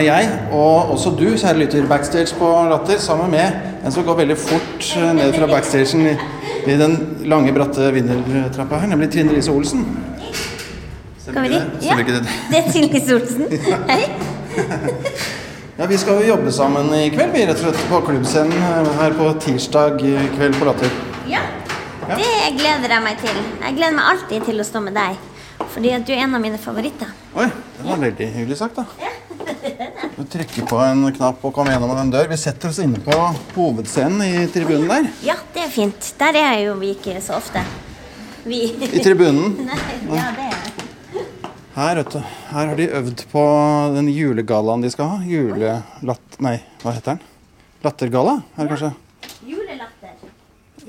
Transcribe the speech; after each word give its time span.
er 0.00 0.06
jeg, 0.06 0.28
og 0.56 0.92
også 0.94 1.10
du, 1.18 1.26
kjære 1.36 1.58
lytter, 1.58 1.86
backstage 1.88 2.36
på 2.38 2.48
Latter, 2.70 2.98
sammen 3.02 3.30
med 3.30 3.84
en 3.84 3.92
som 3.92 4.04
går 4.06 4.16
veldig 4.22 4.36
fort 4.40 4.86
eh, 4.96 5.10
ned 5.16 5.34
fra 5.36 5.48
backstagen 5.50 6.06
i, 6.10 6.14
i 6.66 6.76
den 6.80 6.96
lange, 7.28 7.52
bratte 7.56 7.90
vinnertrappa 7.94 8.80
her, 8.82 8.90
nemlig 8.92 9.10
Trine 9.12 9.36
Lise 9.36 9.52
Olsen. 9.52 9.84
Dit? 10.20 10.40
det? 11.26 11.42
Ja, 11.52 11.62
Stemmer 11.80 12.04
det? 12.08 12.24
det 12.50 12.58
er 12.62 12.72
Trine 12.72 12.90
Lise 12.94 13.18
Olsen. 13.18 13.46
Hei. 13.90 14.02
Ja, 15.78 15.86
Vi 15.88 15.96
skal 16.00 16.20
jo 16.20 16.28
jobbe 16.34 16.52
sammen 16.52 16.90
i 16.96 17.06
kveld, 17.12 17.32
vi 17.32 17.46
rett 17.48 17.60
og 17.60 17.70
slett 17.70 17.88
på 17.92 18.02
klubbscenen 18.08 18.56
eh, 18.56 18.92
her 19.00 19.16
på 19.16 19.30
tirsdag 19.46 20.00
kveld 20.36 20.58
på 20.60 20.68
Latter. 20.68 20.92
Ja, 21.30 21.44
det 22.10 22.30
gleder 22.58 22.96
jeg 22.96 23.04
meg 23.04 23.20
til. 23.22 23.42
Jeg 23.60 23.76
gleder 23.78 23.96
meg 23.96 24.14
alltid 24.14 24.48
til 24.50 24.60
å 24.60 24.66
stå 24.66 24.82
med 24.84 24.96
deg. 24.98 25.26
Fordi 25.70 25.92
at 25.94 26.06
du 26.08 26.12
er 26.14 26.24
en 26.24 26.34
av 26.34 26.42
mine 26.42 26.58
favoritter. 26.58 27.10
Oi, 27.36 27.46
det 27.76 27.86
var 27.86 28.00
veldig 28.00 28.30
hyggelig 28.34 28.56
sagt, 28.58 28.80
da. 28.80 29.10
Du 30.20 30.26
trykker 30.28 30.66
på 30.68 30.76
en 30.84 31.06
knapp 31.16 31.44
og 31.48 31.54
kommer 31.56 31.72
gjennom 31.72 31.96
en 31.96 32.10
dør. 32.12 32.26
Vi 32.28 32.36
setter 32.36 32.68
oss 32.68 32.78
inne 32.82 32.98
på 33.00 33.14
hovedscenen 33.54 34.20
i 34.20 34.42
tribunen 34.52 34.90
der. 34.90 35.06
Ja, 35.24 35.36
det 35.54 35.62
er 35.64 35.70
fint. 35.72 36.10
Der 36.20 36.36
er 36.36 36.56
jo 36.60 36.74
vi 36.76 36.90
ikke 36.92 37.14
så 37.24 37.38
ofte. 37.38 37.62
Vi. 38.44 38.58
I 38.84 39.00
tribunen. 39.00 39.54
Nei, 39.70 39.78
ja, 40.18 40.26
det 40.36 40.50
er 40.50 41.24
Her, 41.78 42.02
vet 42.02 42.12
du. 42.12 42.18
Her 42.50 42.68
har 42.68 42.76
de 42.76 42.90
øvd 42.98 43.24
på 43.32 43.46
den 43.96 44.10
julegallaen 44.12 44.84
de 44.84 44.92
skal 44.92 45.08
ha. 45.14 45.22
Julelatt... 45.24 46.36
Nei, 46.44 46.58
hva 46.82 46.92
heter 46.98 47.14
den? 47.14 47.24
Lattergalla, 47.86 48.36
er 48.58 48.68
det 48.68 48.74
kanskje? 48.74 48.92
julelatter. 49.48 50.20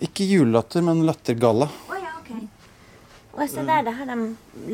Ikke 0.10 0.28
julelatter, 0.28 0.84
men 0.84 1.06
lattergalla. 1.08 1.72
Og 3.32 3.48
se 3.48 3.64
der, 3.64 3.84
det 3.88 3.94
har 3.96 4.10
de 4.10 4.16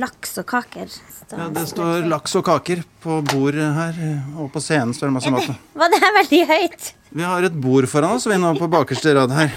laks 0.01 0.31
og 0.41 0.47
kaker. 0.49 0.89
Ja, 1.29 1.47
det 1.53 1.65
står 1.69 2.07
laks 2.09 2.33
og 2.39 2.45
kaker 2.47 2.81
på 3.03 3.19
bordet 3.29 3.67
her, 3.75 3.99
og 4.39 4.49
på 4.53 4.61
scenen 4.63 4.95
står 4.97 5.11
det 5.11 5.15
masse 5.19 5.33
mat. 5.33 5.51
Var 5.77 5.93
det 5.93 5.99
veldig 6.17 6.41
høyt? 6.49 6.87
Vi 7.13 7.25
har 7.27 7.45
et 7.47 7.59
bord 7.63 7.85
foran 7.91 8.17
oss, 8.17 8.25
vi 8.27 8.33
er 8.35 8.41
nå 8.41 8.55
på 8.57 8.69
bakerste 8.73 9.13
rad 9.15 9.35
her. 9.37 9.53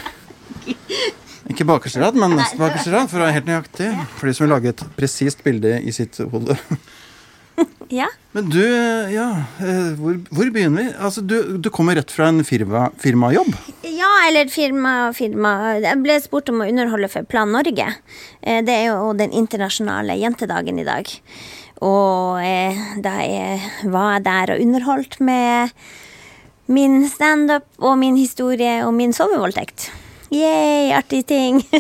Ikke 1.51 1.67
bakerste 1.67 2.03
rad, 2.03 2.19
men 2.21 2.37
nest 2.39 2.61
bakerste 2.61 2.93
rad, 2.93 3.09
for 3.11 3.19
å 3.19 3.25
være 3.25 3.39
helt 3.41 3.49
nøyaktig. 3.49 3.89
For 4.21 4.29
de 4.29 4.37
som 4.37 4.47
vil 4.47 4.53
lage 4.55 4.75
et 4.75 4.85
presist 4.99 5.41
bilde 5.47 5.79
i 5.81 5.95
sitt 5.97 6.21
hode. 6.21 6.59
Ja. 7.91 8.07
Men 8.31 8.47
du, 8.53 8.61
ja, 9.11 9.25
eh, 9.59 9.89
hvor, 9.99 10.15
hvor 10.31 10.51
begynner 10.55 10.79
vi? 10.85 10.91
Altså, 11.03 11.25
du, 11.27 11.57
du 11.59 11.67
kommer 11.75 11.97
rett 11.99 12.13
fra 12.15 12.29
en 12.31 12.45
firma, 12.47 12.85
firmajobb. 13.03 13.49
Ja, 13.83 14.11
eller 14.29 14.47
firma, 14.53 14.93
firma 15.17 15.55
Jeg 15.83 15.99
ble 16.05 16.21
spurt 16.23 16.53
om 16.53 16.63
å 16.63 16.69
underholde 16.71 17.11
for 17.11 17.27
Plan 17.27 17.51
Norge. 17.51 17.89
Eh, 18.47 18.61
Det 18.63 18.77
er 18.77 18.93
jo 18.93 19.11
den 19.19 19.35
internasjonale 19.35 20.15
jentedagen 20.23 20.79
i 20.79 20.87
dag. 20.87 21.11
Og 21.83 22.39
eh, 22.47 22.79
da 23.03 23.17
jeg 23.27 23.59
var 23.91 24.15
jeg 24.21 24.27
der 24.29 24.55
og 24.55 24.63
underholdt 24.69 25.19
med 25.27 25.75
min 26.71 27.01
standup 27.11 27.67
og 27.83 27.99
min 27.99 28.15
historie 28.21 28.85
og 28.87 28.95
min 28.95 29.11
sovevoldtekt. 29.17 29.91
Yay, 30.31 30.93
artig 30.95 31.25
ting. 31.27 31.65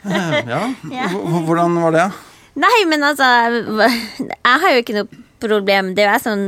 Ja, 0.00 1.06
Hvordan 1.44 1.74
var 1.82 1.92
det? 1.94 2.04
Nei, 2.60 2.78
men 2.90 3.04
altså 3.06 3.26
Jeg 3.88 4.62
har 4.62 4.74
jo 4.74 4.82
ikke 4.82 4.96
noe 4.98 5.26
problem. 5.40 5.94
Det 5.96 6.04
er 6.04 6.10
jo 6.10 6.12
jeg 6.12 6.24
som 6.24 6.42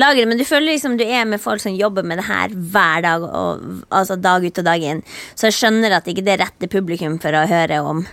lager 0.00 0.22
det, 0.22 0.28
men 0.30 0.40
du 0.40 0.46
føler 0.48 0.72
liksom 0.72 0.96
du 0.96 1.04
er 1.04 1.26
med 1.28 1.42
folk 1.42 1.62
som 1.62 1.76
jobber 1.76 2.06
med 2.06 2.20
det 2.20 2.28
her 2.28 2.54
hver 2.54 3.04
dag, 3.04 3.26
og, 3.26 3.66
altså 3.92 4.16
dag 4.16 4.46
ut 4.46 4.62
og 4.62 4.66
dag 4.66 4.86
inn. 4.92 5.02
Så 5.34 5.50
jeg 5.50 5.58
skjønner 5.58 5.98
at 5.98 6.08
ikke 6.08 6.24
det 6.24 6.36
er 6.36 6.44
rette 6.46 6.70
publikum 6.72 7.18
for 7.20 7.36
å 7.36 7.46
høre 7.50 7.82
om. 7.84 8.04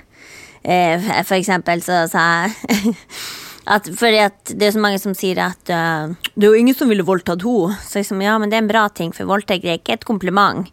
Eh, 0.68 1.00
for 1.24 1.38
eksempel 1.38 1.84
så 1.86 2.04
sa 2.12 2.26
jeg 2.44 2.96
at 3.74 3.88
fordi 4.00 4.20
at 4.26 4.52
det 4.52 4.68
er 4.68 4.76
så 4.76 4.84
mange 4.84 5.00
som 5.00 5.16
sier 5.16 5.40
at 5.44 5.72
uh, 5.72 6.12
det 6.36 6.44
er 6.44 6.54
jo 6.54 6.60
ingen 6.60 6.76
som 6.76 6.92
ville 6.92 7.08
voldtatt 7.08 7.44
henne. 7.44 7.76
Så 7.84 8.02
liksom, 8.02 8.24
ja, 8.24 8.38
men 8.40 8.52
det 8.52 8.60
er 8.60 8.66
en 8.66 8.72
bra 8.72 8.88
ting, 8.92 9.16
for 9.16 9.30
voldtekt 9.30 9.68
er 9.68 9.80
ikke 9.80 10.00
et 10.00 10.08
kompliment. 10.08 10.68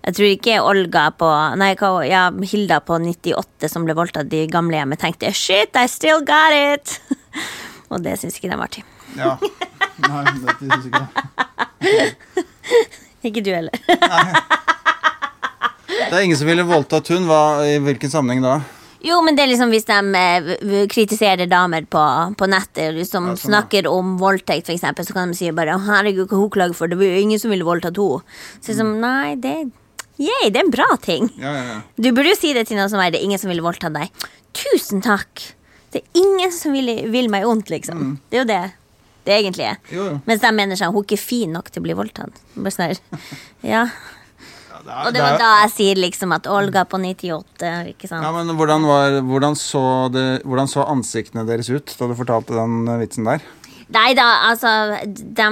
Jeg 0.00 0.16
tror 0.16 0.28
ikke 0.30 0.60
Olga 0.64 1.02
på 1.12 1.28
Nei, 1.60 1.74
ja, 2.08 2.22
Hilda 2.52 2.80
på 2.80 2.96
98 3.02 3.68
som 3.68 3.84
ble 3.84 3.96
voldtatt 3.98 4.32
i 4.32 4.46
gamlehjemmet, 4.50 5.00
tenkte 5.02 5.32
'shit, 5.32 5.76
I 5.76 5.86
still 5.86 6.24
got 6.24 6.56
it'. 6.56 7.00
Og 7.90 8.02
det 8.02 8.16
syns 8.20 8.38
ikke 8.38 8.50
de 8.50 8.56
var 8.56 8.70
artig. 8.70 8.84
Ja. 9.18 9.36
Nei, 10.06 10.24
det 10.40 10.56
syns 10.60 10.86
ikke 10.88 11.04
jeg. 11.04 12.14
Ikke 13.28 13.42
du 13.44 13.50
heller. 13.52 13.74
Nei. 14.00 14.32
Det 15.90 16.16
er 16.16 16.22
ingen 16.24 16.38
som 16.38 16.48
ville 16.48 16.64
voldtatt 16.64 17.10
hun. 17.12 17.26
Hva, 17.28 17.40
I 17.68 17.74
hvilken 17.84 18.12
sammenheng 18.12 18.40
da? 18.44 18.60
Jo, 19.04 19.18
men 19.24 19.36
det 19.36 19.44
er 19.44 19.50
liksom 19.52 19.70
hvis 19.72 19.86
de 19.88 19.98
eh, 20.20 20.86
kritiserer 20.92 21.48
damer 21.48 21.86
på, 21.88 22.00
på 22.36 22.48
nettet, 22.52 22.92
liksom 22.96 23.30
Ja, 23.30 23.36
sånn, 23.36 23.36
ja. 23.36 23.48
snakker 23.48 23.88
om 23.88 24.16
voldtekt, 24.20 24.68
eksempel, 24.72 25.06
så 25.08 25.16
kan 25.16 25.32
de 25.32 25.38
si 25.38 25.48
bare 25.56 25.78
'herregud, 25.80 26.28
hva 26.28 26.40
hun 26.40 26.52
klager 26.52 26.76
for', 26.76 26.88
det 26.92 26.98
var 27.00 27.08
jo 27.08 27.22
ingen 27.24 27.40
som 27.40 27.52
ville 27.52 27.64
voldtatt 27.64 27.96
henne. 27.96 28.20
Så 28.60 28.72
liksom, 28.72 28.92
nei, 29.00 29.36
det 29.40 29.54
Yay, 30.20 30.50
det 30.52 30.60
er 30.60 30.66
en 30.66 30.72
bra 30.74 30.86
ting. 31.00 31.30
Ja, 31.40 31.52
ja, 31.56 31.62
ja. 31.70 31.78
Du 31.96 32.10
burde 32.12 32.28
jo 32.34 32.36
si 32.38 32.52
det 32.56 32.66
til 32.68 32.76
noen 32.76 32.90
som 32.92 33.00
er 33.00 33.10
det 33.14 33.22
er 33.22 33.26
ingen 33.28 33.40
som 33.40 33.48
ville 33.52 33.64
voldta 33.64 33.88
deg. 33.94 34.12
Tusen 34.56 35.00
takk! 35.04 35.46
Det 35.90 36.02
er 36.04 36.20
ingen 36.20 36.52
som 36.54 36.74
vil, 36.76 36.90
vil 37.10 37.30
meg 37.32 37.46
ondt, 37.48 37.70
liksom. 37.72 38.18
Det 38.30 38.38
er 38.38 38.44
jo 38.44 38.50
det 38.52 38.60
det 39.28 39.34
egentlig 39.36 39.66
er. 39.68 39.76
Mm. 39.84 39.90
Jo, 39.94 40.04
jo. 40.08 40.14
Mens 40.26 40.40
de 40.40 40.50
mener 40.56 40.78
sånn, 40.80 40.92
hun 40.94 41.02
er 41.02 41.06
ikke 41.10 41.20
fin 41.20 41.50
nok 41.52 41.68
til 41.70 41.82
å 41.82 41.84
bli 41.84 41.94
voldtatt. 41.98 42.38
Bare 42.56 42.72
sånn 42.72 42.86
her, 42.88 43.00
ja. 43.74 43.82
Det 44.80 44.88
er- 44.88 45.06
Og 45.06 45.12
det 45.12 45.20
var 45.20 45.34
er- 45.34 45.38
da 45.42 45.50
jeg 45.66 45.72
sier 45.74 45.98
liksom 46.00 46.32
at 46.32 46.46
Olga 46.48 46.86
på 46.88 46.98
98, 46.98 47.72
ikke 47.92 48.08
sant. 48.08 48.24
Ja, 48.24 48.30
men 48.32 48.48
hvordan, 48.56 48.86
var, 48.88 49.18
hvordan, 49.28 49.54
så 49.60 49.82
det, 50.12 50.24
hvordan 50.48 50.70
så 50.72 50.86
ansiktene 50.88 51.44
deres 51.46 51.68
ut 51.68 51.92
da 51.98 52.08
du 52.08 52.14
fortalte 52.16 52.56
den 52.56 52.88
eh, 52.88 52.96
vitsen 53.02 53.28
der? 53.28 53.44
Nei 53.92 54.14
da, 54.14 54.24
altså, 54.48 54.72
de, 55.04 55.46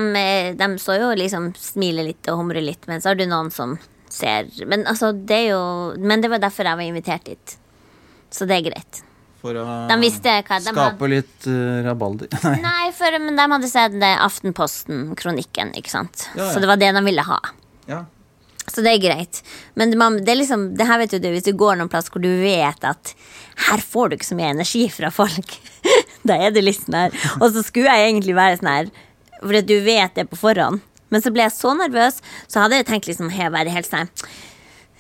de 0.56 0.68
så 0.80 0.96
jo 0.96 1.12
liksom 1.18 1.50
smile 1.60 2.06
litt 2.08 2.28
og 2.32 2.38
humre 2.40 2.62
litt, 2.64 2.86
men 2.88 3.02
så 3.04 3.10
har 3.12 3.18
du 3.20 3.26
noen 3.28 3.50
som 3.52 3.76
ser 4.12 4.48
Men 4.66 4.86
altså, 4.88 5.12
det 5.12 5.36
er 5.36 5.46
jo 5.52 5.62
Men 6.00 6.22
det 6.24 6.30
var 6.32 6.40
derfor 6.42 6.68
jeg 6.68 6.80
var 6.80 6.88
invitert 6.88 7.28
dit. 7.28 7.54
Så 8.30 8.48
det 8.48 8.58
er 8.58 8.66
greit. 8.70 9.02
For 9.38 9.54
å 9.54 9.64
De 9.88 9.96
visste 10.02 10.32
hva 10.42 10.58
de 10.58 10.72
skape 10.72 10.84
hadde. 10.90 11.08
litt 11.12 11.46
uh, 11.46 11.80
rabalder? 11.86 12.30
Nei. 12.48 12.58
Nei, 12.64 12.90
for, 12.96 13.18
men 13.22 13.38
de 13.38 13.48
hadde 13.54 13.70
sett 13.70 13.96
det 14.00 14.12
Aftenposten-kronikken, 14.24 15.74
ikke 15.78 15.92
sant. 15.92 16.26
Ja, 16.34 16.42
ja. 16.42 16.52
Så 16.52 16.62
det 16.62 16.70
var 16.70 16.80
det 16.80 16.90
de 16.96 17.04
ville 17.06 17.24
ha. 17.28 17.38
Ja. 17.88 18.02
Så 18.68 18.82
det 18.84 18.96
er 18.96 19.04
greit. 19.04 19.40
Men 19.78 19.94
man, 20.00 20.18
det 20.24 20.34
er 20.34 20.40
liksom, 20.42 20.72
det 20.76 20.88
her 20.88 21.00
vet 21.00 21.14
du, 21.16 21.28
hvis 21.32 21.46
du 21.46 21.54
går 21.56 21.78
noen 21.78 21.90
plass 21.92 22.10
hvor 22.12 22.22
du 22.24 22.28
vet 22.42 22.84
at 22.84 23.14
her 23.68 23.82
får 23.82 24.10
du 24.10 24.18
ikke 24.18 24.28
så 24.28 24.36
mye 24.38 24.52
energi 24.56 24.84
fra 24.92 25.12
folk, 25.14 25.54
da 26.28 26.36
er 26.36 26.52
du 26.52 26.60
litt 26.60 26.82
sånn 26.82 26.98
her. 26.98 27.16
Og 27.38 27.54
så 27.54 27.64
skulle 27.64 27.94
jeg 27.94 28.10
egentlig 28.10 28.36
være 28.36 28.60
sånn 28.60 28.72
her, 28.74 28.92
for 29.38 29.62
du 29.70 29.76
vet 29.86 30.18
det 30.18 30.26
på 30.28 30.40
forhånd. 30.40 30.82
Men 31.10 31.24
så 31.24 31.32
ble 31.32 31.46
jeg 31.46 31.56
så 31.56 31.72
nervøs, 31.78 32.20
så 32.50 32.60
hadde 32.64 32.76
jeg 32.82 32.86
tenkt 32.90 33.08
liksom 33.10 33.30
he- 33.32 33.50
være 33.54 33.72
helt 33.74 33.88
sånn 33.90 34.10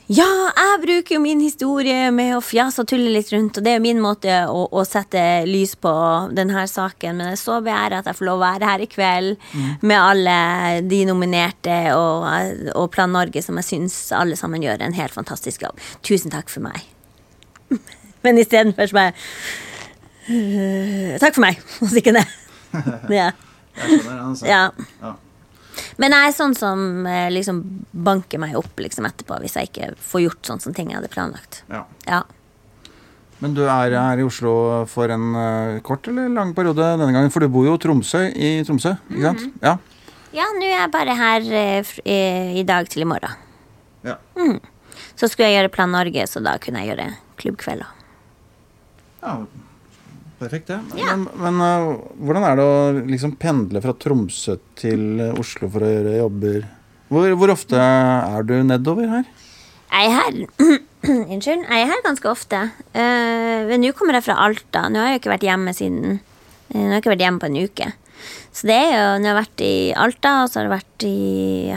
ja, 0.08 0.24
jeg 0.56 0.78
bruker 0.80 1.14
jo 1.18 1.20
min 1.20 1.40
historie 1.44 2.06
med 2.16 2.30
å 2.32 2.38
fjase 2.40 2.80
og 2.80 2.86
tulle 2.88 3.10
litt 3.12 3.28
rundt, 3.28 3.58
og 3.60 3.64
det 3.66 3.74
er 3.76 3.82
min 3.84 3.98
måte 4.00 4.38
å, 4.48 4.62
å 4.72 4.84
sette 4.88 5.20
lys 5.44 5.74
på 5.76 5.90
denne 6.32 6.62
saken. 6.64 7.18
Men 7.18 7.26
jeg 7.28 7.36
er 7.36 7.40
så 7.42 7.58
beæret 7.60 7.98
at 7.98 8.08
jeg 8.08 8.16
får 8.16 8.24
lov 8.30 8.38
å 8.38 8.46
være 8.46 8.70
her 8.70 8.80
i 8.80 8.88
kveld 8.88 9.36
med 9.84 9.98
alle 10.00 10.38
de 10.88 11.02
nominerte 11.10 11.76
og, 11.92 12.24
og 12.72 12.88
Plan 12.96 13.12
Norge, 13.12 13.42
som 13.44 13.60
jeg 13.60 13.68
syns 13.68 13.98
alle 14.16 14.38
sammen 14.40 14.64
gjør 14.64 14.80
en 14.88 14.96
helt 14.96 15.12
fantastisk 15.12 15.66
jobb. 15.68 15.76
Tusen 16.00 16.32
takk 16.32 16.48
for 16.48 16.64
meg. 16.64 16.88
Men 18.24 18.40
istedenfor 18.40 18.88
så 18.88 18.96
bare 18.96 19.12
«Øh, 20.32 21.18
Takk 21.20 21.36
for 21.36 21.44
meg, 21.44 21.60
og 21.84 21.88
så 21.92 22.00
ikke 22.00 22.16
det. 22.16 22.24
Ja. 23.20 23.28
Jeg 23.76 24.00
skjønner, 24.00 24.22
altså. 24.24 24.48
ja. 24.48 24.64
Ja. 25.04 25.12
Men 26.00 26.14
jeg 26.14 26.30
er 26.30 26.34
sånn 26.36 26.56
som 26.58 27.06
eh, 27.06 27.28
liksom 27.34 27.60
banker 27.92 28.40
meg 28.42 28.56
opp 28.58 28.80
liksom 28.82 29.06
etterpå 29.08 29.38
hvis 29.42 29.56
jeg 29.58 29.70
ikke 29.70 29.92
får 30.10 30.24
gjort 30.24 30.50
sånn 30.50 30.62
som 30.64 30.74
ting 30.76 30.90
jeg 30.92 31.00
hadde 31.00 31.12
planlagt. 31.12 31.62
Ja. 31.72 31.84
Ja. 32.08 32.22
Men 33.38 33.54
du 33.54 33.62
er 33.68 33.94
her 33.94 34.18
i 34.18 34.26
Oslo 34.26 34.84
for 34.90 35.12
en 35.14 35.28
eh, 35.38 35.76
kort 35.86 36.08
eller 36.10 36.32
lang 36.34 36.54
periode 36.56 36.82
denne 36.98 37.12
gangen? 37.14 37.30
For 37.30 37.44
du 37.44 37.50
bor 37.52 37.68
jo 37.68 37.76
i 37.78 37.82
Tromsø, 37.82 38.24
i 38.34 38.56
Tromsø, 38.66 38.96
ikke 39.12 39.28
sant? 39.28 39.46
Mhm. 39.46 39.62
Ja. 39.62 39.76
Ja, 40.34 40.44
nå 40.52 40.66
er 40.66 40.74
jeg 40.74 40.90
bare 40.92 41.14
her 41.16 41.46
eh, 41.56 41.92
i, 42.60 42.64
dag 42.68 42.90
til 42.92 43.06
i 43.06 43.08
morgen. 43.08 43.38
ja. 44.04 44.18
Så 45.18 45.26
skulle 45.26 45.48
jeg 45.48 45.56
gjøre 45.56 45.70
Plan 45.74 45.90
Norge, 45.90 46.26
så 46.30 46.38
da 46.44 46.52
kunne 46.62 46.82
jeg 46.82 46.92
gjøre 46.92 47.08
klubbkvelder. 47.40 47.88
ja. 49.22 49.38
Perfekt, 50.38 50.68
det. 50.70 50.78
Ja. 51.00 51.16
Men, 51.16 51.26
men 51.42 51.62
uh, 51.62 51.96
hvordan 52.22 52.44
er 52.46 52.58
det 52.58 52.66
å 52.66 53.04
liksom 53.10 53.34
pendle 53.40 53.82
fra 53.82 53.94
Tromsø 53.98 54.54
til 54.78 55.18
eh, 55.24 55.38
Oslo 55.40 55.66
for 55.72 55.82
å 55.82 55.90
gjøre 55.90 56.18
jobber? 56.20 56.68
Hvor, 57.10 57.32
hvor 57.40 57.52
ofte 57.56 57.78
er 57.80 58.46
du 58.46 58.54
nedover 58.62 59.08
her? 59.10 59.26
Jeg 59.88 60.10
er 60.10 60.14
her 60.14 60.78
Unnskyld. 61.32 61.64
Jeg 61.64 61.82
er 61.82 61.90
her 61.90 62.04
ganske 62.04 62.30
ofte. 62.30 62.60
Uh, 62.92 63.66
men 63.70 63.82
nå 63.82 63.90
kommer 63.98 64.18
jeg 64.18 64.28
fra 64.28 64.38
Alta. 64.44 64.84
Nå 64.92 65.02
har 65.02 65.14
jeg 65.14 65.24
ikke 65.24 65.34
vært 65.34 65.48
hjemme 65.48 65.74
siden 65.74 66.20
Nå 66.68 66.84
har 66.84 66.98
jeg 66.98 67.02
ikke 67.02 67.14
vært 67.14 67.24
hjemme 67.24 67.42
på 67.42 67.48
en 67.48 67.60
uke. 67.64 67.90
Så 68.54 68.68
det 68.68 68.76
er 68.76 68.90
jo 68.92 69.04
Nå 69.18 69.30
har 69.30 69.32
jeg 69.32 69.40
vært 69.40 69.66
i 69.66 69.74
Alta, 70.06 70.34
og 70.44 70.52
så 70.52 70.60
har 70.60 70.68
jeg 70.68 70.74
vært 70.76 71.08
i 71.08 71.18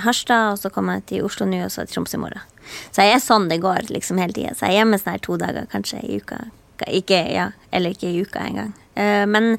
Harstad, 0.05 0.53
og 0.53 0.61
så 0.61 0.73
kommer 0.73 0.99
jeg 0.99 1.07
til 1.09 1.25
Oslo 1.25 1.49
nå, 1.49 1.63
og 1.65 1.73
så 1.73 1.87
Tromsø 1.89 2.19
i 2.19 2.23
morgen. 2.27 2.45
Så 2.93 3.07
jeg 3.07 3.17
er 3.17 3.23
sånn 3.23 3.49
det 3.49 3.61
går 3.63 3.89
liksom 3.89 4.21
hele 4.21 4.35
tida. 4.37 4.53
Så 4.53 4.67
jeg 4.67 4.75
er 4.75 4.83
hjemme 4.83 5.01
sånn 5.01 5.15
her 5.15 5.25
to 5.25 5.37
dager 5.41 5.69
kanskje 5.71 6.03
i 6.05 6.21
uka. 6.21 6.43
Ikke, 6.89 7.19
ja, 7.29 7.51
eller 7.71 7.95
ikke 7.95 8.09
i 8.11 8.21
uka 8.21 8.43
engang. 8.45 8.73
Uh, 8.91 9.23
men 9.29 9.53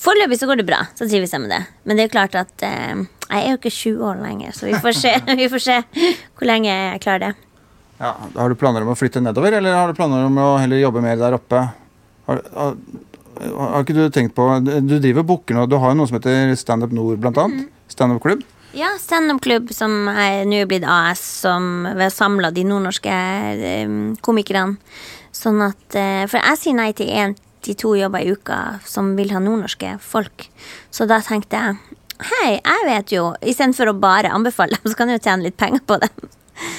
foreløpig 0.00 0.38
så 0.40 0.48
går 0.48 0.62
det 0.62 0.68
bra. 0.68 0.84
Så 0.96 1.08
trives 1.08 1.34
jeg 1.34 1.44
med 1.44 1.52
det. 1.52 1.60
Men 1.84 1.96
det 1.96 2.04
er 2.04 2.08
jo 2.08 2.14
klart 2.16 2.38
at 2.40 2.64
uh, 2.64 3.04
jeg 3.28 3.42
er 3.42 3.50
jo 3.52 3.58
ikke 3.60 3.74
20 3.74 4.06
år 4.08 4.22
lenger, 4.22 4.54
så 4.56 4.68
vi 4.68 4.78
får 4.80 4.96
se, 4.96 5.12
vi 5.42 5.50
får 5.52 5.64
se 5.64 5.76
hvor 5.92 6.48
lenge 6.48 6.72
jeg 6.72 7.02
klarer 7.04 7.26
det. 7.26 7.34
Ja, 7.98 8.14
Har 8.36 8.48
du 8.48 8.54
planer 8.58 8.84
om 8.86 8.92
å 8.92 8.96
flytte 8.98 9.20
nedover, 9.20 9.58
eller 9.58 9.74
har 9.74 9.90
du 9.90 9.98
planer 9.98 10.28
om 10.28 10.36
å 10.38 10.52
heller 10.62 10.80
jobbe 10.80 11.02
mer 11.02 11.18
der 11.18 11.34
oppe? 11.34 11.64
Har, 12.28 12.40
har, 12.54 12.76
har 13.58 13.82
ikke 13.82 13.96
du 13.96 14.04
tenkt 14.12 14.34
på 14.36 14.44
Du 14.60 14.98
driver 15.00 15.24
booker 15.26 15.56
nå, 15.56 15.64
du 15.66 15.78
har 15.80 15.94
jo 15.94 15.98
noe 15.98 16.10
som 16.10 16.18
heter 16.18 16.54
Standup 16.60 16.94
Nord, 16.94 17.18
blant 17.22 17.40
annet. 17.42 17.66
Mm. 17.66 17.90
Standup-klubb. 17.90 18.46
Ja, 18.76 18.92
standup-klubb 19.00 19.72
som 19.74 20.10
er 20.12 20.44
nå 20.46 20.62
blitt 20.70 20.86
AS, 20.86 21.24
som 21.42 21.88
vi 21.88 22.04
har 22.04 22.14
samla 22.14 22.52
de 22.54 22.66
nordnorske 22.68 23.18
um, 23.88 24.00
komikerne. 24.22 24.78
Sånn 25.34 25.60
at 25.62 25.94
For 26.30 26.38
jeg 26.40 26.58
sier 26.58 26.74
nei 26.74 26.88
til 26.96 27.10
én 27.14 27.36
til 27.68 27.78
to 27.78 27.94
jobber 27.98 28.24
i 28.24 28.32
uka 28.34 28.58
som 28.88 29.14
vil 29.18 29.32
ha 29.34 29.42
nordnorske 29.42 29.96
folk. 30.02 30.48
Så 30.90 31.06
da 31.08 31.20
tenkte 31.24 31.60
jeg 31.60 31.98
hei, 32.18 32.58
jeg 32.58 32.86
vet 32.88 33.14
jo, 33.14 33.30
istedenfor 33.46 33.92
å 33.92 33.98
bare 34.00 34.32
anbefale 34.34 34.78
dem, 34.78 34.90
så 34.90 34.98
kan 34.98 35.10
jeg 35.12 35.20
jo 35.20 35.24
tjene 35.28 35.46
litt 35.46 35.58
penger 35.60 35.84
på 35.86 36.00
dem. 36.02 36.30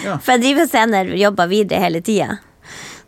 Ja. 0.03 0.17
For 0.19 0.35
jeg 0.35 0.43
driver 0.43 0.67
senere 0.67 1.19
jobber 1.19 1.47
videre 1.51 1.79
hele 1.85 2.01
tida. 2.03 2.41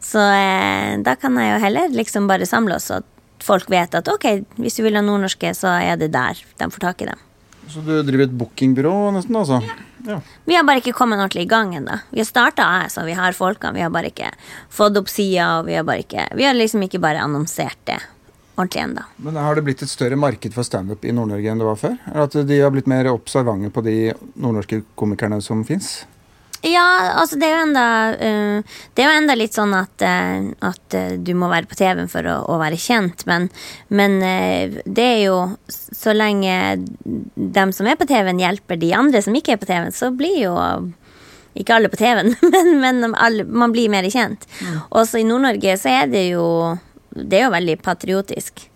Så 0.01 0.22
eh, 0.24 0.95
da 1.04 1.18
kan 1.19 1.36
jeg 1.39 1.51
jo 1.51 1.63
heller 1.66 1.98
liksom 1.98 2.30
bare 2.31 2.48
samle 2.48 2.78
oss, 2.80 2.88
og 2.95 3.04
folk 3.44 3.69
vet 3.74 3.98
at 3.98 4.07
ok, 4.07 4.27
hvis 4.62 4.80
du 4.80 4.86
vil 4.86 4.98
ha 4.98 5.04
nordnorske, 5.06 5.51
så 5.57 5.75
er 5.81 6.00
det 6.00 6.13
der 6.16 6.39
de 6.39 6.69
får 6.72 6.86
tak 6.86 7.04
i 7.04 7.10
dem. 7.12 7.27
Så 7.69 7.84
du 7.86 7.94
driver 8.04 8.25
et 8.25 8.38
bookingbyrå 8.42 8.94
nesten, 9.16 9.38
altså? 9.38 9.60
Ja. 9.66 9.75
ja. 10.08 10.18
Vi 10.50 10.56
har 10.58 10.66
bare 10.68 10.81
ikke 10.81 10.96
kommet 10.98 11.22
ordentlig 11.22 11.46
i 11.46 11.52
gang 11.52 11.75
ennå. 11.78 12.00
Vi 12.12 12.24
har 12.24 12.30
starta 12.30 12.69
og 12.90 13.06
vi 13.08 13.18
har 13.18 13.38
folkene. 13.38 13.75
Vi 13.78 13.86
har 13.86 13.94
bare 13.94 14.12
ikke 14.12 14.31
fått 14.69 14.98
opp 15.00 15.12
sida, 15.12 15.60
og 15.60 15.69
vi 15.69 15.78
har 15.78 15.86
bare 15.88 16.06
ikke 16.06 16.28
Vi 16.36 16.48
har 16.48 16.58
liksom 16.58 16.84
ikke 16.88 17.02
bare 17.04 17.22
annonsert 17.24 17.80
det 17.86 18.02
ordentlig 18.56 18.84
ennå. 18.84 19.04
Men 19.18 19.36
har 19.36 19.56
det 19.56 19.66
blitt 19.66 19.81
et 19.86 19.90
større 19.90 20.18
marked 20.19 20.54
for 20.54 20.68
standup 20.68 21.06
i 21.06 21.13
Nord-Norge 21.16 21.52
enn 21.52 21.62
det 21.62 21.68
var 21.68 21.80
før? 21.80 21.98
Eller 22.12 22.28
at 22.28 22.40
de 22.48 22.60
har 22.62 22.74
blitt 22.74 22.90
mer 22.92 23.10
observante 23.12 23.72
på 23.74 23.84
de 23.86 23.96
nordnorske 24.36 24.84
komikerne 25.00 25.42
som 25.42 25.63
fins? 25.68 26.02
Ja, 26.62 27.13
altså 27.18 27.40
det 27.42 27.48
er 27.48 27.56
jo 27.56 27.62
enda 27.66 27.84
uh, 28.13 28.75
Det 28.94 29.02
er 29.02 29.08
jo 29.08 29.18
enda 29.18 29.36
litt 29.38 29.56
sånn 29.58 29.74
at, 29.74 30.04
uh, 30.06 30.52
at 30.69 30.98
uh, 30.98 31.16
du 31.18 31.34
må 31.38 31.50
være 31.50 31.66
på 31.69 31.78
TV-en 31.80 32.12
for 32.12 32.28
å, 32.30 32.36
å, 32.54 32.58
være 32.62 32.78
kjent, 32.78 33.25
men, 33.30 33.50
men 33.90 34.19
det 34.86 35.06
er 35.08 35.19
jo 35.24 35.38
Så 35.74 36.13
lenge 36.13 36.54
dem 37.02 37.74
som 37.74 37.90
er 37.90 37.98
på 37.98 38.06
TV-en, 38.10 38.42
hjelper 38.42 38.78
de 38.81 38.94
andre 38.98 39.24
som 39.25 39.36
ikke 39.38 39.56
er 39.56 39.62
på 39.62 39.69
TV-en, 39.69 39.96
så 39.96 40.12
blir 40.13 40.38
jo 40.44 40.56
ikke 41.58 41.75
alle 41.75 41.90
på 41.92 42.00
TV-en, 42.00 42.36
men, 42.54 42.74
men 42.80 43.16
alle, 43.16 43.44
man 43.44 43.74
blir 43.74 43.92
mer 43.92 44.08
kjent. 44.08 44.46
Mm. 44.62 44.78
Også 45.02 45.19
i 45.19 45.28
Nord-Norge 45.28 45.75
så 45.81 45.92
er 45.92 46.12
det 46.12 46.30
jo 46.30 46.46
Det 47.12 47.42
er 47.42 47.50
jo 47.50 47.56
veldig 47.58 47.81
patriotisk. 47.84 48.68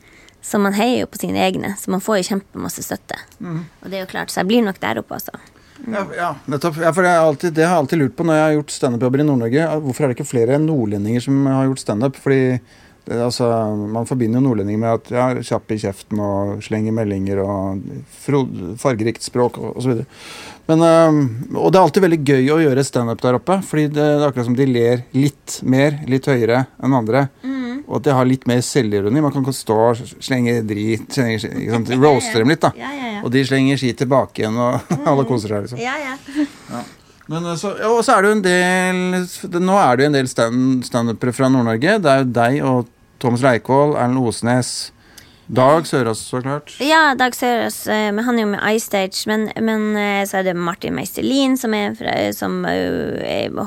Så 0.46 0.60
man 0.62 0.76
heier 0.78 1.06
jo 1.06 1.08
på 1.10 1.18
sine 1.18 1.40
egne, 1.42 1.72
så 1.80 1.90
man 1.90 2.04
får 2.04 2.20
jo 2.20 2.28
kjempemasse 2.34 2.84
støtte. 2.86 3.18
Mm. 3.40 3.62
Og 3.82 3.88
det 3.90 3.98
er 3.98 4.04
jo 4.04 4.10
klart, 4.12 4.34
så 4.34 4.44
jeg 4.44 4.50
blir 4.52 4.66
nok 4.66 4.78
der 4.84 5.00
oppe, 5.02 5.18
altså. 5.18 5.40
Ja, 5.92 6.06
ja, 6.18 6.30
nettopp. 6.46 6.80
Ja, 6.82 6.94
for 6.94 7.06
det, 7.06 7.12
alltid, 7.20 7.54
det, 7.54 7.66
har 7.66 7.76
jeg 7.76 7.84
alltid 7.84 8.02
lurt 8.02 8.16
på 8.18 8.26
når 8.26 8.40
jeg 8.40 8.46
har 8.46 8.56
gjort 8.58 8.74
standup-jobber 8.74 9.22
i 9.22 9.28
Nord-Norge. 9.28 9.68
Hvorfor 9.86 10.06
er 10.06 10.12
det 10.12 10.18
ikke 10.18 10.32
flere 10.32 10.58
nordlendinger 10.62 11.24
som 11.28 11.46
har 11.50 11.68
gjort 11.70 11.84
standup? 11.84 12.18
Fordi 12.22 12.42
det, 13.06 13.20
altså, 13.22 13.48
Man 13.76 14.08
forbinder 14.10 14.42
jo 14.42 14.48
nordlendinger 14.48 14.82
med 14.82 14.94
at 14.98 15.12
ja, 15.14 15.26
kjapp 15.52 15.76
i 15.76 15.80
kjeften 15.84 16.22
og 16.26 16.64
slenger 16.66 16.96
meldinger 16.96 17.44
og 17.44 17.84
fargerikt 18.82 19.26
språk 19.26 19.60
og 19.62 19.78
osv. 19.82 20.02
Men, 20.66 20.82
øh, 20.82 21.20
og 21.60 21.70
det 21.70 21.78
er 21.78 21.84
alltid 21.84 22.06
veldig 22.08 22.22
gøy 22.26 22.50
å 22.56 22.62
gjøre 22.64 22.88
standup 22.88 23.22
der 23.22 23.38
oppe. 23.38 23.60
Fordi 23.68 23.86
det, 23.94 24.08
er 24.16 24.26
akkurat 24.26 24.50
som 24.50 24.58
de 24.58 24.70
ler 24.70 25.06
litt 25.14 25.60
mer, 25.62 26.02
litt 26.10 26.26
høyere 26.32 26.66
enn 26.82 26.98
andre. 26.98 27.28
Mm. 27.46 27.55
Og 27.86 28.00
at 28.00 28.08
de 28.08 28.14
har 28.18 28.26
litt 28.26 28.48
mer 28.50 28.62
selvironi. 28.66 29.22
Man 29.22 29.34
kan 29.36 29.54
stå 29.54 29.80
og 29.92 30.04
slenge 30.24 30.58
drit, 30.66 31.06
slenge, 31.14 31.42
sant, 31.44 31.92
roaste 32.02 32.42
dem 32.42 32.54
litt, 32.54 32.64
da. 32.64 32.74
Ja, 32.80 32.92
ja, 32.96 33.12
ja. 33.18 33.24
Og 33.26 33.34
de 33.34 33.46
slenger 33.46 33.80
ski 33.82 33.94
tilbake 33.98 34.44
igjen, 34.44 34.58
og 34.58 34.94
alle 35.10 35.28
koser 35.30 35.54
seg, 35.54 35.68
liksom. 35.68 35.82
Ja, 35.84 35.98
ja. 36.02 36.84
Men 37.32 37.46
eh, 37.46 37.56
så, 37.60 37.76
og 37.90 38.02
så 38.06 38.18
er 38.18 38.26
det 38.26 38.32
jo 38.32 38.40
en 38.40 38.44
del 38.46 39.62
Nå 39.66 39.78
er 39.82 39.96
det 39.98 40.06
jo 40.06 40.12
en 40.12 40.20
del 40.20 40.34
standupere 40.86 41.34
fra 41.36 41.50
Nord-Norge. 41.52 42.00
Det 42.02 42.12
er 42.12 42.26
jo 42.26 42.34
deg 42.40 42.60
og 42.66 42.92
Thomas 43.22 43.46
Reikvoll, 43.46 43.96
Erlend 43.98 44.22
Osnes. 44.22 44.76
Dag 45.46 45.86
Sørås, 45.86 46.24
så 46.26 46.40
klart. 46.42 46.72
Ja, 46.82 47.14
Dag 47.18 47.36
Sørås. 47.38 47.84
Eh, 47.88 48.10
men 48.14 48.26
han 48.26 48.38
er 48.38 48.46
jo 48.46 48.52
med 48.56 48.64
iStage. 48.74 49.28
Men, 49.30 49.48
men 49.62 49.92
eh, 49.94 50.24
så 50.26 50.40
er 50.40 50.50
det 50.50 50.56
Martin 50.58 50.98
Meisterlin 50.98 51.54
som, 51.58 51.74
er, 51.78 52.32
som 52.34 52.64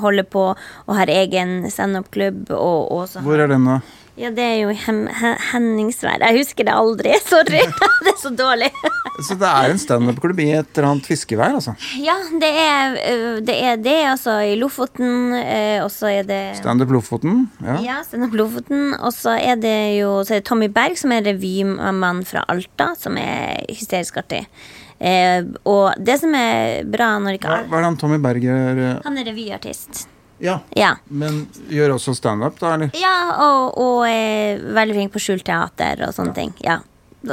holder 0.03 0.27
på 0.27 0.45
og 0.55 0.99
har 0.99 1.11
egen 1.13 1.63
standup-klubb. 1.71 2.51
Hvor 2.51 3.39
er 3.39 3.51
den, 3.51 3.71
da? 3.71 3.79
Ja, 4.19 4.33
det 4.35 4.43
er 4.43 4.57
jo 4.65 4.73
Henningsvær. 4.75 6.23
Jeg 6.27 6.41
husker 6.41 6.67
det 6.67 6.75
aldri. 6.75 7.13
Sorry. 7.29 7.61
det 8.05 8.11
er 8.11 8.19
så 8.19 8.33
dårlig. 8.35 8.71
så 9.29 9.37
det 9.39 9.51
er 9.51 9.75
en 9.75 9.79
standup-klubb 9.79 10.43
i 10.43 10.49
et 10.59 10.73
eller 10.75 10.89
annet 10.91 11.07
fiskevær, 11.07 11.55
altså? 11.61 11.77
Ja, 12.03 12.17
det 12.43 12.51
er 12.65 12.99
det, 13.47 13.55
er 13.55 13.79
det 13.83 13.97
altså 14.11 14.41
i 14.43 14.57
Lofoten. 14.59 15.37
Og 15.85 15.93
så 15.95 16.11
er 16.11 16.27
det 16.27 16.41
Standup 16.59 16.93
Lofoten? 16.97 17.47
Ja, 17.63 17.79
ja 17.85 18.01
Standup 18.07 18.35
Lofoten. 18.39 18.91
Og 18.99 19.15
så 19.15 19.39
er 19.39 19.61
det 19.63 19.79
jo 20.01 20.19
så 20.27 20.37
er 20.37 20.43
det 20.43 20.49
Tommy 20.51 20.71
Berg, 20.73 20.99
som 20.99 21.15
er 21.15 21.25
revymann 21.31 22.25
fra 22.27 22.43
Alta, 22.51 22.93
som 22.99 23.19
er 23.23 23.63
hysterisk 23.71 24.19
artig. 24.19 24.45
Eh, 24.99 25.47
og 25.71 25.95
det 26.03 26.19
som 26.19 26.35
er 26.35 26.83
bra 26.91 27.13
når 27.23 27.39
ikke 27.39 27.47
hva 27.47 27.63
er 27.63 27.71
det 27.71 27.87
han 27.87 27.99
Tommy 28.01 28.19
Berg 28.23 28.43
gjør? 28.43 28.87
Han 29.05 29.21
er 29.21 29.31
revyartist. 29.31 30.09
Ja. 30.39 30.61
ja. 30.79 30.93
Men 31.09 31.47
gjør 31.71 31.97
også 31.97 32.15
standup, 32.15 32.59
da? 32.61 32.77
eller? 32.77 32.93
Ja, 32.99 33.17
og, 33.43 33.79
og 33.81 34.05
er 34.07 34.63
veldig 34.77 34.97
flink 34.99 35.15
på 35.15 35.23
skjult 35.23 35.47
teater 35.49 36.05
og 36.07 36.15
sånne 36.15 36.35
ja. 36.35 36.39
ting. 36.39 36.55
Ja. 36.65 36.79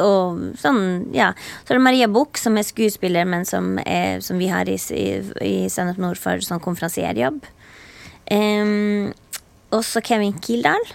Og 0.02 0.58
sånn, 0.58 0.82
ja. 1.14 1.30
Så 1.64 1.74
er 1.74 1.80
det 1.80 1.86
Maria 1.86 2.10
Buch, 2.12 2.40
som 2.42 2.58
er 2.58 2.66
skuespiller, 2.66 3.28
men 3.30 3.46
som, 3.46 3.76
er, 3.86 4.24
som 4.26 4.42
vi 4.42 4.50
har 4.50 4.70
i, 4.72 4.80
i, 4.98 5.06
i 5.46 5.56
Standup 5.72 6.02
Nord 6.02 6.20
for 6.22 6.42
sånn 6.44 6.64
konferansierjobb. 6.64 7.46
Um, 8.34 9.12
også 9.76 10.02
Kevin 10.06 10.34
Kildahl. 10.42 10.88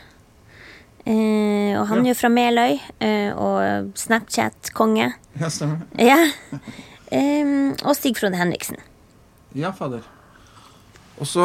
Uh, 1.06 1.79
og 1.81 1.87
han 1.89 2.03
ja. 2.03 2.03
er 2.03 2.09
jo 2.11 2.19
fra 2.19 2.31
Meløy, 2.35 2.79
uh, 3.01 3.31
og 3.39 3.99
Snapchat-konge. 3.99 5.13
Ja, 5.41 5.51
stemmer. 5.55 5.87
Ja. 5.99 6.19
Um, 7.11 7.73
og 7.87 7.95
Stig 7.99 8.19
Frode 8.19 8.39
Henriksen. 8.39 8.83
Ja, 9.55 9.71
fader. 9.75 10.03
Og 11.20 11.28
så 11.28 11.44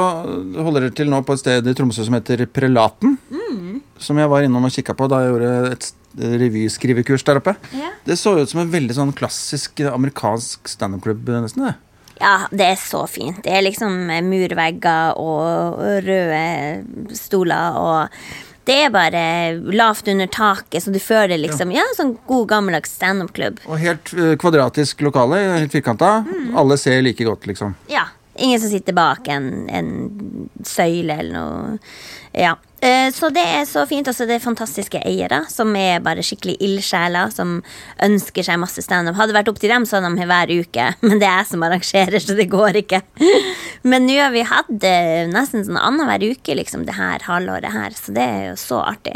holder 0.56 0.86
dere 0.86 0.96
til 0.96 1.12
nå 1.12 1.20
på 1.28 1.36
et 1.36 1.44
sted 1.44 1.68
i 1.68 1.76
Tromsø 1.76 2.06
som 2.08 2.16
heter 2.16 2.46
Prelaten. 2.48 3.18
Mm. 3.30 3.82
Som 4.00 4.20
jeg 4.20 4.32
var 4.32 4.46
innom 4.46 4.68
og 4.68 4.74
kikka 4.76 4.96
på 4.98 5.10
da 5.12 5.22
jeg 5.24 5.34
gjorde 5.34 5.74
et 5.76 5.90
revyskrivekurs 6.16 7.26
der 7.28 7.42
oppe. 7.42 7.56
Ja. 7.76 7.92
Det 8.08 8.16
så 8.20 8.38
ut 8.40 8.52
som 8.52 8.64
en 8.64 8.72
veldig 8.72 8.96
sånn 8.96 9.12
klassisk 9.16 9.84
amerikansk 9.90 10.72
standup-klubb, 10.72 11.28
nesten. 11.44 11.68
det. 11.68 11.76
Ja, 12.22 12.48
det 12.52 12.70
er 12.72 12.80
så 12.80 13.04
fint. 13.12 13.42
Det 13.44 13.52
er 13.52 13.66
liksom 13.66 14.08
murvegger 14.30 15.20
og 15.20 15.80
røde 16.06 17.16
stoler 17.20 17.80
og 17.82 18.20
det 18.66 18.76
er 18.82 18.90
bare 18.90 19.24
lavt 19.78 20.08
under 20.10 20.26
taket, 20.32 20.82
så 20.82 20.90
du 20.90 20.98
føler 20.98 21.38
liksom 21.38 21.70
Ja, 21.70 21.84
ja 21.84 21.98
sånn 21.98 22.16
god, 22.26 22.48
gammeldags 22.50 22.96
standup-klubb. 22.98 23.60
Og 23.70 23.78
helt 23.78 24.10
kvadratisk 24.42 25.04
lokale, 25.06 25.38
helt 25.60 25.76
firkanta. 25.76 26.24
Mm. 26.26 26.56
Alle 26.58 26.80
ser 26.82 27.04
like 27.06 27.28
godt, 27.28 27.46
liksom. 27.46 27.76
Ja. 27.92 28.08
Ingen 28.36 28.60
som 28.60 28.72
sitter 28.72 28.96
bak 28.96 29.28
en, 29.32 29.70
en 29.72 29.92
søyle 30.68 31.20
eller 31.22 31.36
noe. 31.36 31.78
Ja. 32.36 32.56
Eh, 32.84 33.08
så 33.16 33.30
det 33.34 33.42
er 33.48 33.64
så 33.66 33.86
fint. 33.88 34.08
Altså, 34.12 34.28
det 34.28 34.38
er 34.38 34.44
fantastiske 34.44 35.00
eiere 35.08 35.44
som 35.50 35.72
er 35.80 36.04
bare 36.04 36.24
skikkelig 36.26 36.58
ildsjeler, 36.64 37.32
som 37.34 37.58
ønsker 38.04 38.46
seg 38.46 38.60
masse 38.62 38.84
standup. 38.84 39.16
Hadde 39.18 39.38
vært 39.38 39.50
opp 39.52 39.62
til 39.62 39.72
dem, 39.72 39.88
så 39.88 39.98
hadde 39.98 40.12
de 40.20 40.28
hver 40.30 40.54
uke, 40.60 40.90
men 41.08 41.22
det 41.22 41.30
er 41.30 41.40
jeg 41.40 41.52
som 41.54 41.66
arrangerer, 41.66 42.20
så 42.22 42.38
det 42.38 42.50
går 42.52 42.82
ikke. 42.84 43.02
Men 43.86 44.08
nå 44.08 44.16
har 44.18 44.32
vi 44.34 44.42
hatt 44.50 44.86
eh, 44.88 45.28
nesten 45.30 45.62
sånn 45.62 45.78
annenhver 45.78 46.24
uke 46.34 46.56
liksom, 46.58 46.88
det 46.88 46.96
her 46.98 47.22
halvåret 47.28 47.70
her, 47.70 47.94
så 47.94 48.16
det 48.16 48.24
er 48.26 48.40
jo 48.48 48.56
så 48.58 48.80
artig. 48.82 49.14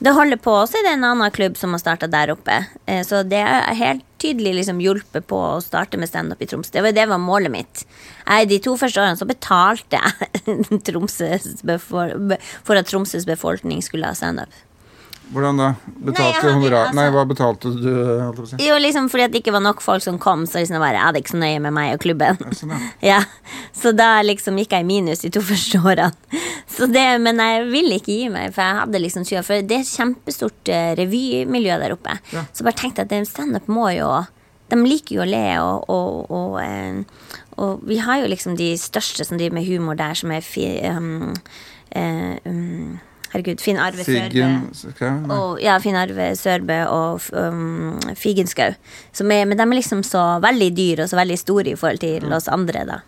Det 0.00 0.14
holder 0.16 0.38
på, 0.40 0.52
også 0.62 0.80
i 0.80 0.86
en 0.88 1.04
annen 1.04 1.32
klubb 1.34 1.58
som 1.60 1.74
har 1.76 1.82
starta 1.82 2.08
der 2.08 2.32
oppe. 2.32 2.54
Eh, 2.88 3.02
så 3.04 3.20
det 3.26 3.42
er 3.44 3.76
helt 3.76 4.06
tydelig 4.20 4.54
liksom 4.56 4.80
hjulpet 4.80 5.26
på 5.28 5.36
å 5.36 5.60
starte 5.64 6.00
med 6.00 6.08
standup 6.08 6.40
i 6.40 6.48
Tromsø. 6.48 6.72
Det 6.72 6.84
var, 6.86 6.94
det 6.96 7.04
var 7.10 7.20
målet 7.20 7.52
mitt. 7.52 7.84
Jeg, 8.24 8.48
de 8.48 8.60
to 8.64 8.76
første 8.80 9.02
årene 9.02 9.20
så 9.20 9.28
betalte 9.28 10.00
jeg 10.00 11.78
for, 11.84 12.16
for 12.64 12.80
at 12.80 12.88
Tromsøs 12.88 13.28
befolkning 13.28 13.84
skulle 13.84 14.08
ha 14.08 14.16
standup. 14.16 14.56
Hvordan 15.30 15.60
da? 15.60 15.66
Betalte 15.86 16.42
Nei, 16.42 16.54
honorar 16.56 16.88
altså, 16.88 16.96
Nei, 16.98 17.04
hva 17.14 17.22
betalte 17.28 17.70
du? 17.70 18.40
Si? 18.48 18.56
Jo, 18.66 18.78
liksom 18.82 19.06
fordi 19.12 19.28
det 19.30 19.42
ikke 19.44 19.54
var 19.54 19.62
nok 19.62 19.82
folk 19.84 20.02
som 20.02 20.18
kom, 20.22 20.42
så 20.48 20.58
liksom 20.58 20.80
bare, 20.82 20.96
jeg 20.98 21.06
hadde 21.06 21.20
ikke 21.22 21.32
så 21.36 21.42
nøye 21.42 21.60
med 21.62 21.74
meg 21.76 21.92
og 21.94 22.00
klubben. 22.02 22.40
Ja, 22.40 22.56
sånn, 22.58 22.72
ja. 23.04 23.18
Så 23.80 23.92
da 23.96 24.08
liksom 24.26 24.58
gikk 24.58 24.74
jeg 24.74 24.84
i 24.84 24.88
minus 24.88 25.22
de 25.22 25.30
to 25.32 25.42
første 25.50 25.78
årene. 25.78 26.40
Så 26.70 26.88
det, 26.90 27.04
men 27.22 27.38
jeg 27.42 27.68
ville 27.70 28.00
ikke 28.00 28.16
gi 28.16 28.30
meg, 28.32 28.50
for 28.56 28.64
jeg 28.64 28.78
hadde 28.80 29.02
liksom 29.04 29.26
skya. 29.28 29.44
For 29.46 29.62
det 29.62 29.78
er 29.78 29.84
et 29.84 29.92
kjempestort 29.92 30.72
uh, 30.74 30.90
revymiljø 30.98 31.78
der 31.82 31.94
oppe. 31.94 32.16
Ja. 32.34 32.44
Så 32.54 32.66
bare 32.66 32.78
tenkte 32.80 33.06
jeg 33.06 33.26
at 33.26 33.30
standup 33.30 33.70
må 33.70 33.90
jo 33.94 34.10
De 34.70 34.78
liker 34.78 35.16
jo 35.16 35.22
å 35.24 35.26
le, 35.26 35.46
og, 35.58 35.88
og, 35.90 36.30
og, 36.30 36.58
uh, 36.62 37.38
og, 37.58 37.86
vi 37.90 37.98
har 38.02 38.20
jo 38.22 38.28
liksom 38.30 38.54
de 38.58 38.72
største 38.78 39.26
som 39.26 39.38
driver 39.38 39.58
med 39.58 39.66
humor 39.66 39.98
der, 39.98 40.14
som 40.14 40.30
er 40.30 40.46
um, 40.94 41.34
uh, 41.90 42.36
um, 42.46 42.98
Herregud, 43.30 43.60
Finn 43.62 43.78
Arve 43.78 44.04
Sørbø. 44.04 44.46
Skau? 44.74 45.10
Nei. 45.22 45.36
Og, 45.36 45.60
ja, 45.62 45.76
Finn 45.82 45.98
Arve 45.98 46.32
Sørbø 46.38 46.80
og 46.90 47.28
um, 47.30 48.00
Figenschou. 48.18 48.74
Men 49.22 49.54
de 49.54 49.62
er 49.62 49.76
liksom 49.78 50.02
så 50.06 50.24
veldig 50.42 50.70
dyre 50.74 51.06
og 51.06 51.12
så 51.12 51.20
veldig 51.20 51.38
store 51.38 51.72
i 51.72 51.76
forhold 51.78 52.02
til 52.02 52.26
oss 52.34 52.50
andre, 52.50 52.84
da. 52.88 53.00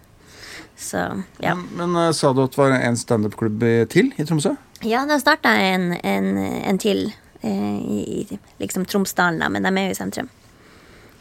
Så, 0.78 1.02
ja. 1.42 1.54
Men, 1.54 1.90
men 1.92 1.98
eh, 2.04 2.12
sa 2.16 2.32
du 2.34 2.42
at 2.44 2.54
det 2.54 2.58
var 2.58 2.76
en 2.78 2.96
standup-klubb 2.98 3.66
til 3.92 4.12
i 4.18 4.26
Tromsø? 4.26 4.54
Ja, 4.82 5.04
det 5.06 5.20
starta 5.22 5.52
en, 5.62 5.92
en, 6.02 6.30
en 6.38 6.78
til 6.82 7.04
eh, 7.42 7.76
i, 7.82 8.22
i 8.22 8.38
liksom 8.62 8.86
Tromsdalen, 8.86 9.42
da, 9.42 9.50
men 9.52 9.66
de 9.66 9.74
er 9.74 9.90
jo 9.90 9.94
i 9.94 9.98
sentrum. 9.98 10.30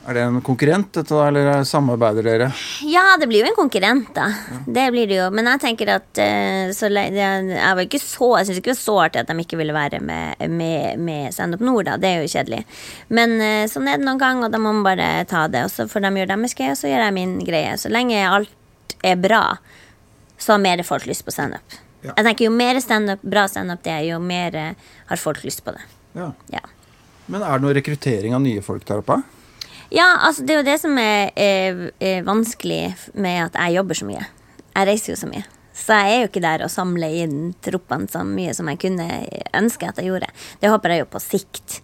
Er 0.02 0.18
det 0.18 0.22
en 0.26 0.40
konkurrent, 0.42 0.88
dette 0.96 1.14
da, 1.14 1.28
eller 1.30 1.64
samarbeider 1.68 2.26
dere? 2.26 2.48
Ja, 2.90 3.04
det 3.22 3.28
blir 3.30 3.44
jo 3.44 3.52
en 3.52 3.58
konkurrent, 3.58 4.08
da. 4.16 4.32
Det 4.66 4.88
blir 4.96 5.06
det 5.06 5.20
jo. 5.20 5.28
Men 5.30 5.46
jeg 5.52 5.62
tenker 5.62 5.92
at 5.94 6.22
eh, 6.22 6.72
så 6.74 6.90
det, 6.90 7.04
Jeg 7.14 7.76
var 7.78 7.84
ikke 7.86 8.00
så 8.02 8.32
Jeg 8.40 8.48
syns 8.48 8.62
ikke 8.62 8.72
det 8.72 8.80
var 8.80 8.82
så 8.82 8.96
artig 9.04 9.22
at 9.22 9.30
de 9.30 9.44
ikke 9.44 9.60
ville 9.60 9.76
være 9.76 10.00
med, 10.02 10.42
med, 10.50 10.98
med 10.98 11.36
Stand 11.36 11.54
Up 11.54 11.62
Nord, 11.62 11.86
da. 11.86 12.00
Det 12.02 12.10
er 12.10 12.24
jo 12.24 12.32
kjedelig. 12.34 12.64
Men 13.14 13.36
eh, 13.46 13.68
sånn 13.70 13.92
er 13.92 14.02
det 14.02 14.08
noen 14.08 14.22
gang, 14.22 14.42
og 14.42 14.50
da 14.50 14.62
må 14.62 14.74
man 14.74 14.88
bare 14.88 15.12
ta 15.30 15.44
det. 15.52 15.68
Og 15.68 15.74
så 15.74 15.86
får 15.92 16.08
de 16.08 16.12
gjøre 16.18 16.32
deres 16.34 16.58
greie, 16.58 16.74
og 16.74 16.80
så 16.82 16.90
gjør 16.90 17.06
jeg 17.06 17.16
min 17.20 17.36
greie. 17.46 17.76
Så 17.78 17.92
lenge 17.94 18.24
alt 18.26 18.96
er 19.06 19.22
bra, 19.22 19.44
så 20.42 20.56
har 20.56 20.64
mer 20.64 20.82
folk 20.88 21.06
lyst 21.10 21.28
på 21.28 21.34
standup. 21.36 21.78
Ja. 22.02 22.16
Jeg 22.16 22.26
tenker 22.26 22.48
Jo 22.48 22.56
mer 22.56 22.80
stand-up, 22.82 23.22
bra 23.22 23.46
standup 23.50 23.84
det 23.86 23.94
er, 23.94 24.08
jo 24.10 24.18
mer 24.24 24.58
eh, 24.58 24.96
har 25.12 25.22
folk 25.22 25.44
lyst 25.46 25.62
på 25.66 25.76
det. 25.78 25.86
Ja. 26.18 26.32
Ja. 26.50 26.64
Men 27.30 27.46
er 27.46 27.62
det 27.62 27.68
noe 27.68 27.78
rekruttering 27.78 28.34
av 28.34 28.42
nye 28.42 28.66
folk 28.66 28.88
der 28.90 29.04
oppe? 29.04 29.20
Ja, 29.92 30.08
altså 30.24 30.46
det 30.48 30.56
er 30.56 30.62
jo 30.62 30.68
det 30.70 30.78
som 30.80 31.00
er, 31.02 31.32
er, 31.36 31.82
er 32.00 32.28
vanskelig 32.28 32.84
med 33.14 33.50
at 33.50 33.58
jeg 33.60 33.76
jobber 33.76 34.00
så 34.00 34.08
mye. 34.08 34.24
Jeg 34.72 34.88
reiser 34.88 35.14
jo 35.14 35.20
så 35.20 35.28
mye. 35.28 35.44
Så 35.76 35.98
jeg 35.98 36.12
er 36.14 36.20
jo 36.22 36.30
ikke 36.30 36.44
der 36.44 36.64
og 36.66 36.72
samler 36.72 37.16
inn 37.24 37.40
troppene 37.64 38.08
så 38.12 38.22
mye 38.28 38.54
som 38.56 38.70
jeg 38.72 38.80
kunne 38.84 39.08
ønske 39.58 39.88
at 39.90 40.00
jeg 40.00 40.12
gjorde. 40.12 40.30
Det 40.62 40.72
håper 40.72 40.94
jeg 40.94 41.04
jo 41.04 41.10
på 41.12 41.22
sikt. 41.24 41.82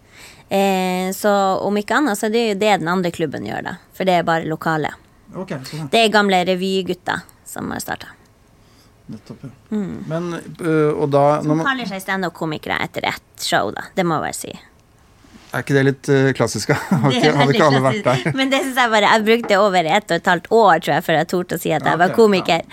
Eh, 0.49 1.09
så 1.15 1.31
om 1.67 1.79
ikke 1.79 1.97
annet, 1.97 2.19
så 2.19 2.29
er 2.29 2.35
det 2.35 2.43
jo 2.45 2.59
det 2.61 2.75
den 2.83 2.91
andre 2.91 3.11
klubben 3.11 3.47
gjør, 3.47 3.65
da. 3.65 3.73
For 3.97 4.07
det 4.07 4.19
er 4.19 4.27
bare 4.27 4.47
lokale. 4.47 4.93
Okay, 5.35 5.59
sånn 5.67 5.89
Det 5.91 6.05
er 6.05 6.13
gamle 6.13 6.39
revygutter 6.47 7.25
som 7.47 7.67
har 7.73 7.83
starta. 7.83 8.13
Nettopp, 9.11 9.43
ja. 9.43 9.51
Men, 10.07 10.33
øh, 10.59 10.91
og 10.91 11.11
da 11.11 11.41
Som 11.43 11.59
man, 11.59 11.67
kaller 11.67 11.87
seg 11.87 12.03
standup-komikere 12.03 12.79
etter 12.83 13.07
ett 13.07 13.43
show, 13.43 13.71
da. 13.75 13.87
Det 13.95 14.07
må 14.07 14.19
jeg 14.19 14.27
bare 14.27 14.39
si. 14.39 14.55
Er 15.57 15.63
ikke 15.65 15.75
det 15.77 15.83
litt 15.87 16.09
øh, 16.13 16.27
klassisk? 16.37 16.69
Har 16.91 17.09
ikke, 17.09 17.31
hadde 17.39 17.53
ikke 17.55 17.67
alle 17.67 17.79
vært 17.81 18.03
der? 18.05 18.23
Men 18.39 18.51
det 18.53 18.59
synes 18.61 18.77
jeg 18.77 18.91
bare 18.93 19.09
Jeg 19.15 19.23
brukte 19.27 19.57
over 19.63 19.89
ett 19.97 20.11
og 20.13 20.19
et 20.19 20.29
halvt 20.31 20.49
år, 20.53 20.73
tror 20.85 20.93
jeg, 20.93 21.05
før 21.07 21.17
jeg 21.17 21.29
torde 21.33 21.57
å 21.57 21.61
si 21.63 21.71
at 21.73 21.87
jeg 21.89 22.01
var 22.03 22.13
komiker. 22.15 22.65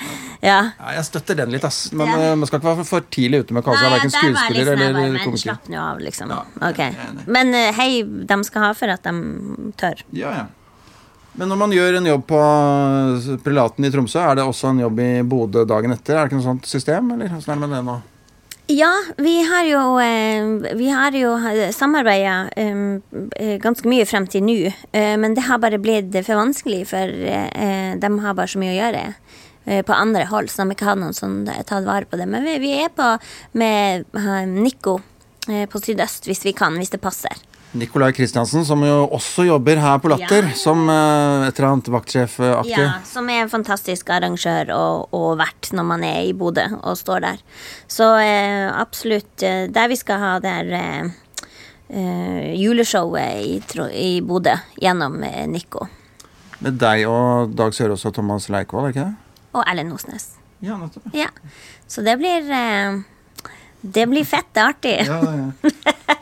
Ja. 0.45 0.59
Ja, 0.77 0.91
jeg 0.99 1.07
støtter 1.09 1.39
den 1.39 1.55
litt, 1.55 1.65
ass. 1.65 1.79
Men 1.97 2.11
Ja. 2.13 2.19
øh, 2.19 2.35
man 2.43 2.51
skal 2.51 2.61
ikke 2.61 2.69
være 2.75 2.85
for 2.91 3.07
tidlig 3.17 3.41
ute 3.47 3.57
med 3.57 3.65
å 3.65 3.69
kalle 3.71 3.81
seg 3.81 3.95
verken 3.95 4.13
skuespiller 4.13 4.69
sånn, 4.69 4.83
eller 4.85 4.99
bare, 5.15 5.23
komiker. 5.25 5.43
slapp 5.47 5.71
nå 5.73 5.81
av, 5.81 6.03
liksom. 6.05 6.35
Ja, 6.35 6.43
Ok. 6.69 6.83
jeg 6.85 6.99
er. 7.07 7.23
Men 7.39 7.55
eh, 7.57 7.71
hei, 7.79 7.89
de 8.05 8.39
skal 8.45 8.67
ha 8.69 8.73
for 8.77 8.93
at 8.93 9.09
de 9.09 9.73
tør. 9.81 10.05
Ja, 10.13 10.35
ja. 10.43 10.45
Men 11.35 11.49
når 11.51 11.59
man 11.65 11.73
gjør 11.75 11.97
en 11.99 12.05
jobb 12.07 12.27
på 12.31 12.41
prilaten 12.45 13.41
Prelaten 13.43 13.87
i 13.89 13.91
Tromsø, 13.91 14.21
er 14.23 14.37
det 14.39 14.45
også 14.47 14.69
en 14.71 14.83
jobb 14.85 15.01
i 15.03 15.09
Bodø 15.27 15.65
dagen 15.67 15.91
etter? 15.97 16.15
Er 16.15 16.27
det 16.29 16.31
ikke 16.31 16.39
noe 16.43 16.47
sånt 16.53 16.69
system, 16.71 17.09
eller 17.17 17.33
åssen 17.35 17.51
er 17.51 17.59
det 17.59 17.65
med 17.65 17.73
det 17.75 17.81
nå? 17.89 17.97
Ja, 18.67 18.93
vi 19.17 19.43
har 19.45 19.65
jo, 19.65 19.99
eh, 20.01 20.75
vi 20.75 20.89
jo 21.13 21.35
samarbeida 21.77 22.49
eh, 22.57 23.59
ganske 23.61 23.89
mye 23.89 24.07
frem 24.09 24.25
til 24.27 24.41
nå. 24.47 24.55
Eh, 24.93 25.17
men 25.21 25.35
det 25.37 25.45
har 25.45 25.61
bare 25.61 25.77
blitt 25.79 26.17
for 26.25 26.41
vanskelig, 26.41 26.87
for 26.89 27.13
eh, 27.13 27.93
de 28.01 28.11
har 28.25 28.35
bare 28.39 28.49
så 28.49 28.63
mye 28.63 28.73
å 28.73 28.79
gjøre. 28.79 29.03
eh, 29.67 29.83
På 29.85 29.93
andre 29.93 30.25
hold, 30.25 30.49
så 30.49 30.65
de 30.65 30.73
ikke 30.73 30.89
har 30.89 30.97
noen 30.97 31.13
som 31.13 31.43
har 31.47 31.63
tatt 31.69 31.85
vare 31.85 32.09
på 32.09 32.17
det. 32.17 32.27
Men 32.27 32.45
vi, 32.45 32.57
vi 32.59 32.73
er 32.81 32.89
på 32.89 33.11
med 33.53 34.07
eh, 34.17 34.47
Nico 34.49 35.01
eh, 35.49 35.67
på 35.69 35.85
Sydøst 35.85 36.25
hvis 36.25 36.45
vi 36.49 36.57
kan, 36.57 36.81
hvis 36.81 36.97
det 36.97 37.03
passer. 37.05 37.37
Nicolai 37.75 38.13
Kristiansen, 38.15 38.63
som 38.67 38.83
jo 38.87 39.09
også 39.17 39.45
jobber 39.49 39.77
her 39.83 39.99
på 39.99 40.09
Latter, 40.13 40.43
Ja. 40.47 40.53
som 40.55 40.85
uh, 40.89 41.47
et 41.49 41.59
eller 41.59 41.69
annet 41.73 41.89
vaktsjefaktig. 41.91 42.71
Ja, 42.71 43.01
som 43.05 43.29
er 43.31 43.41
en 43.43 43.51
fantastisk 43.51 44.11
arrangør 44.15 44.71
og, 44.77 45.09
og 45.15 45.39
vert 45.41 45.73
når 45.75 45.85
man 45.89 46.05
er 46.07 46.21
i 46.29 46.33
Bodø 46.33 46.69
og 46.83 46.97
står 47.01 47.21
der. 47.27 47.39
Så 47.91 48.05
uh, 48.15 48.71
absolutt 48.79 49.43
uh, 49.43 49.67
der 49.75 49.89
vi 49.91 49.97
skal 49.99 50.19
ha 50.23 50.37
eh, 50.45 51.11
juleshowet 52.55 53.43
i, 53.45 53.61
i 53.93 54.21
Bodø 54.25 54.55
gjennom 54.81 55.19
Nico 55.51 55.87
Med 56.65 56.79
deg 56.81 57.05
og 57.11 57.53
Dag 57.55 57.75
Sørås 57.75 58.07
og 58.09 58.15
Thomas 58.15 58.49
Leikvoll, 58.49 58.89
ikke 58.91 59.05
det? 59.05 59.15
og 59.55 59.63
Ellen 59.71 59.93
Osnes. 59.95 60.33
Ja, 60.65 60.75
nettopp. 60.81 61.05
Ja. 61.15 61.29
Så 61.87 62.03
det 62.03 62.17
blir 62.19 62.43
det 63.87 64.07
blir 64.07 64.25
fett 64.25 64.57
artig. 64.57 65.07
Ja, 65.07 65.21
ja. 65.35 65.73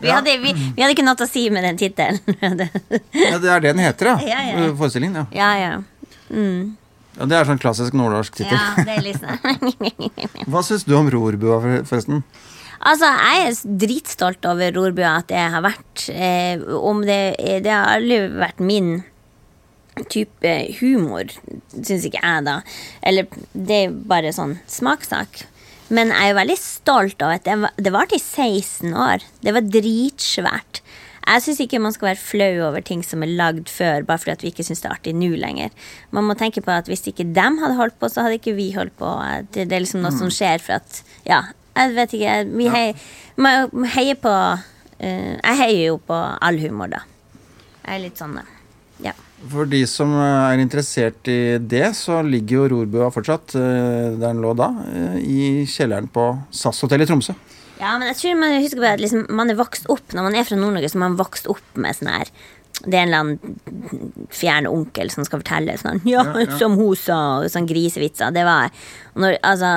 vi, 0.01 0.11
hadde, 0.11 0.39
vi, 0.39 0.53
vi 0.77 0.83
hadde 0.83 0.93
ikke 0.97 1.07
noe 1.07 1.23
å 1.23 1.29
si 1.31 1.45
med 1.55 1.63
den 1.63 1.79
tittelen. 1.79 2.19
ja, 2.43 3.39
det 3.39 3.51
er 3.55 3.63
det 3.63 3.69
den 3.69 3.83
heter, 3.85 4.11
ja. 4.11 4.71
Forestillingen, 4.79 5.21
ja. 5.23 5.27
ja, 5.39 5.51
ja. 5.61 6.17
Mm. 6.33 6.73
ja. 7.19 7.29
Det 7.31 7.39
er 7.39 7.47
sånn 7.47 7.63
klassisk 7.63 7.95
nordnorsk 7.95 8.41
tittel. 8.41 8.59
ja, 8.59 8.83
det 8.83 8.97
er 8.97 9.07
liksom 9.07 10.49
Hva 10.51 10.65
syns 10.67 10.89
du 10.89 10.97
om 10.99 11.11
Rorbua, 11.13 11.61
forresten? 11.87 12.25
Altså, 12.83 13.07
jeg 13.07 13.47
er 13.47 13.79
dritstolt 13.85 14.51
over 14.51 14.75
Rorbua, 14.75 15.21
at 15.21 15.31
det 15.31 15.47
har 15.55 15.63
vært 15.63 16.09
eh, 16.11 16.59
Om 16.59 17.05
det 17.07 17.21
Det 17.63 17.71
har 17.71 17.93
aldri 17.95 18.25
vært 18.43 18.59
min 18.59 18.97
type 20.09 20.51
humor, 20.81 21.29
syns 21.69 22.07
ikke 22.09 22.19
jeg, 22.19 22.45
da. 22.47 22.55
Eller 23.05 23.29
det 23.53 23.77
er 23.77 23.91
bare 24.09 24.31
sånn 24.33 24.55
smakssak. 24.65 25.43
Men 25.93 26.13
jeg 26.13 26.25
er 26.25 26.33
jo 26.33 26.41
veldig 26.41 26.59
stolt 26.61 27.23
av 27.25 27.35
at 27.37 27.47
det 27.47 27.57
var, 27.61 27.73
det 27.77 27.93
var 27.93 28.09
til 28.09 28.21
16 28.21 28.95
år. 28.97 29.25
Det 29.45 29.53
var 29.53 29.67
dritsvært. 29.69 30.81
Jeg 31.23 31.43
syns 31.45 31.61
ikke 31.63 31.79
man 31.79 31.95
skal 31.95 32.09
være 32.11 32.19
flau 32.19 32.65
over 32.67 32.83
ting 32.83 33.03
som 33.07 33.23
er 33.23 33.31
lagd 33.39 33.69
før, 33.71 34.03
bare 34.09 34.19
fordi 34.19 34.49
vi 34.49 34.51
ikke 34.51 34.65
syns 34.67 34.83
det 34.83 34.89
er 34.91 34.97
artig 34.97 35.13
nå 35.15 35.31
lenger. 35.39 35.71
Man 36.11 36.27
må 36.27 36.35
tenke 36.39 36.65
på 36.65 36.73
at 36.75 36.89
hvis 36.91 37.05
ikke 37.13 37.29
dem 37.37 37.61
hadde 37.63 37.79
holdt 37.79 37.99
på, 38.01 38.11
så 38.11 38.25
hadde 38.25 38.41
ikke 38.41 38.57
vi 38.59 38.73
holdt 38.75 38.97
på. 38.99 39.11
Det, 39.55 39.69
det 39.71 39.77
er 39.77 39.85
liksom 39.85 40.03
noe 40.03 40.15
som 40.17 40.33
skjer 40.33 40.63
for 40.65 40.81
at 40.81 41.03
Ja, 41.29 41.45
jeg 41.77 41.95
vet 41.97 42.17
ikke. 42.19 42.39
Vi 42.59 42.67
heier, 42.73 43.07
man 43.41 43.87
heier 43.95 44.19
på 44.21 44.33
uh, 44.33 44.99
Jeg 45.03 45.59
heier 45.61 45.85
jo 45.93 46.01
på 46.03 46.17
all 46.17 46.59
humor, 46.65 46.91
da. 46.93 47.05
Jeg 47.85 47.95
er 47.95 48.03
litt 48.03 48.19
sånn, 48.21 48.35
da. 48.41 48.45
Ja. 49.03 49.15
For 49.51 49.67
de 49.67 49.81
som 49.91 50.13
er 50.23 50.61
interessert 50.63 51.27
i 51.31 51.59
det, 51.59 51.89
så 51.99 52.21
ligger 52.23 52.61
jo 52.61 52.69
Rorbua 52.77 53.09
fortsatt, 53.11 53.57
øh, 53.59 54.15
der 54.15 54.29
den 54.29 54.43
lå 54.45 54.53
da, 54.55 54.69
øh, 54.87 55.17
i 55.19 55.65
kjelleren 55.67 56.07
på 56.13 56.29
SAS-hotellet 56.55 57.09
i 57.09 57.11
Tromsø. 57.11 57.35
Ja, 57.81 57.97
men 57.99 58.07
jeg 58.13 58.17
tror 58.21 58.37
man 58.39 58.61
husker 58.63 58.79
på 58.79 58.87
at 58.93 59.01
liksom, 59.03 59.25
man 59.35 59.51
er 59.51 59.59
vokst 59.59 59.89
opp 59.91 60.13
Når 60.15 60.23
man 60.29 60.35
er 60.39 60.45
fra 60.47 60.55
Nord-Norge, 60.55 60.89
så 60.93 60.99
er 60.99 61.03
man 61.03 61.17
vokst 61.19 61.49
opp 61.51 61.79
med 61.83 61.97
sånn 61.99 62.13
her 62.13 62.29
Det 62.85 62.95
er 62.95 63.01
en 63.01 63.09
eller 63.09 63.23
annen 63.25 64.29
fjern 64.31 64.69
onkel 64.71 65.11
som 65.11 65.27
skal 65.27 65.43
fortelle 65.43 65.75
sånn 65.81 65.99
Ja, 66.13 66.23
Ja, 66.29 66.45
ja. 66.45 66.59
som 66.61 66.77
hun 66.79 66.95
sa, 66.95 67.19
og 67.41 67.49
sånn 67.51 67.67
grisevitser. 67.67 68.31
Det 68.37 68.45
var 68.47 68.71
når, 69.19 69.41
Altså, 69.43 69.73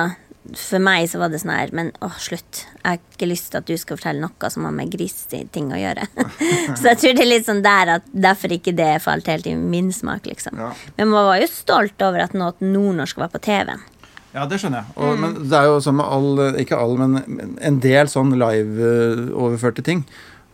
for 0.54 0.82
meg 0.82 1.08
så 1.10 1.18
var 1.20 1.32
det 1.32 1.40
sånn 1.42 1.52
her 1.54 1.72
Men 1.74 1.88
åh, 2.04 2.14
slutt. 2.22 2.62
Jeg 2.82 2.84
har 2.84 3.00
ikke 3.00 3.28
lyst 3.30 3.50
til 3.50 3.58
at 3.60 3.66
du 3.68 3.74
skal 3.80 3.98
fortelle 3.98 4.22
noe 4.22 4.50
som 4.52 4.66
har 4.68 4.74
med 4.76 4.92
griseting 4.92 5.72
å 5.74 5.80
gjøre. 5.80 6.06
så 6.78 6.92
jeg 6.92 7.00
tror 7.02 7.16
det 7.18 7.24
er 7.24 7.30
litt 7.32 7.48
sånn 7.48 7.64
der 7.64 7.92
at 7.96 8.06
derfor 8.12 8.54
ikke 8.56 8.74
det 8.76 8.92
falt 9.04 9.28
helt 9.32 9.48
i 9.50 9.56
min 9.58 9.90
smak, 9.94 10.28
liksom. 10.30 10.58
Ja. 10.60 10.70
Men 10.98 11.12
man 11.12 11.28
var 11.32 11.42
jo 11.42 11.50
stolt 11.50 12.06
over 12.06 12.24
at 12.26 12.36
noe 12.38 12.54
nordnorsk 12.62 13.18
var 13.22 13.32
på 13.34 13.42
TV-en. 13.46 13.82
Ja, 14.36 14.44
det 14.44 14.58
skjønner 14.60 14.82
jeg. 14.84 14.94
Og, 15.00 15.18
Men 15.22 15.36
det 15.48 15.56
er 15.56 15.68
jo 15.70 15.76
sånn 15.80 15.96
med 15.96 16.08
all, 16.12 16.40
ikke 16.60 16.76
all, 16.76 16.96
men 17.00 17.56
en 17.64 17.78
del 17.80 18.10
sånn 18.12 18.34
live-overførte 18.36 19.84
ting. 19.86 20.02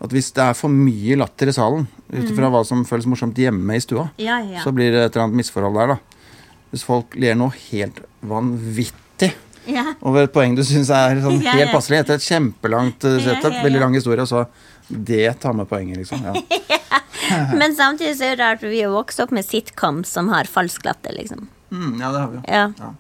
At 0.02 0.14
hvis 0.14 0.32
det 0.34 0.42
er 0.44 0.56
for 0.58 0.70
mye 0.70 1.16
latter 1.18 1.50
i 1.50 1.54
salen, 1.54 1.88
ut 2.10 2.30
ifra 2.30 2.50
hva 2.50 2.62
som 2.66 2.82
føles 2.86 3.06
morsomt 3.10 3.38
hjemme 3.38 3.76
i 3.78 3.82
stua, 3.82 4.08
Ja, 4.22 4.40
ja. 4.42 4.62
så 4.62 4.72
blir 4.74 4.90
det 4.94 5.02
et 5.04 5.14
eller 5.16 5.28
annet 5.28 5.40
misforhold 5.42 5.78
der, 5.78 5.94
da. 5.94 6.28
Hvis 6.72 6.86
folk 6.86 7.14
ler 7.20 7.36
noe 7.38 7.52
helt 7.68 7.98
vanvittig 8.26 9.32
ja. 9.66 9.84
over 10.00 10.26
et 10.26 10.34
poeng 10.34 10.56
du 10.58 10.62
syns 10.66 10.90
er 10.94 11.22
sånn 11.22 11.40
helt 11.44 11.74
passelig, 11.74 12.02
etter 12.02 12.18
et 12.18 12.26
kjempelangt 12.26 13.06
Ja, 13.08 13.18
setup, 13.28 13.58
veldig 13.62 13.82
lang 13.82 13.96
historie, 13.98 14.24
og 14.24 14.30
så 14.30 14.46
det 14.88 15.40
tar 15.40 15.54
med 15.56 15.70
poenget, 15.70 16.02
liksom. 16.02 16.26
Ja. 17.32 17.46
Men 17.56 17.72
samtidig 17.72 18.16
så 18.18 18.26
er 18.26 18.34
det 18.36 18.42
rart, 18.42 18.60
for 18.60 18.68
vi 18.68 18.80
har 18.82 18.90
vokst 18.92 19.20
opp 19.22 19.30
med 19.32 19.46
sitcoms 19.46 20.10
som 20.10 20.26
har 20.32 20.48
falsk 20.50 20.84
latter, 20.84 21.14
liksom. 21.16 21.46
Mm, 21.70 22.00
ja, 22.02 22.10
det 22.12 22.18
har 22.18 22.26
vi 22.28 22.36
jo. 22.36 22.42
Ja. 22.48 22.64
Ja. 22.76 22.90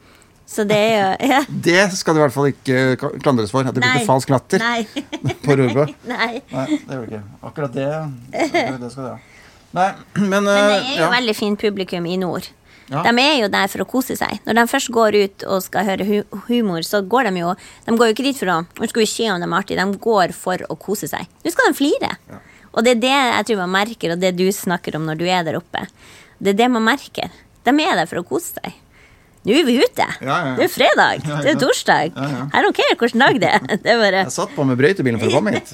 Så 0.52 0.64
det 0.68 0.76
er 0.76 0.94
jo 0.94 1.32
ja. 1.32 1.40
Det 1.66 1.82
skal 1.96 2.14
det 2.14 2.20
i 2.20 2.24
hvert 2.26 2.34
fall 2.34 2.48
ikke 2.52 3.10
klandres 3.24 3.52
for, 3.52 3.66
at 3.66 3.76
det 3.76 3.82
blir 3.82 4.06
falsk 4.08 4.32
latter 4.32 4.62
Nei. 4.62 4.86
på 5.44 5.56
Rorbø. 5.58 5.86
Nei. 6.08 6.32
Nei, 6.52 6.66
det 6.70 6.96
gjør 6.96 7.04
det 7.04 7.10
ikke. 7.10 7.22
Akkurat 7.50 7.76
det, 7.76 7.90
det, 8.32 8.90
skal 8.92 9.06
det 9.06 9.12
ha. 9.12 9.20
Nei, 9.72 9.90
men, 10.20 10.28
Men 10.44 10.50
det 10.50 10.56
eh, 10.60 10.90
er 10.94 10.98
jo 11.00 11.12
veldig 11.14 11.36
fint 11.36 11.60
publikum 11.60 12.08
i 12.08 12.18
nord. 12.20 12.50
Ja. 12.90 13.02
De 13.06 13.12
er 13.22 13.36
jo 13.40 13.50
der 13.52 13.70
for 13.70 13.84
å 13.84 13.88
kose 13.88 14.16
seg. 14.18 14.40
Når 14.46 14.58
de 14.58 14.64
først 14.70 14.90
går 14.94 15.18
ut 15.20 15.44
og 15.48 15.62
skal 15.64 15.86
høre 15.86 16.06
hu 16.08 16.40
humor, 16.48 16.82
så 16.86 17.02
går 17.04 17.30
de 17.30 17.42
jo 17.44 17.54
De 17.86 17.96
går 17.96 18.10
jo 18.10 18.16
ikke 18.16 18.26
dit 18.26 18.38
for 18.38 18.50
å 18.52 18.58
Nå 18.64 18.88
skal 18.90 19.04
vi 19.04 19.10
se 19.10 19.28
om 19.30 19.40
de 19.40 19.48
er 19.48 19.58
artige. 19.58 19.86
De 19.86 20.02
går 20.08 20.34
for 20.36 20.66
å 20.68 20.76
kose 20.80 21.08
seg. 21.10 21.30
Nå 21.44 21.54
skal 21.54 21.70
de 21.70 21.78
flire. 21.78 22.12
Og 22.72 22.84
det 22.84 22.96
er 22.96 23.02
det 23.04 23.14
jeg 23.14 23.48
tror 23.50 23.64
man 23.66 23.74
merker, 23.76 24.14
og 24.14 24.20
det 24.20 24.34
du 24.36 24.46
snakker 24.52 24.96
om 24.96 25.06
når 25.06 25.20
du 25.20 25.26
er 25.28 25.44
der 25.46 25.58
oppe. 25.60 25.86
Det 26.42 26.54
er 26.54 26.60
det 26.64 26.70
man 26.72 26.84
merker. 26.86 27.30
De 27.62 27.70
er 27.70 27.98
der 27.98 28.08
for 28.10 28.22
å 28.22 28.26
kose 28.26 28.56
seg. 28.56 28.78
Nå 29.42 29.54
er 29.58 29.64
vi 29.66 29.74
ute. 29.82 30.06
Ja, 30.22 30.36
ja. 30.46 30.52
Det 30.58 30.68
er 30.68 30.70
fredag. 30.70 31.24
Ja, 31.26 31.40
Det 31.42 31.50
er 31.56 31.58
torsdag. 31.58 32.12
I 32.14 32.62
don't 32.62 32.76
care 32.78 32.94
hvilken 33.00 33.24
dag 33.24 33.40
det 33.42 33.50
er. 33.50 33.64
Det 33.72 33.90
er 33.90 33.98
bare 33.98 34.20
Jeg 34.22 34.34
satt 34.36 34.54
på 34.54 34.66
med 34.68 34.78
brøytebilen 34.78 35.18
for 35.22 35.32
å 35.32 35.40
komme 35.40 35.56
hit. 35.56 35.72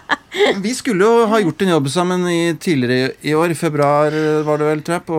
Vi 0.64 0.72
skulle 0.74 1.04
jo 1.06 1.26
ha 1.30 1.38
gjort 1.38 1.62
en 1.62 1.68
jobb 1.76 1.88
sammen 1.92 2.24
i, 2.26 2.40
tidligere 2.58 3.12
i 3.22 3.34
år, 3.38 3.52
i 3.54 3.58
februar 3.58 4.16
var 4.44 4.58
det 4.58 4.66
vel, 4.66 4.80
tror 4.82 4.96
jeg, 4.96 5.04
på 5.06 5.18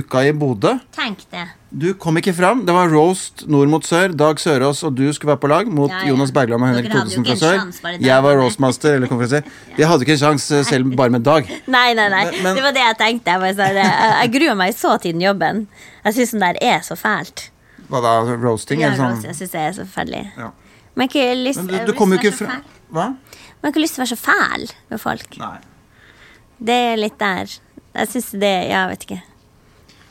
uka 0.00 0.24
i 0.26 0.32
Bodø. 0.34 0.72
Tenk 0.96 1.22
det. 1.30 1.44
Du 1.70 1.92
kom 1.94 2.16
ikke 2.18 2.32
fram. 2.34 2.64
Det 2.66 2.74
var 2.74 2.88
roast 2.90 3.44
nord 3.46 3.68
mot 3.70 3.84
sør. 3.86 4.10
Dag 4.18 4.40
Sørås 4.42 4.80
og 4.86 4.96
du 4.98 5.04
skulle 5.14 5.30
være 5.30 5.40
på 5.44 5.50
lag 5.52 5.68
mot 5.70 5.90
Ja, 5.92 6.00
ja. 6.02 6.08
Jonas 6.10 6.32
Bergland 6.34 6.64
og 6.66 6.68
Henrik 6.72 6.88
Thodesen 6.90 7.22
fra 7.28 7.36
sør. 7.38 8.00
Jeg 8.02 8.24
var 8.26 8.38
roastmaster 8.40 8.96
eller 8.96 9.06
konferansier. 9.10 9.46
Vi 9.76 9.86
hadde 9.86 10.02
ikke 10.02 10.16
en 10.16 10.22
sjanse 10.24 10.64
selv 10.66 10.90
bare 10.98 11.14
med 11.14 11.22
Dag. 11.22 11.46
Nei, 11.76 11.92
nei, 11.94 12.08
nei. 12.10 12.24
Men- 12.42 12.58
det 12.58 12.64
var 12.66 12.74
det 12.74 12.82
jeg 12.82 12.98
tenkte. 12.98 13.36
Jeg, 13.36 13.42
var 13.44 13.54
sånn, 13.60 13.78
jeg, 13.78 14.10
jeg 14.24 14.32
gruer 14.34 14.58
meg 14.58 14.74
så 14.74 14.96
til 14.98 15.14
den 15.14 15.22
jobben. 15.28 15.62
Jeg 16.08 16.18
syns 16.18 16.34
den 16.34 16.44
der 16.48 16.58
er 16.72 16.82
så 16.90 16.98
fælt. 16.98 17.46
Hva 17.90 18.02
da? 18.02 18.16
Roasting? 18.34 18.82
Ja, 18.82 18.90
eller 18.90 18.98
sånn? 19.04 19.14
roast, 19.14 19.30
jeg 19.30 19.38
synes 19.38 19.54
det 19.54 19.62
er 19.68 19.72
så 19.78 19.86
forferdelig. 19.86 20.24
Ja. 20.42 20.50
Men 20.98 21.06
ikke 21.06 21.24
lyst, 21.38 21.62
Men 21.62 21.70
du, 21.86 21.92
du 21.92 21.96
kom 21.98 22.10
jo 22.10 22.18
ikke 22.18 22.34
fra. 22.34 22.58
Hva? 22.90 23.08
Men 23.14 23.62
jeg 23.62 23.68
har 23.68 23.74
ikke 23.76 23.86
lyst 23.86 23.94
til 23.94 24.02
å 24.02 24.06
være 24.08 24.16
så 24.16 24.22
fæl 24.26 24.70
med 24.90 25.00
folk. 25.06 25.38
Nei. 25.38 25.56
Det 26.58 26.82
er 26.90 26.98
litt 26.98 27.18
der. 27.22 27.58
Jeg 27.94 28.10
syns 28.10 28.34
det 28.42 28.56
jeg 28.74 28.90
vet 28.90 29.06
ikke. 29.06 29.22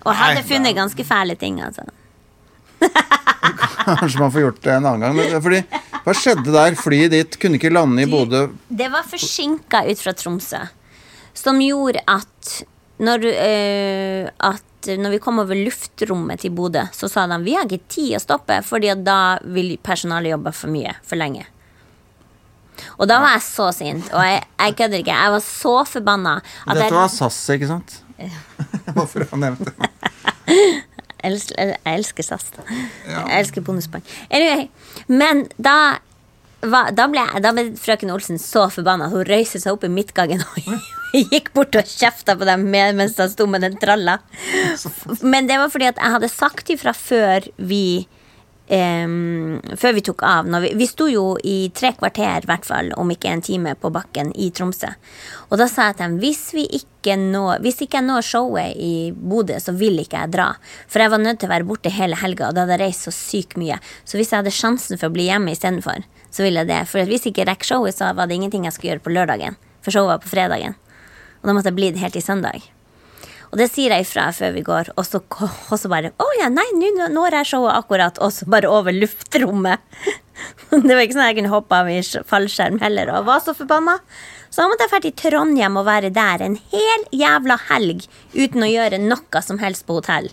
Og 0.05 0.15
hadde 0.15 0.43
funnet 0.47 0.77
ganske 0.77 1.05
fæle 1.05 1.35
ting, 1.39 1.59
altså. 1.63 1.85
Kanskje 3.99 4.21
man 4.21 4.31
får 4.31 4.43
gjort 4.45 4.63
det 4.63 4.73
en 4.75 4.87
annen 4.89 5.19
gang. 5.19 5.43
Fordi, 5.43 5.61
hva 6.05 6.15
skjedde 6.15 6.53
der? 6.55 6.77
Flyet 6.79 7.13
ditt 7.13 7.37
kunne 7.41 7.59
ikke 7.59 7.73
lande 7.73 8.05
i 8.05 8.09
Bodø. 8.09 8.47
Det 8.69 8.89
var 8.93 9.07
forsinka 9.07 9.83
ut 9.89 10.03
fra 10.03 10.15
Tromsø, 10.15 10.63
som 11.37 11.61
gjorde 11.63 12.03
at 12.07 12.55
når, 12.99 13.29
eh, 13.31 14.25
at 14.43 14.89
når 14.99 15.15
vi 15.15 15.21
kom 15.23 15.39
over 15.41 15.55
luftrommet 15.55 16.41
til 16.43 16.51
Bodø, 16.55 16.85
så 16.95 17.09
sa 17.11 17.25
de 17.27 17.37
vi 17.43 17.55
har 17.55 17.67
ikke 17.67 17.91
tid 17.91 18.17
å 18.17 18.23
stoppe, 18.23 18.59
fordi 18.65 18.91
da 19.03 19.37
vil 19.43 19.77
personalet 19.83 20.35
jobbe 20.35 20.53
for 20.55 20.71
mye, 20.71 20.95
for 21.07 21.19
lenge. 21.19 21.45
Og 22.95 23.07
da 23.11 23.17
var 23.19 23.35
jeg 23.35 23.43
så 23.43 23.69
sint, 23.75 24.07
og 24.15 24.23
jeg, 24.23 24.43
jeg 24.59 24.75
kødder 24.79 25.01
ikke. 25.03 25.15
Jeg 25.23 25.33
var 25.35 25.43
så 25.43 25.73
forbanna. 25.87 26.37
Dette 26.69 26.93
var 26.95 27.11
SAS, 27.11 27.41
ikke 27.55 27.67
sant? 27.71 27.99
Hvorfor 28.95 29.25
han 29.31 29.45
nevnte 29.45 29.71
det? 29.71 29.89
Jeg 31.19 31.75
elsker, 31.83 32.23
SAS. 32.23 32.45
da. 32.55 32.63
Jeg 33.03 33.41
elsker 33.41 33.63
bonuspoeng. 33.67 34.05
Anyway, 34.31 34.69
men 35.11 35.49
da 35.59 35.99
da, 36.59 37.05
ble, 37.07 37.23
da 37.39 37.51
ble 37.55 37.65
frøken 37.79 38.11
Olsen 38.11 38.39
så 38.41 38.65
forbanna 38.71 39.07
hun 39.11 39.23
røyste 39.27 39.61
seg 39.61 39.75
opp 39.77 39.85
i 39.87 39.91
midtgangen 39.91 40.43
og 40.43 40.71
gikk 41.33 41.53
bort 41.55 41.75
og 41.79 41.87
kjefta 41.87 42.35
på 42.39 42.47
dem 42.47 42.65
mens 42.71 43.15
de 43.17 43.27
sto 43.31 43.47
med 43.47 43.63
den 43.63 43.77
tralla. 43.79 44.19
Men 45.23 45.47
det 45.49 45.59
var 45.61 45.71
fordi 45.71 45.89
at 45.89 46.01
jeg 46.01 46.15
hadde 46.15 46.31
sagt 46.31 46.71
ifra 46.75 46.93
før 46.95 47.47
vi 47.57 48.07
em, 48.69 49.59
før 49.77 49.95
vi 49.97 50.03
tok 50.05 50.23
av. 50.23 50.49
Vi, 50.63 50.71
vi 50.77 50.87
sto 50.87 51.07
jo 51.09 51.23
i 51.43 51.71
tre 51.75 51.91
kvarter, 51.97 52.45
hvert 52.47 52.67
fall, 52.67 52.91
om 52.99 53.11
ikke 53.11 53.31
en 53.33 53.43
time, 53.45 53.75
på 53.75 53.91
bakken 53.93 54.31
i 54.37 54.49
Tromsø. 54.55 54.91
Og 55.49 55.57
da 55.61 55.67
sa 55.69 55.89
jeg 55.89 55.99
til 55.99 56.05
dem 56.05 56.17
hvis, 56.21 56.43
vi 56.55 56.65
ikke 56.79 57.17
når, 57.19 57.63
hvis 57.65 57.81
ikke 57.85 57.99
jeg 57.99 58.07
når 58.07 58.27
showet 58.29 58.77
i 58.77 58.93
Bodø, 59.13 59.57
så 59.61 59.73
vil 59.77 59.99
ikke 60.03 60.23
jeg 60.23 60.33
dra. 60.37 60.51
For 60.87 61.03
jeg 61.03 61.13
var 61.13 61.23
nødt 61.23 61.41
til 61.41 61.49
å 61.49 61.53
være 61.55 61.69
borte 61.69 61.93
hele 61.93 62.19
helga, 62.21 62.49
og 62.49 62.57
da 62.57 62.65
hadde 62.65 62.77
jeg 62.77 62.85
reist 62.85 63.09
så 63.09 63.15
sykt 63.15 63.57
mye. 63.59 63.79
Så 64.05 64.19
hvis 64.19 64.33
jeg 64.33 64.43
hadde 64.43 64.55
sjansen 64.55 65.01
for 65.01 65.09
å 65.09 65.15
bli 65.17 65.29
hjemme 65.29 65.55
istedenfor, 65.55 66.05
så 66.29 66.45
ville 66.45 66.63
jeg 66.63 66.71
det. 66.71 66.83
For 66.91 67.09
hvis 67.09 67.25
jeg 67.25 67.35
ikke 67.35 67.49
rekker 67.49 67.73
showet, 67.73 67.97
så 67.97 68.13
var 68.15 68.29
det 68.29 68.37
ingenting 68.37 68.67
jeg 68.69 68.77
skulle 68.77 68.93
gjøre 68.93 69.07
på 69.07 69.15
lørdagen. 69.15 69.57
For 69.85 69.95
showet 69.95 70.15
var 70.15 70.25
på 70.25 70.33
fredagen. 70.33 70.77
Og 71.39 71.49
da 71.49 71.55
måtte 71.55 71.71
jeg 71.71 71.79
bli 71.79 71.93
det 71.95 72.03
helt 72.03 72.15
til 72.17 72.25
søndag. 72.25 72.67
Og 73.49 73.57
det 73.57 73.69
sier 73.71 73.93
jeg 73.93 74.05
ifra 74.05 74.27
før 74.35 74.51
vi 74.53 74.63
går, 74.65 74.91
og 74.93 75.05
så, 75.07 75.21
og 75.25 75.77
så 75.81 75.89
bare 75.89 76.11
Å 76.21 76.27
ja, 76.37 76.49
nei, 76.53 76.67
nå 76.77 77.07
når 77.13 77.39
jeg 77.39 77.51
showet 77.53 77.77
akkurat, 77.79 78.19
og 78.21 78.33
så 78.33 78.45
bare 78.49 78.69
over 78.69 78.95
luftrommet. 78.95 79.81
Det 80.69 80.93
var 80.93 81.01
ikke 81.03 81.15
sånn 81.17 81.23
at 81.25 81.31
jeg 81.33 81.39
kunne 81.41 81.51
hoppe 81.51 81.77
av 81.81 81.89
i 81.91 81.97
fallskjerm 82.29 82.77
heller, 82.83 83.09
og 83.17 83.25
var 83.27 83.41
så 83.43 83.55
forbanna. 83.57 83.97
Så 84.49 84.61
da 84.61 84.67
måtte 84.69 84.85
jeg 84.85 84.91
dra 84.93 84.99
til 85.03 85.15
Trondheim 85.17 85.77
og 85.81 85.87
være 85.87 86.11
der 86.13 86.43
en 86.45 86.55
hel 86.71 87.03
jævla 87.13 87.57
helg 87.69 88.05
uten 88.37 88.65
å 88.65 88.69
gjøre 88.69 89.01
noe 89.01 89.41
som 89.45 89.59
helst 89.61 89.85
på 89.89 89.97
hotell. 89.97 90.29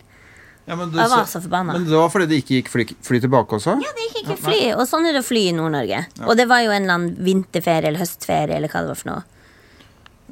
Ja, 0.67 0.75
men 0.75 0.91
du 0.91 0.99
Jeg 0.99 1.11
var 1.13 1.27
så 1.31 1.41
forbanna. 1.43 1.77
Men 1.77 1.89
det 1.89 1.95
var 1.95 2.11
fordi 2.11 2.27
det 2.31 2.41
ikke 2.43 2.57
gikk 2.59 2.71
fly, 2.73 2.87
fly 3.07 3.21
tilbake 3.23 3.59
også? 3.59 3.77
Ja, 3.83 3.93
det 3.97 4.07
gikk 4.09 4.21
ikke 4.25 4.39
fly, 4.49 4.61
og 4.75 4.85
sånn 4.91 5.07
er 5.07 5.15
det 5.17 5.23
å 5.23 5.27
fly 5.27 5.45
i 5.51 5.57
Nord-Norge. 5.57 6.05
Og 6.27 6.37
det 6.39 6.49
var 6.51 6.65
jo 6.65 6.73
en 6.75 6.83
eller 6.83 6.97
annen 6.99 7.19
vinterferie 7.29 7.93
eller 7.93 8.03
høstferie 8.03 8.57
eller 8.59 8.73
hva 8.73 8.83
det 8.83 8.93
var 8.93 9.01
for 9.03 9.13
noe. 9.13 9.27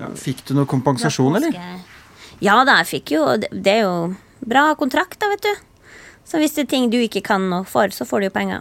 Ja, 0.00 0.08
fikk 0.18 0.42
du 0.48 0.56
noe 0.58 0.66
kompensasjon, 0.66 1.38
eller? 1.38 1.58
Ja 2.42 2.56
da, 2.66 2.80
jeg 2.82 2.88
fikk 2.90 3.10
jo 3.14 3.20
Det 3.38 3.70
er 3.70 3.82
jo 3.84 4.14
bra 4.44 4.74
kontrakt, 4.76 5.16
da, 5.20 5.26
vet 5.32 5.42
du. 5.46 5.54
Så 6.24 6.38
hvis 6.40 6.52
det 6.56 6.62
er 6.66 6.70
ting 6.72 6.90
du 6.92 6.98
ikke 7.00 7.22
kan 7.24 7.42
noe 7.50 7.64
for, 7.68 7.88
så 7.92 8.04
får 8.08 8.20
du 8.20 8.26
jo 8.28 8.32
penger. 8.34 8.60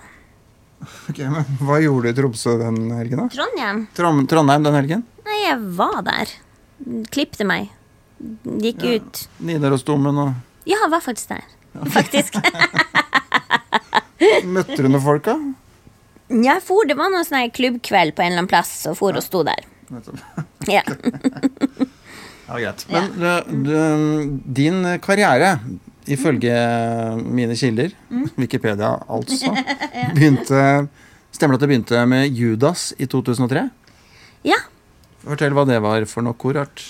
Ok, 1.09 1.19
men 1.31 1.43
Hva 1.63 1.77
gjorde 1.83 2.03
du 2.03 2.09
i 2.11 2.15
Tromsø 2.21 2.51
den 2.59 2.77
helgen, 2.91 3.19
da? 3.23 3.27
Trondheim? 3.31 3.77
Trond- 3.95 4.27
Trondheim 4.31 4.63
den 4.67 4.75
helgen? 4.77 5.01
Nei, 5.25 5.37
jeg 5.45 5.57
var 5.79 6.01
der. 6.03 6.27
Klipte 7.11 7.45
meg. 7.47 7.69
Gikk 8.63 8.83
Ja. 8.83 8.89
ut. 8.99 9.13
Nidarosdomen 9.39 10.17
og 10.25 10.33
Ja, 10.67 10.77
jeg 10.83 10.91
var 10.91 11.01
faktisk 11.03 11.27
der. 11.33 11.43
Faktisk. 11.91 12.33
Møtte 14.45 14.77
du 14.79 14.87
noen 14.87 15.03
folk, 15.03 15.23
da? 15.27 15.35
Jeg 16.33 16.61
for, 16.63 16.85
Det 16.87 16.95
var 16.97 17.09
noen 17.11 17.25
sånn 17.27 17.51
klubbkveld 17.51 18.15
på 18.15 18.21
en 18.23 18.27
eller 18.31 18.39
annen 18.43 18.47
plass, 18.51 18.71
og 18.87 18.95
for 18.99 19.11
og 19.19 19.23
sto 19.25 19.43
der. 19.43 19.63
Ja. 20.71 20.83
Ja, 22.47 22.57
greit. 22.59 22.85
Men 22.91 23.11
du, 23.15 23.27
du, 23.67 23.75
din 24.59 24.81
karriere, 25.01 25.53
ifølge 26.11 26.55
mine 27.23 27.55
kilder, 27.55 27.93
Mm. 28.11 28.27
Wikipedia 28.37 28.89
altså, 29.09 29.53
begynte 30.15 30.87
Stemmer 31.33 31.55
det 31.55 31.63
at 31.63 31.63
det 31.63 31.69
begynte 31.71 32.01
med 32.05 32.27
Judas 32.37 32.91
i 33.01 33.07
2003? 33.09 33.69
ja. 34.45 34.59
Fortell 35.23 35.53
hva 35.55 35.63
det 35.65 35.77
var 35.81 36.03
for 36.11 36.21
noe 36.21 36.35
korart. 36.35 36.81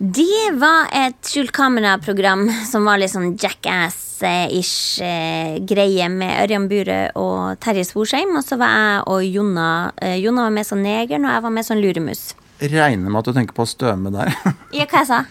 Det 0.00 0.50
var 0.58 0.88
et 0.96 1.20
skjult 1.28 1.52
kameraprogram 1.54 2.48
som 2.66 2.82
var 2.88 2.98
litt 2.98 3.12
sånn 3.12 3.36
jackass-ish 3.38 4.98
eh, 5.04 5.58
greie 5.68 6.08
med 6.10 6.34
Ørjan 6.42 6.66
Bure 6.70 6.98
og 7.20 7.60
Terje 7.62 7.84
Sporsheim. 7.86 8.34
Og 8.36 8.42
så 8.42 8.58
var 8.60 8.74
jeg 8.74 9.02
og 9.06 9.24
Jonna 9.28 9.68
eh, 10.02 10.16
Jonna 10.18 10.48
var 10.48 10.56
med 10.58 10.66
som 10.66 10.82
neger, 10.82 11.20
og 11.22 11.30
jeg 11.30 11.44
var 11.46 11.54
med 11.54 11.68
som 11.68 11.78
luremus. 11.78 12.24
Regner 12.60 13.08
med 13.10 13.18
at 13.22 13.28
du 13.30 13.32
tenker 13.36 13.56
på 13.56 13.66
Støme 13.68 14.12
der. 14.14 14.32
Ja, 14.76 14.84
hva 14.86 15.00
jeg 15.02 15.08
sa 15.08 15.24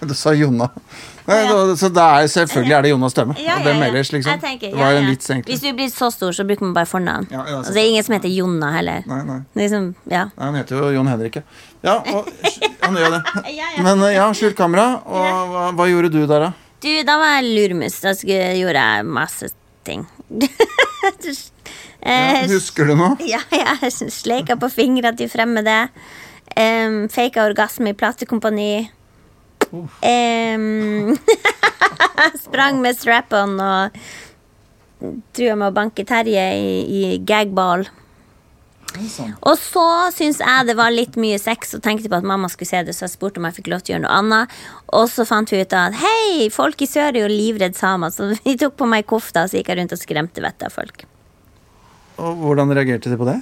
Du 0.00 0.14
sa 0.16 0.32
Jonna. 0.32 0.70
Nei, 1.26 1.36
Ja. 1.44 1.50
da, 1.52 1.74
så 1.76 1.90
er, 1.92 2.26
selvfølgelig 2.32 2.72
er 2.76 2.82
det 2.86 2.90
Jonas 2.90 3.12
Støme. 3.12 3.34
og 3.36 3.62
hvem 3.66 3.82
ellers, 3.86 4.10
liksom? 4.14 4.40
Tenker, 4.40 4.70
det 4.72 4.78
var 4.80 4.96
en 4.96 5.06
vits, 5.10 5.28
egentlig. 5.30 5.52
Hvis 5.54 5.60
du 5.66 5.76
blir 5.76 5.90
så 5.92 6.08
stor, 6.10 6.32
så 6.32 6.46
bruker 6.48 6.64
man 6.64 6.72
bare 6.74 6.88
fornavn. 6.88 7.28
Ja, 7.30 7.42
ja, 7.46 7.58
og 7.58 7.68
det 7.68 7.82
er 7.82 7.90
ingen 7.90 8.06
som 8.06 8.16
heter 8.16 8.32
Jonna 8.32 8.70
heller. 8.72 9.04
Nei, 9.06 9.20
nei. 9.28 9.36
Liksom, 9.60 9.90
ja. 10.10 10.24
Nei, 10.32 10.46
Han 10.46 10.56
heter 10.58 10.80
jo 10.80 10.88
Jon 10.96 11.10
Henrik, 11.12 11.36
ja. 11.36 11.42
Ja, 11.84 11.98
og, 12.14 12.30
han 12.86 12.96
gjør 12.96 13.18
det. 13.18 13.20
Ja, 13.52 13.68
ja. 13.76 13.84
Men 13.86 14.02
eh, 14.08 14.14
ja, 14.16 14.26
skjult 14.36 14.56
kamera. 14.58 14.88
Og 15.04 15.52
hva, 15.52 15.66
hva 15.76 15.88
gjorde 15.90 16.10
du 16.16 16.22
der, 16.24 16.48
da? 16.48 16.50
Du, 16.80 16.90
da 17.04 17.18
var 17.20 17.36
jeg 17.36 17.52
lurmus. 17.52 18.00
Da 18.00 18.16
gjorde 18.16 18.86
jeg 18.88 19.06
masse 19.20 19.52
ting. 19.84 20.06
Ja, 22.00 22.10
eh, 22.40 22.46
husker 22.48 22.88
du 22.88 22.94
noe? 22.96 23.16
Ja, 23.28 23.40
jeg 23.52 23.90
sleika 24.12 24.56
på 24.60 24.68
fingra 24.72 25.12
til 25.16 25.28
fremmede. 25.32 25.90
Um, 26.56 27.04
Faka 27.12 27.44
orgasme 27.46 27.92
i 27.92 27.96
platekompani. 27.98 28.90
Um, 29.70 31.14
sprang 32.44 32.80
med 32.82 32.98
strap-on 32.98 33.54
og 33.62 34.00
trua 35.36 35.54
med 35.56 35.70
å 35.70 35.74
banke 35.76 36.04
Terje 36.08 36.44
i, 36.58 36.74
i 36.90 37.02
gagball. 37.24 37.86
Og 39.46 39.54
så 39.54 39.84
syns 40.10 40.40
jeg 40.42 40.66
det 40.66 40.74
var 40.78 40.90
litt 40.90 41.14
mye 41.20 41.38
sex 41.38 41.76
og 41.78 41.82
tenkte 41.84 42.10
på 42.10 42.18
at 42.18 42.26
mamma 42.26 42.50
skulle 42.50 42.68
se 42.72 42.80
det, 42.86 42.94
så 42.96 43.06
jeg 43.06 43.14
spurte 43.14 43.38
om 43.38 43.46
jeg 43.46 43.60
fikk 43.60 43.70
lov 43.70 43.84
til 43.84 43.92
å 43.92 43.96
gjøre 43.96 44.04
noe 44.06 44.16
annet. 44.18 44.56
Og 44.98 45.06
så 45.12 45.26
fant 45.28 45.52
vi 45.52 45.62
ut 45.62 45.76
at 45.78 45.96
hei, 46.00 46.48
folk 46.52 46.82
i 46.82 46.90
sør 46.90 47.12
er 47.12 47.22
jo 47.22 47.30
livredd 47.30 47.78
samer, 47.78 48.10
så 48.10 48.32
de 48.34 48.56
tok 48.58 48.74
på 48.80 48.90
meg 48.90 49.06
kofta 49.10 49.46
og 49.46 49.52
så 49.52 49.60
gikk 49.60 49.70
jeg 49.70 49.80
rundt 49.80 49.94
og 49.94 50.02
skremte 50.02 50.42
vettet 50.44 50.66
av 50.66 50.74
folk. 50.74 51.06
Og 52.20 52.42
hvordan 52.42 52.74
reagerte 52.76 53.12
de 53.12 53.20
på 53.20 53.28
det? 53.30 53.38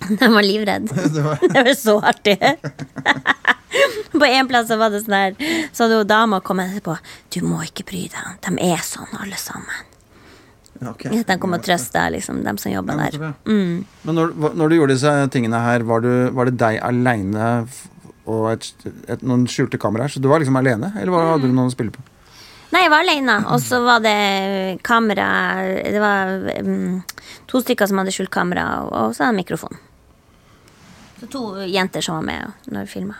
De 0.20 0.28
var 0.32 0.42
livredd. 0.42 0.88
Det 1.14 1.22
var 1.22 1.38
Det 1.40 1.64
var 1.68 1.74
så 1.74 2.00
artig. 2.00 2.38
På 4.12 4.24
en 4.26 4.48
plass 4.48 4.66
så 4.68 4.76
var 4.80 4.90
det 4.90 5.04
sånn 5.04 5.14
her 5.14 5.36
Så 5.70 5.84
hadde 5.84 6.00
jo 6.00 6.06
dama 6.08 6.40
kommet 6.42 6.72
etterpå. 6.72 6.96
Du 7.30 7.40
må 7.46 7.62
ikke 7.66 7.86
bry 7.86 8.02
deg. 8.10 8.34
De 8.42 8.56
er 8.66 8.82
sånn, 8.84 9.12
alle 9.20 9.38
sammen. 9.38 9.86
Okay. 10.80 11.20
De 11.28 11.36
kom 11.36 11.52
og 11.52 11.60
trøsta 11.64 12.06
liksom, 12.14 12.40
dem 12.44 12.56
som 12.58 12.72
jobba 12.72 12.96
Ja, 12.96 13.08
der. 13.10 13.32
Mm. 13.44 13.82
Men 14.08 14.16
når, 14.16 14.32
når 14.56 14.70
du 14.70 14.76
gjorde 14.78 14.94
disse 14.96 15.12
tingene 15.34 15.60
her, 15.60 15.84
var, 15.84 16.00
du, 16.00 16.30
var 16.32 16.48
det 16.48 16.56
deg 16.60 16.78
aleine 16.80 17.50
og 18.30 18.46
et, 18.54 18.70
et, 19.10 19.20
noen 19.20 19.44
skjulte 19.50 19.80
kameraer? 19.80 20.12
Så 20.14 20.22
du 20.24 20.30
var 20.30 20.40
liksom 20.40 20.56
alene, 20.56 20.94
eller 20.96 21.12
var, 21.12 21.34
hadde 21.34 21.50
du 21.50 21.52
noen 21.52 21.68
å 21.68 21.74
spille 21.74 21.92
på? 21.92 22.00
Nei, 22.70 22.84
jeg 22.86 22.92
var 22.94 23.04
alene, 23.04 23.36
og 23.50 23.60
så 23.60 23.80
var 23.82 24.02
det 24.04 24.78
kamera 24.86 25.26
Det 25.82 26.00
var 26.00 26.36
um, 26.62 27.00
to 27.50 27.60
stykker 27.64 27.90
som 27.90 28.00
hadde 28.00 28.14
skjult 28.14 28.30
kamera, 28.32 28.66
og 28.86 29.12
så 29.12 29.26
hadde 29.26 29.34
jeg 29.34 29.42
mikrofon. 29.42 29.80
Så 31.20 31.28
to 31.30 31.42
jenter 31.68 32.04
som 32.04 32.20
var 32.20 32.26
med 32.26 32.72
når 32.72 32.86
vi 32.86 32.94
filma. 32.94 33.18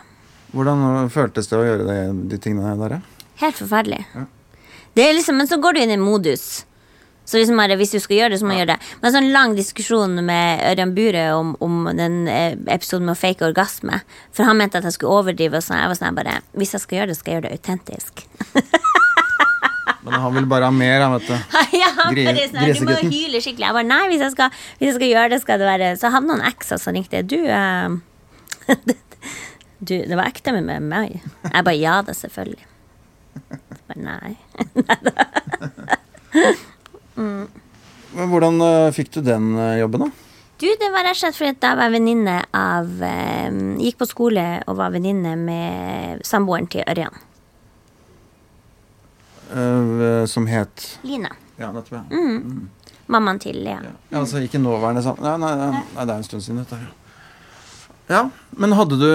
Hvordan 0.51 1.09
føltes 1.13 1.47
det 1.47 1.57
å 1.57 1.63
gjøre 1.63 1.87
det, 1.87 1.99
de 2.33 2.39
tingene 2.41 2.73
der? 2.81 2.99
Helt 3.39 3.57
forferdelig. 3.57 4.03
Det 4.93 5.05
er 5.05 5.15
liksom, 5.15 5.37
men 5.39 5.47
så 5.47 5.61
går 5.61 5.77
du 5.77 5.81
inn 5.83 5.93
i 5.95 6.01
modus. 6.01 6.65
Så 7.25 7.37
liksom 7.37 7.59
bare, 7.61 7.77
hvis 7.79 7.93
du 7.93 7.99
skal 8.01 8.17
gjøre 8.17 8.33
det, 8.33 8.39
så 8.41 8.47
må 8.47 8.55
du 8.55 8.59
gjøre 8.59 8.73
det. 8.73 8.89
Men 8.99 9.07
en 9.07 9.15
sånn 9.15 9.31
lang 9.31 9.53
diskusjon 9.55 10.17
med 10.27 10.63
Ørjan 10.67 10.95
Bure 10.97 11.25
om, 11.37 11.53
om 11.63 11.85
den 11.95 12.25
eh, 12.27 12.57
episoden 12.73 13.07
med 13.07 13.15
å 13.15 13.21
fake 13.21 13.45
orgasme. 13.47 14.01
For 14.35 14.49
han 14.49 14.59
mente 14.59 14.81
at 14.81 14.89
jeg 14.89 14.97
skulle 14.97 15.21
overdrive. 15.21 15.61
Og 15.61 15.63
sånn. 15.63 15.79
Jeg 15.79 15.93
var 15.93 15.99
sånn 16.01 16.17
bare 16.17 16.39
Hvis 16.57 16.75
jeg 16.75 16.83
skal 16.83 16.99
gjøre 16.99 17.13
det, 17.13 17.19
skal 17.21 17.31
jeg 17.31 17.39
gjøre 17.39 17.47
det 17.47 17.59
autentisk. 17.61 18.25
Men 20.01 20.13
han 20.13 20.33
vil 20.35 20.47
bare 20.49 20.67
ha 20.69 20.73
mer, 20.73 21.01
han, 21.01 21.13
vet 21.17 21.27
du. 21.27 21.33
ja, 21.81 21.89
Gri- 22.11 22.25
sånn, 22.49 22.73
du 22.77 22.85
må 22.87 22.97
hyle 23.05 23.41
skikkelig. 23.41 23.67
Jeg 23.67 23.75
bare 23.77 23.87
nei, 23.87 24.01
hvis 24.11 24.23
jeg 24.25 24.33
skal, 24.35 24.57
hvis 24.79 24.89
jeg 24.89 24.97
skal 24.97 25.11
gjøre 25.11 25.31
det, 25.33 25.39
skal 25.43 25.61
det 25.61 25.69
være 25.69 25.91
Så 26.01 26.11
hadde 26.13 26.29
noen 26.29 26.43
ekser 26.49 26.81
som 26.81 26.97
ringte. 26.97 27.21
Du, 27.25 27.37
uh, 27.45 27.89
du 29.87 29.95
Det 29.95 30.17
var 30.17 30.29
ekte 30.29 30.53
med 30.57 30.89
meg. 30.89 31.19
Jeg 31.47 31.67
bare 31.67 31.77
ja 31.77 31.95
da, 32.05 32.15
selvfølgelig. 32.17 32.65
Jeg 33.51 33.85
bare 33.91 34.01
nei. 34.05 34.31
Men 38.11 38.27
Hvordan 38.31 38.59
eh, 38.65 38.91
fikk 38.95 39.09
du 39.15 39.21
den 39.23 39.53
eh, 39.55 39.79
jobben, 39.79 40.07
da? 40.07 40.09
Du, 40.61 40.67
det 40.67 40.89
var 40.93 41.05
rett 41.07 41.15
og 41.15 41.21
slett 41.21 41.37
fordi 41.37 41.53
jeg 41.55 41.77
var 41.79 41.89
venninne 41.89 42.35
av 42.53 42.89
Gikk 43.81 43.97
på 43.97 44.05
skole 44.05 44.43
og 44.69 44.75
var 44.77 44.91
venninne 44.93 45.33
med 45.39 46.21
samboeren 46.27 46.67
til 46.69 46.85
Ørjan. 46.85 47.15
Eh, 49.51 50.25
som 50.25 50.47
het 50.47 50.99
Lina. 51.03 51.31
Ja, 51.55 51.71
nettopp. 51.71 51.91
Ja. 51.91 52.03
Mm. 52.09 52.69
Mammaen 53.05 53.39
til 53.39 53.57
Lea. 53.63 53.81
Ja. 53.83 53.91
ja, 54.11 54.19
altså 54.19 54.39
ikke 54.39 54.61
nåværende 54.61 55.03
sammen 55.03 55.25
Nei, 55.25 55.37
nei, 55.37 55.55
nei, 55.59 55.81
nei, 55.95 56.05
det 56.05 56.13
er 56.13 56.21
en 56.21 56.23
stund 56.27 56.45
siden 56.45 56.61
dette. 56.61 56.79
Ja, 58.11 58.29
Men 58.51 58.75
hadde 58.75 58.97
du 58.99 59.09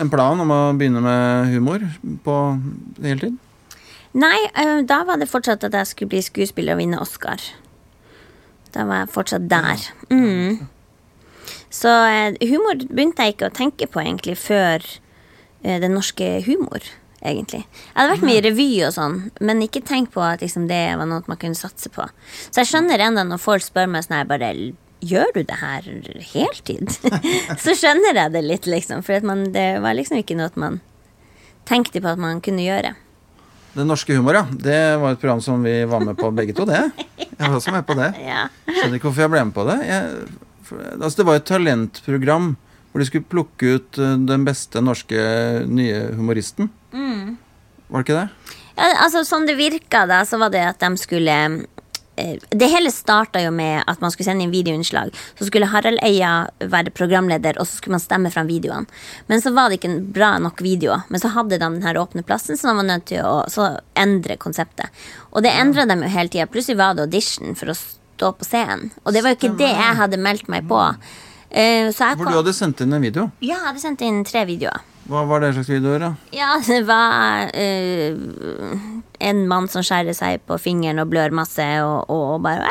en 0.00 0.10
plan 0.12 0.40
om 0.40 0.52
å 0.52 0.60
begynne 0.76 1.00
med 1.04 1.50
humor 1.52 1.84
på 2.24 2.36
heltid? 3.04 3.36
Nei, 4.12 4.36
uh, 4.56 4.80
da 4.84 5.02
var 5.08 5.20
det 5.20 5.30
fortsatt 5.30 5.64
at 5.64 5.76
jeg 5.76 5.90
skulle 5.90 6.12
bli 6.12 6.22
skuespiller 6.24 6.76
og 6.76 6.82
vinne 6.82 7.00
Oscar. 7.00 7.40
Da 8.72 8.84
var 8.88 9.02
jeg 9.02 9.12
fortsatt 9.12 9.48
der. 9.48 9.84
Mm. 10.12 10.68
Så 11.72 11.92
humor 12.40 12.84
begynte 12.88 13.24
jeg 13.24 13.36
ikke 13.36 13.48
å 13.48 13.56
tenke 13.56 13.88
på 13.88 14.00
egentlig 14.00 14.36
før 14.40 14.84
den 15.62 15.94
norske 15.96 16.26
humor, 16.44 16.84
egentlig. 17.22 17.62
Jeg 17.64 17.96
hadde 17.96 18.14
vært 18.14 18.26
med 18.26 18.38
i 18.38 18.44
revy 18.48 18.68
og 18.86 18.94
sånn, 18.96 19.18
men 19.40 19.64
ikke 19.64 19.84
tenkt 19.86 20.14
på 20.14 20.22
at 20.24 20.42
liksom, 20.44 20.68
det 20.70 20.84
var 20.98 21.08
noe 21.08 21.24
man 21.30 21.40
kunne 21.40 21.58
satse 21.58 21.92
på. 21.92 22.06
Så 22.50 22.62
jeg 22.62 22.72
skjønner 22.72 23.02
enda 23.06 23.24
når 23.26 23.42
folk 23.42 23.64
spør 23.64 23.90
meg 23.90 24.06
sånn 24.06 24.20
her 24.20 24.30
bare 24.30 24.54
Gjør 25.02 25.32
du 25.34 25.40
det 25.42 25.56
her 25.58 25.86
heltid? 26.30 26.92
så 27.64 27.72
skjønner 27.74 28.14
jeg 28.14 28.30
det 28.36 28.42
litt, 28.46 28.68
liksom. 28.70 29.00
For 29.02 29.24
man, 29.26 29.48
det 29.50 29.80
var 29.82 29.96
liksom 29.98 30.20
ikke 30.20 30.36
noe 30.38 30.54
man 30.54 30.76
tenkte 31.66 31.98
på 31.98 32.12
at 32.12 32.20
man 32.22 32.38
kunne 32.44 32.62
gjøre. 32.62 32.92
Den 33.74 33.90
norske 33.90 34.14
humor, 34.14 34.38
ja. 34.38 34.44
Det 34.46 34.78
var 35.02 35.16
et 35.16 35.18
program 35.18 35.42
som 35.42 35.64
vi 35.66 35.74
var 35.90 36.04
med 36.06 36.14
på 36.20 36.30
begge 36.36 36.54
to, 36.54 36.68
det. 36.70 36.84
Jeg 37.18 37.40
var 37.40 37.56
også 37.56 37.74
med 37.74 37.86
på 37.88 37.96
det. 37.98 38.12
Skjønner 38.76 38.98
ikke 39.00 39.08
hvorfor 39.08 39.24
jeg 39.24 39.32
ble 39.34 39.42
med 39.48 39.56
på 39.56 39.66
det. 39.66 39.78
Jeg, 39.88 40.28
for, 40.68 40.86
altså 40.92 41.18
det 41.18 41.26
var 41.26 41.40
et 41.40 41.50
talentprogram 41.50 42.52
hvor 42.92 43.00
de 43.00 43.08
skulle 43.08 43.30
plukke 43.32 43.74
ut 43.78 43.98
eh, 43.98 44.16
den 44.28 44.46
beste 44.46 44.82
norske 44.84 45.18
nye 45.66 46.04
humoristen. 46.18 46.68
Var 46.92 48.02
det 48.02 48.06
ikke 48.06 48.18
det? 48.22 48.56
Ja, 48.76 48.88
altså 49.04 49.20
Sånn 49.28 49.46
det 49.46 49.58
virka, 49.58 50.06
da, 50.08 50.22
så 50.24 50.38
var 50.40 50.50
det 50.54 50.62
at 50.64 50.80
de 50.80 50.96
skulle 50.96 51.34
eh, 52.16 52.38
Det 52.50 52.68
hele 52.72 52.90
starta 52.92 53.40
jo 53.42 53.50
med 53.52 53.82
at 53.88 54.00
man 54.00 54.12
skulle 54.12 54.28
sende 54.30 54.44
inn 54.46 54.52
videoinnslag. 54.52 55.12
Så 55.38 55.48
skulle 55.48 55.68
Harald 55.72 56.00
Eia 56.04 56.46
være 56.60 56.92
programleder, 56.92 57.58
og 57.60 57.66
så 57.68 57.78
skulle 57.78 57.96
man 57.98 58.04
stemme 58.04 58.30
fram 58.32 58.48
videoene. 58.48 58.86
Men 59.28 59.42
så 59.44 59.52
var 59.56 59.68
det 59.68 59.80
ikke 59.80 59.90
en 59.92 60.12
bra 60.12 60.34
nok 60.40 60.60
videoer. 60.64 61.04
Men 61.12 61.20
så 61.20 61.32
hadde 61.34 61.56
de 61.58 61.64
den 61.64 61.82
her 61.84 62.00
åpne 62.00 62.24
plassen, 62.24 62.56
så 62.56 62.70
de 62.70 62.76
var 62.80 62.88
nødt 62.88 63.06
til 63.12 63.24
å 63.24 63.42
så 63.52 63.68
endre 63.96 64.36
konseptet. 64.40 64.88
Og 65.32 65.42
det 65.44 65.52
endra 65.52 65.84
de 65.88 65.98
jo 66.00 66.12
hele 66.16 66.32
tida. 66.32 66.46
Plutselig 66.52 66.80
var 66.80 66.96
det 66.96 67.08
audition 67.08 67.56
for 67.58 67.72
å 67.72 67.76
stå 67.76 68.32
på 68.38 68.48
scenen. 68.48 68.90
Og 69.04 69.12
det 69.12 69.24
var 69.24 69.34
jo 69.34 69.40
ikke 69.40 69.56
det 69.60 69.72
jeg 69.72 69.98
hadde 70.00 70.20
meldt 70.20 70.48
meg 70.52 70.68
på. 70.68 70.80
Eh, 71.50 71.90
Hvor 71.92 72.16
kom, 72.16 72.32
du 72.32 72.38
hadde 72.38 72.56
sendt 72.56 72.80
inn 72.80 72.92
en 72.96 73.04
video. 73.04 73.30
ja, 73.40 73.56
jeg 73.58 73.66
hadde 73.66 73.80
sendt 73.84 74.00
inn 74.06 74.24
tre 74.24 74.46
videoer. 74.48 74.80
Hva 75.10 75.24
var 75.26 75.42
det 75.42 75.52
slags 75.56 75.70
videoer, 75.72 75.98
da? 75.98 76.10
Ja, 76.34 76.52
det 76.62 76.82
var 76.86 77.50
uh, 77.50 78.76
en 79.18 79.42
mann 79.50 79.66
som 79.70 79.82
skjærer 79.84 80.14
seg 80.14 80.44
på 80.46 80.58
fingeren 80.62 81.02
og 81.02 81.10
blør 81.10 81.34
masse 81.34 81.66
og, 81.82 82.10
og 82.12 82.38
bare 82.44 82.70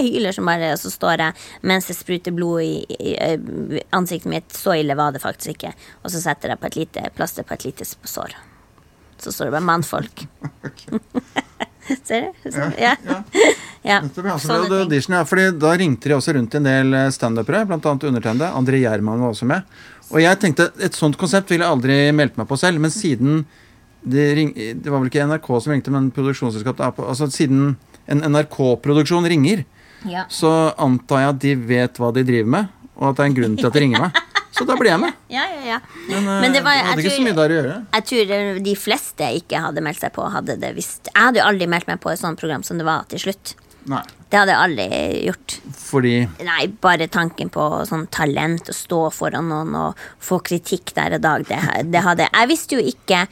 hyler 0.00 0.32
som 0.32 0.48
bare, 0.48 0.72
og 0.74 0.80
så 0.80 0.92
står 0.92 1.22
jeg 1.24 1.68
mens 1.68 1.88
det 1.88 1.96
spruter 1.96 2.34
blod 2.36 2.64
i, 2.64 2.84
i, 2.96 3.14
i 3.78 3.84
ansiktet 3.96 4.32
mitt. 4.32 4.52
Så 4.52 4.76
ille 4.80 4.96
var 4.98 5.14
det 5.14 5.24
faktisk 5.24 5.56
ikke. 5.56 5.72
Og 6.02 6.12
så 6.12 6.20
setter 6.24 6.52
jeg 6.52 6.62
på 6.62 6.70
et 6.70 6.80
lite 6.80 7.08
plaster 7.16 7.46
på 7.46 7.56
et 7.56 7.68
lite 7.68 7.88
sår. 7.88 8.36
Så 9.20 9.32
står 9.32 9.48
det 9.48 9.56
bare 9.56 9.68
'mannfolk'. 9.68 10.26
Ser 12.04 12.20
du? 12.20 12.50
Så, 12.50 12.58
ja. 12.58 12.96
ja. 13.06 13.22
ja. 13.32 13.52
Ja. 13.86 14.00
Så 14.02 14.22
ble 14.22 14.66
det 14.66 14.78
audition, 14.82 15.14
ja. 15.14 15.22
Fordi 15.28 15.50
da 15.62 15.70
ringte 15.78 16.10
de 16.10 16.16
også 16.16 16.32
rundt 16.34 16.56
en 16.58 16.64
del 16.66 16.94
eh, 16.98 17.10
standupere, 17.14 17.60
annet 17.62 18.06
undertegnede. 18.08 18.48
André 18.58 18.80
Gjerman 18.82 19.22
var 19.22 19.30
også 19.30 19.46
med. 19.46 19.76
Og 20.12 20.20
jeg 20.22 20.38
tenkte 20.38 20.70
et 20.82 20.94
sånt 20.94 21.16
konsept 21.18 21.50
ville 21.50 21.64
jeg 21.66 21.72
aldri 21.72 21.96
meldt 22.14 22.36
meg 22.38 22.46
på 22.48 22.58
selv, 22.58 22.78
men 22.80 22.90
siden 22.94 23.44
det, 24.06 24.26
ring, 24.38 24.52
det 24.54 24.86
var 24.92 25.00
vel 25.02 25.08
ikke 25.10 25.24
NRK 25.26 25.48
som 25.64 25.72
ringte, 25.74 25.90
men 25.90 26.12
produksjonsselskap 26.14 26.76
da, 26.78 26.90
på- 26.94 27.08
Altså 27.08 27.26
siden 27.34 27.76
en 28.08 28.20
NRK-produksjon 28.22 29.26
ringer, 29.26 29.64
Ja. 30.06 30.24
så 30.30 30.72
antar 30.78 31.18
jeg 31.24 31.28
at 31.28 31.38
de 31.42 31.54
vet 31.56 31.94
hva 31.98 32.12
de 32.14 32.22
driver 32.22 32.46
med, 32.46 32.68
og 32.96 33.08
at 33.10 33.16
det 33.16 33.22
er 33.24 33.26
en 33.32 33.34
grunn 33.34 33.56
til 33.58 33.66
at 33.66 33.72
de 33.72 33.80
ringer 33.80 34.00
meg. 34.00 34.12
Så 34.56 34.64
da 34.64 34.76
ble 34.78 34.88
jeg 34.88 35.00
med. 35.00 35.12
Ja, 35.28 35.42
ja, 35.52 35.64
ja. 35.74 35.78
Men, 36.08 36.16
eh, 36.28 36.40
Men 36.40 36.52
det 36.54 36.62
var- 36.64 36.72
hadde 36.80 37.02
jeg 37.02 37.10
ikke 37.10 37.16
tror- 37.16 37.18
så 37.18 37.24
mye 37.26 37.34
der 37.36 37.48
å 37.50 37.56
gjøre. 37.56 37.86
Jeg 37.92 38.04
tror 38.06 38.62
de 38.64 38.74
fleste 38.74 39.24
ikke 39.42 39.60
hadde 39.60 39.82
meldt 39.82 40.00
seg 40.00 40.12
på, 40.14 40.30
hadde 40.32 40.56
det 40.60 40.74
visst. 40.76 41.08
Jeg 41.12 41.22
hadde 41.22 41.36
jo 41.36 41.44
aldri 41.44 41.66
meldt 41.68 41.86
meg 41.88 42.00
på 42.00 42.10
et 42.12 42.18
sånt 42.18 42.38
program 42.38 42.62
som 42.62 42.78
det 42.78 42.86
var 42.86 43.04
til 43.08 43.18
slutt. 43.18 43.54
Nei. 43.90 44.02
Det 44.26 44.40
hadde 44.40 44.54
jeg 44.54 44.66
aldri 44.66 44.86
gjort. 45.28 45.56
Fordi 45.86 46.14
Nei, 46.44 46.62
bare 46.82 47.06
tanken 47.12 47.50
på 47.54 47.66
sånn 47.86 48.08
talent, 48.14 48.72
å 48.72 48.74
stå 48.74 49.02
foran 49.14 49.46
noen 49.52 49.76
og 49.78 50.00
få 50.22 50.40
kritikk 50.46 50.90
der 50.96 51.14
og 51.18 51.22
dag, 51.22 51.44
det, 51.46 51.60
det 51.92 52.02
hadde 52.02 52.26
Jeg 52.26 52.50
visste 52.50 52.78
jo 52.78 52.88
ikke, 52.94 53.22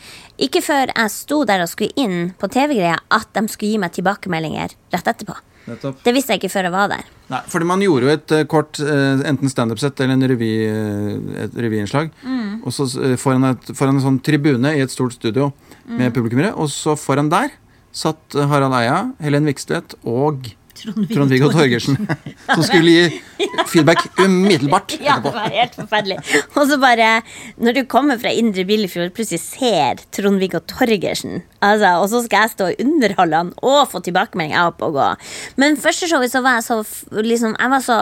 ikke 0.47 0.63
før 0.65 0.93
jeg 0.93 1.15
sto 1.15 1.41
der 1.49 1.65
og 1.65 1.73
skulle 1.73 1.97
inn 1.99 2.31
på 2.39 2.51
TV-greia, 2.53 3.01
at 3.11 3.35
de 3.35 3.45
skulle 3.51 3.75
gi 3.75 3.83
meg 3.83 3.97
tilbakemeldinger 3.97 4.77
rett 4.95 5.11
etterpå. 5.15 5.37
Nettopp. 5.65 6.01
Det 6.05 6.13
visste 6.13 6.35
jeg 6.35 6.43
ikke 6.43 6.53
før 6.53 6.69
jeg 6.69 6.75
var 6.75 6.91
der. 6.93 7.11
Nei, 7.33 7.41
fordi 7.49 7.67
man 7.67 7.83
gjorde 7.83 8.07
jo 8.07 8.13
et 8.13 8.35
uh, 8.37 8.45
kort 8.53 8.81
uh, 8.85 9.23
enten 9.25 9.51
standup-sett 9.51 10.03
eller 10.05 10.19
en 10.19 10.29
revy, 10.35 10.51
uh, 10.69 11.39
et 11.47 11.57
revyinnslag. 11.67 12.13
Og 12.65 12.73
så 12.73 12.87
foran, 13.21 13.51
et, 13.51 13.73
foran 13.77 13.99
en 13.99 14.05
sånn 14.05 14.21
tribune 14.25 14.71
i 14.77 14.83
et 14.85 14.93
stort 14.93 15.17
studio 15.17 15.51
med 15.89 16.15
publikummere. 16.17 16.53
Og 16.61 16.71
så 16.73 16.95
foran 17.01 17.33
der 17.33 17.53
satt 17.95 18.35
Harald 18.35 18.75
Eia, 18.75 18.99
Helen 19.23 19.47
Vikstvedt 19.47 19.95
og 20.03 20.51
Trond-Viggo 20.75 21.51
Torgersen. 21.53 21.99
som 22.55 22.63
skulle 22.67 22.95
gi 22.95 23.49
feedback 23.71 24.05
umiddelbart 24.21 24.97
Ja, 25.03 25.19
det 25.23 25.33
var 25.35 25.53
helt 25.53 25.77
forferdelig. 25.77 26.19
Og 26.55 26.69
så 26.71 26.79
bare, 26.83 27.11
når 27.61 27.79
du 27.79 27.83
kommer 27.91 28.19
fra 28.21 28.33
Indre 28.35 28.65
Billefjord, 28.69 29.13
plutselig 29.17 29.43
ser 29.43 30.03
Trond-Viggo 30.15 30.61
Torgersen, 30.71 31.43
altså, 31.65 31.95
og 32.01 32.09
så 32.13 32.23
skal 32.25 32.45
jeg 32.45 32.55
stå 32.55 32.71
og 32.71 32.83
underholde 32.85 33.43
han 33.43 33.53
og 33.65 33.81
få 33.93 34.03
tilbakemelding, 34.05 34.55
jeg 34.55 34.63
er 34.63 34.85
og 34.85 34.97
gå. 34.99 35.11
Men 35.61 35.79
første 35.81 36.09
showet 36.11 36.33
så 36.33 36.43
var 36.45 36.59
jeg 36.59 36.67
så, 36.69 36.81
liksom, 37.23 37.57
jeg 37.59 37.73
var 37.73 37.85
så, 37.85 37.99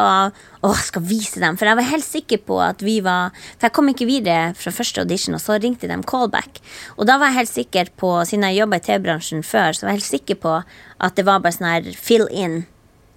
åh, 0.63 0.77
jeg 0.77 0.89
skal 0.89 1.07
vise 1.09 1.43
dem, 1.43 1.59
for 1.59 1.69
jeg 1.69 1.79
var 1.79 1.91
helt 1.93 2.07
sikker 2.07 2.43
på 2.47 2.59
at 2.65 2.83
vi 2.85 2.99
var, 3.05 3.35
for 3.57 3.69
jeg 3.69 3.77
kom 3.77 3.93
ikke 3.93 4.09
videre 4.09 4.53
fra 4.59 4.75
første 4.75 5.05
audition, 5.05 5.37
og 5.39 5.45
så 5.45 5.59
ringte 5.63 5.91
de 5.91 6.01
callback. 6.09 6.63
Og 6.97 7.07
da 7.09 7.19
var 7.21 7.31
jeg 7.31 7.43
helt 7.43 7.53
sikker 7.53 7.93
på, 7.99 8.15
siden 8.29 8.49
jeg 8.49 8.63
jobbet 8.63 8.83
i 8.83 8.91
TV-bransjen 8.91 9.47
før, 9.47 9.77
så 9.77 9.87
var 9.87 9.95
jeg 9.95 10.03
helt 10.03 10.11
sikker 10.11 10.41
på 10.43 10.57
at 11.03 11.19
det 11.19 11.27
var 11.27 11.43
bare 11.43 11.57
sånn 11.57 11.71
her 11.71 11.89
fill 11.99 12.29
in, 12.31 12.63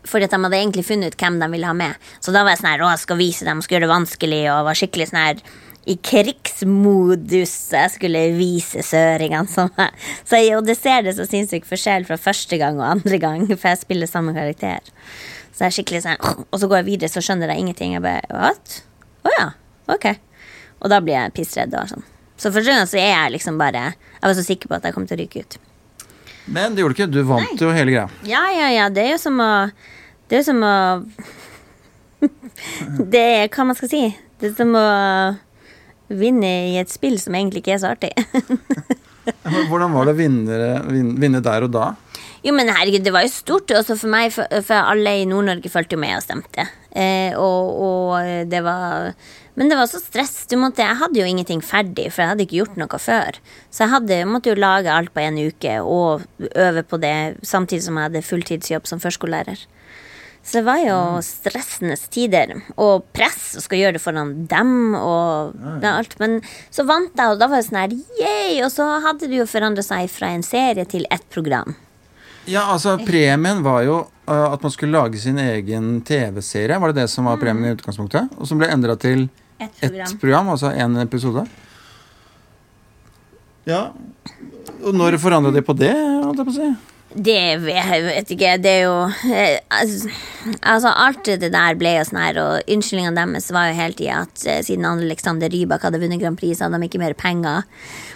fordi 0.05 0.27
at 0.27 0.33
de 0.33 0.41
hadde 0.41 0.57
egentlig 0.57 0.85
funnet 0.87 1.13
ut 1.13 1.21
hvem 1.21 1.37
de 1.41 1.49
ville 1.53 1.69
ha 1.69 1.75
med. 1.77 2.09
Så 2.21 2.33
da 2.33 2.43
var 2.43 2.53
jeg 2.53 2.61
sånn 2.63 2.71
her, 2.71 2.83
å, 2.85 2.89
jeg 2.93 3.03
skal 3.05 3.21
vise 3.21 3.47
dem, 3.47 3.61
skal 3.61 3.77
gjøre 3.77 3.87
det 3.87 3.93
vanskelig, 3.93 4.41
og 4.53 4.65
var 4.69 4.79
skikkelig 4.79 5.09
sånn 5.11 5.21
her 5.21 5.45
i 5.85 5.95
krigsmodus. 6.01 7.53
Jeg 7.73 7.93
skulle 7.93 8.23
vise 8.37 8.81
søringene 8.85 9.67
meg. 9.77 10.05
Så 10.25 10.41
jeg, 10.41 10.55
og 10.57 10.65
det 10.65 10.77
ser 10.79 11.05
det 11.05 11.15
så 11.17 11.27
sinnssykt 11.29 11.69
forskjell 11.69 12.07
fra 12.09 12.17
første 12.21 12.59
gang 12.61 12.81
og 12.81 12.87
andre 12.89 13.21
gang, 13.21 13.45
for 13.53 13.69
jeg 13.71 13.83
spiller 13.83 14.09
samme 14.09 14.33
karakter. 14.37 14.81
Så 15.55 15.63
jeg 15.63 15.69
er 15.69 15.77
skikkelig 15.77 16.03
sånn, 16.03 16.47
Og 16.49 16.59
så 16.59 16.67
går 16.67 16.81
jeg 16.81 16.89
videre, 16.89 17.11
så 17.13 17.23
skjønner 17.23 17.53
jeg 17.53 17.63
ingenting. 17.63 17.93
Jeg 17.95 18.03
bare, 18.03 18.25
what? 18.33 18.81
Å 19.25 19.35
ja, 19.37 19.45
ok. 19.93 20.09
Og 20.81 20.91
da 20.91 20.99
blir 21.01 21.15
jeg 21.15 21.35
pissredd 21.37 21.77
og 21.77 21.93
sånn. 21.93 22.09
Så 22.35 22.51
første 22.51 22.73
gang 22.73 22.89
så 22.89 22.99
er 22.99 23.13
jeg 23.13 23.31
liksom 23.37 23.55
bare 23.55 23.93
Jeg 23.93 24.25
var 24.25 24.33
så 24.35 24.43
sikker 24.43 24.67
på 24.67 24.75
at 24.75 24.83
jeg 24.83 24.95
kom 24.97 25.05
til 25.07 25.15
å 25.15 25.21
ryke 25.21 25.45
ut. 25.45 25.55
Men 26.45 26.75
det 26.75 26.83
gjorde 26.83 26.95
du 26.95 26.99
ikke. 26.99 27.11
Du 27.13 27.21
vant 27.27 27.61
jo 27.61 27.71
hele 27.73 27.93
greia. 27.93 28.09
Ja, 28.27 28.43
ja, 28.53 28.69
ja. 28.73 28.89
Det 28.93 29.05
er 29.05 29.15
jo 29.15 29.21
som 29.21 29.41
å 29.41 29.51
Det 30.29 30.39
er 30.41 30.45
som 30.47 30.61
å 30.65 30.75
Det 33.13 33.25
er 33.41 33.49
hva 33.49 33.67
man 33.69 33.77
skal 33.77 33.91
si. 33.91 34.03
Det 34.39 34.51
er 34.51 34.55
som 34.57 34.73
å 34.77 34.85
vinne 36.15 36.51
i 36.71 36.77
et 36.77 36.91
spill 36.93 37.17
som 37.21 37.35
egentlig 37.37 37.63
ikke 37.63 37.75
er 37.75 37.81
så 37.81 37.93
artig. 37.95 38.13
Hvordan 39.69 39.93
var 39.95 40.05
det 40.05 40.13
å 40.13 40.19
vinne, 40.19 40.57
vinne 41.17 41.41
der 41.41 41.65
og 41.65 41.71
da? 41.73 41.85
Jo, 42.45 42.53
men 42.53 42.69
herregud, 42.69 43.01
det 43.01 43.13
var 43.13 43.25
jo 43.25 43.31
stort 43.33 43.71
også 43.73 43.95
for 43.97 44.11
meg, 44.13 44.29
for, 44.35 44.45
for 44.67 44.77
alle 44.77 45.15
i 45.17 45.25
Nord-Norge 45.25 45.71
fulgte 45.73 45.97
jo 45.97 46.01
med 46.03 46.13
og 46.19 46.21
stemte. 46.27 46.67
Eh, 46.93 47.33
og, 47.33 47.71
og 47.87 48.45
det 48.51 48.61
var 48.61 49.15
Men 49.55 49.71
det 49.71 49.77
var 49.79 49.87
så 49.87 50.01
stress. 50.03 50.33
Måtte, 50.59 50.83
jeg 50.83 50.99
hadde 50.99 51.19
jo 51.19 51.27
ingenting 51.27 51.61
ferdig, 51.63 52.09
for 52.11 52.23
jeg 52.23 52.33
hadde 52.33 52.43
ikke 52.45 52.59
gjort 52.59 52.79
noe 52.79 52.99
før. 52.99 53.39
Så 53.71 53.85
jeg 53.85 53.93
hadde, 53.93 54.17
måtte 54.27 54.51
jo 54.51 54.59
lage 54.59 54.91
alt 54.91 55.13
på 55.15 55.23
en 55.23 55.39
uke 55.39 55.77
og 55.79 56.25
øve 56.51 56.83
på 56.83 56.99
det 56.99 57.15
samtidig 57.47 57.87
som 57.87 57.99
jeg 57.99 58.09
hadde 58.09 58.25
fulltidsjobb 58.27 58.89
som 58.91 59.03
førskolelærer. 59.03 59.63
Så 60.45 60.59
det 60.59 60.65
var 60.67 60.77
jo 60.83 60.97
stressende 61.25 61.95
tider. 62.13 62.51
Og 62.77 63.07
press, 63.15 63.55
og 63.57 63.63
skal 63.65 63.79
gjøre 63.79 63.95
det 63.95 64.03
foran 64.03 64.33
dem 64.51 64.93
og 64.99 65.55
alt. 65.89 66.13
Men 66.21 66.37
så 66.69 66.85
vant 66.85 67.15
jeg, 67.15 67.31
og 67.31 67.41
da 67.41 67.49
var 67.49 67.63
det 67.63 67.69
sånn 67.69 67.81
her 67.81 67.95
yay! 68.19 68.59
Og 68.61 68.69
så 68.75 68.85
hadde 69.07 69.31
det 69.31 69.39
jo 69.39 69.47
forandra 69.49 69.85
seg 69.85 70.11
fra 70.13 70.29
en 70.35 70.45
serie 70.45 70.85
til 70.89 71.07
ett 71.09 71.25
program. 71.33 71.73
Ja, 72.45 72.67
altså 72.69 72.99
Premien 73.01 73.63
var 73.65 73.81
jo 73.87 74.03
uh, 74.29 74.51
at 74.51 74.61
man 74.61 74.73
skulle 74.73 74.93
lage 74.93 75.17
sin 75.17 75.39
egen 75.41 76.03
TV-serie. 76.05 76.77
Var 76.77 76.93
det 76.93 77.01
det 77.01 77.09
som 77.09 77.25
var 77.25 77.41
premien 77.41 77.71
i 77.71 77.73
utgangspunktet? 77.79 78.35
Og 78.37 78.45
som 78.45 78.61
ble 78.61 78.69
endra 78.69 78.93
til 79.01 79.25
Ett 79.57 79.83
ett 79.83 80.19
program, 80.19 80.49
altså 80.51 80.71
én 80.75 80.97
episode. 81.01 81.45
Ja. 83.65 83.93
Og 84.83 84.93
når 84.93 85.17
forandra 85.21 85.51
de 85.51 85.63
på 85.65 85.73
det? 85.77 85.95
holdt 85.95 86.41
jeg 86.41 86.49
på 86.49 86.53
å 86.53 86.57
si? 86.57 86.73
Det 87.15 87.43
vet 87.63 87.87
jeg 87.87 88.03
vet 88.03 88.31
ikke. 88.35 88.51
Det 88.59 88.71
er 88.71 88.81
jo 88.83 88.95
eh, 89.31 89.59
altså, 89.71 90.11
altså, 90.59 90.91
alt 90.91 91.29
det 91.39 91.51
der 91.53 91.77
ble 91.79 91.95
jo 91.95 92.03
sånn 92.09 92.19
her, 92.19 92.39
og 92.41 92.75
unnskyldningene 92.75 93.15
deres 93.15 93.47
var 93.55 93.69
jo 93.69 93.77
hele 93.79 93.95
tida 93.95 94.19
at 94.25 94.45
eh, 94.51 94.61
siden 94.67 94.89
Alexander 94.89 95.51
Rybak 95.53 95.87
hadde 95.87 96.01
vunnet 96.03 96.19
Grand 96.21 96.39
Prix, 96.39 96.59
så 96.59 96.67
hadde 96.67 96.81
de 96.83 96.89
ikke 96.91 97.01
mer 97.01 97.15
penger. 97.17 97.63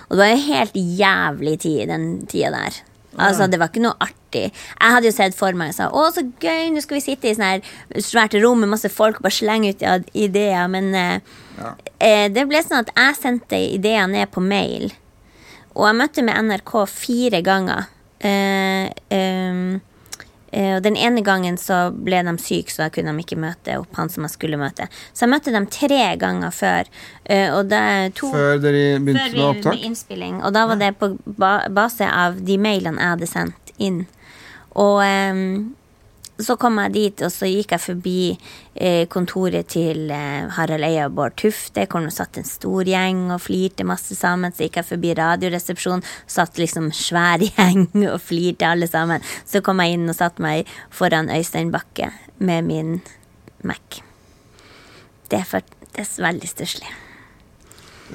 Og 0.09 0.17
det 0.17 0.23
var 0.25 0.33
jo 0.33 0.45
helt 0.49 0.79
jævlig 0.99 1.57
tid 1.63 1.87
den 1.93 2.07
tida 2.27 2.51
der. 2.57 2.81
Altså, 3.19 3.47
det 3.47 3.59
var 3.61 3.71
ikke 3.71 3.87
noe 3.87 3.95
artig. 3.97 4.18
Jeg 4.37 4.51
hadde 4.79 5.05
jo 5.09 5.11
sett 5.11 5.35
for 5.35 5.51
meg 5.53 5.73
sa, 5.73 5.89
å, 5.89 6.05
så 6.13 6.21
gøy, 6.39 6.69
nå 6.71 6.81
skal 6.81 6.99
vi 6.99 7.01
sitte 7.01 7.29
i 7.29 7.33
sånn 7.35 7.61
svært 8.03 8.35
rom 8.43 8.59
med 8.59 8.69
masse 8.69 8.89
folk 8.89 9.17
og 9.17 9.23
bare 9.23 9.31
slenge 9.39 9.73
ut 9.73 9.81
ideer, 10.13 10.67
men 10.69 10.93
eh, 10.95 11.19
Ja. 11.59 11.73
eh, 11.99 12.27
det 12.29 12.47
ble 12.47 12.61
sånn 12.63 12.79
at 12.85 12.91
jeg 12.95 13.15
sendte 13.15 13.57
ideer 13.57 14.07
ned 14.07 14.29
på 14.31 14.41
mail. 14.41 14.91
Og 15.75 15.85
jeg 15.87 15.95
møtte 15.95 16.23
med 16.23 16.35
NRK 16.45 16.85
fire 16.87 17.41
ganger. 17.41 17.87
Eh, 18.19 18.89
ehm, 19.15 19.79
eh, 20.51 20.75
og 20.75 20.83
den 20.83 20.97
ene 20.97 21.21
gangen 21.23 21.57
så 21.57 21.89
ble 21.93 22.19
de 22.23 22.33
syke, 22.41 22.71
så 22.73 22.83
da 22.85 22.89
kunne 22.89 23.13
de 23.15 23.23
ikke 23.23 23.37
møte 23.39 23.77
opp 23.79 23.95
han 23.95 24.09
som 24.09 24.23
jeg 24.25 24.31
skulle 24.33 24.57
møte. 24.59 24.87
Så 25.13 25.23
jeg 25.25 25.29
møtte 25.29 25.51
dem 25.55 25.67
tre 25.67 26.15
ganger 26.19 26.51
før. 26.51 26.85
eh, 27.25 27.49
og 27.53 27.69
det 27.69 28.15
to 28.15 28.31
Før 28.31 28.59
dere 28.59 28.99
begynte 28.99 29.19
før 29.19 29.31
med 29.31 29.33
vi 29.35 29.43
opptak? 29.45 29.73
med 29.75 29.83
innspilling. 29.91 30.43
Og 30.43 30.53
da 30.53 30.65
var 30.67 30.75
det 30.75 30.97
på 30.99 31.17
ba 31.25 31.67
base 31.69 32.01
av 32.09 32.39
de 32.43 32.57
mailene 32.57 32.97
jeg 32.99 33.09
hadde 33.15 33.27
sendt 33.27 33.71
inn. 33.77 34.07
Og 34.79 35.01
ehm, 35.03 35.75
så 36.39 36.55
kom 36.55 36.77
jeg 36.79 36.93
dit, 36.95 37.21
og 37.25 37.31
så 37.33 37.49
gikk 37.49 37.73
jeg 37.75 37.83
forbi 37.83 38.19
eh, 38.31 39.03
kontoret 39.11 39.67
til 39.73 40.07
eh, 40.15 40.47
Harald 40.55 40.87
Eia 40.87 41.09
og 41.09 41.17
Bård 41.17 41.35
Tufte, 41.39 41.83
hvor 41.91 42.05
det 42.05 42.13
satt 42.15 42.39
en 42.39 42.47
stor 42.47 42.87
gjeng 42.87 43.25
og 43.33 43.41
flirte 43.43 43.83
masse 43.87 44.15
sammen. 44.15 44.55
Så 44.55 44.67
gikk 44.67 44.79
jeg 44.79 44.89
forbi 44.93 45.11
Radioresepsjonen, 45.19 46.05
satt 46.31 46.61
liksom 46.61 46.93
svær 46.95 47.43
gjeng 47.49 47.89
og 48.05 48.21
flirte 48.23 48.69
alle 48.71 48.87
sammen. 48.87 49.25
Så 49.43 49.63
kom 49.65 49.83
jeg 49.83 49.97
inn 49.97 50.07
og 50.07 50.15
satte 50.15 50.43
meg 50.45 50.69
foran 50.95 51.31
Øystein 51.33 51.73
Bakke 51.75 52.13
med 52.39 52.69
min 52.71 52.95
Mac. 53.67 53.99
Det 55.29 55.41
er, 55.41 55.45
for, 55.45 55.75
det 55.91 56.05
er 56.05 56.15
veldig 56.23 56.47
stusslig. 56.49 56.95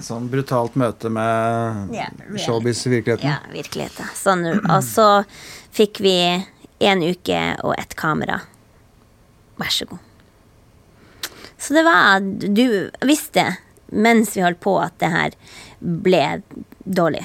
Sånn 0.02 0.24
brutalt 0.32 0.74
møte 0.80 1.12
med 1.12 1.92
yeah, 1.94 2.08
showbiz-virkeligheten? 2.40 3.28
Ja, 3.28 3.36
virkeligheten. 3.52 4.08
Sånn, 4.18 4.42
og 4.64 4.80
så 4.82 5.06
fikk 5.76 6.00
vi 6.02 6.16
en 6.80 7.04
uke 7.04 7.42
og 7.62 7.74
et 7.78 7.94
kamera. 7.98 8.40
Vær 9.60 9.70
så 9.70 9.86
god. 9.90 10.02
Så 11.58 11.74
det 11.76 11.84
var 11.86 12.20
Du 12.20 12.90
visste 13.06 13.46
mens 13.94 14.34
vi 14.36 14.42
holdt 14.42 14.62
på 14.64 14.74
at 14.82 14.96
det 14.98 15.10
her 15.12 15.36
ble 15.78 16.24
dårlig. 16.84 17.22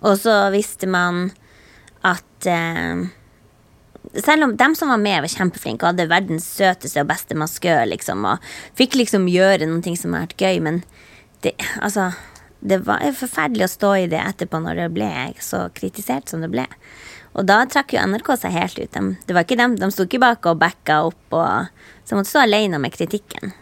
Og 0.00 0.16
så 0.22 0.34
visste 0.54 0.88
man 0.88 1.28
at 2.06 2.46
eh, 2.48 3.02
selv 4.14 4.46
om 4.46 4.54
dem 4.56 4.74
som 4.78 4.92
var 4.92 5.02
med, 5.02 5.20
var 5.24 5.32
kjempeflinke 5.32 5.84
og 5.84 5.92
hadde 5.92 6.08
verdens 6.10 6.46
søteste 6.58 7.02
og 7.02 7.10
beste 7.10 7.36
maskør, 7.38 7.84
liksom, 7.90 8.24
og 8.24 8.48
fikk 8.78 8.96
liksom 9.00 9.28
gjøre 9.30 9.68
noe 9.68 9.96
som 9.98 10.14
har 10.16 10.28
vært 10.28 10.46
gøy, 10.46 10.62
men 10.64 10.80
det, 11.44 11.54
altså, 11.82 12.10
det 12.60 12.80
var 12.86 13.04
forferdelig 13.18 13.68
å 13.68 13.74
stå 13.74 13.92
i 13.98 14.08
det 14.10 14.22
etterpå 14.22 14.62
når 14.62 14.82
det 14.82 14.88
ble 14.96 15.10
så 15.44 15.66
kritisert 15.74 16.30
som 16.30 16.42
det 16.42 16.50
ble. 16.54 16.66
Og 17.36 17.46
da 17.48 17.60
trakk 17.70 17.94
jo 17.94 18.02
NRK 18.08 18.34
seg 18.40 18.54
helt 18.56 18.78
ut. 18.80 18.92
De, 18.94 19.14
det 19.28 19.36
var 19.36 19.46
ikke 19.46 19.58
dem, 19.60 19.76
de 19.78 19.90
sto 19.94 20.06
ikke 20.08 20.22
bak 20.22 20.48
og 20.50 20.60
backa 20.60 21.02
opp, 21.10 21.24
og, 21.36 21.88
så 22.08 22.18
måtte 22.18 22.32
stå 22.32 22.44
alene 22.46 22.80
med 22.82 22.94
kritikken. 22.94 23.52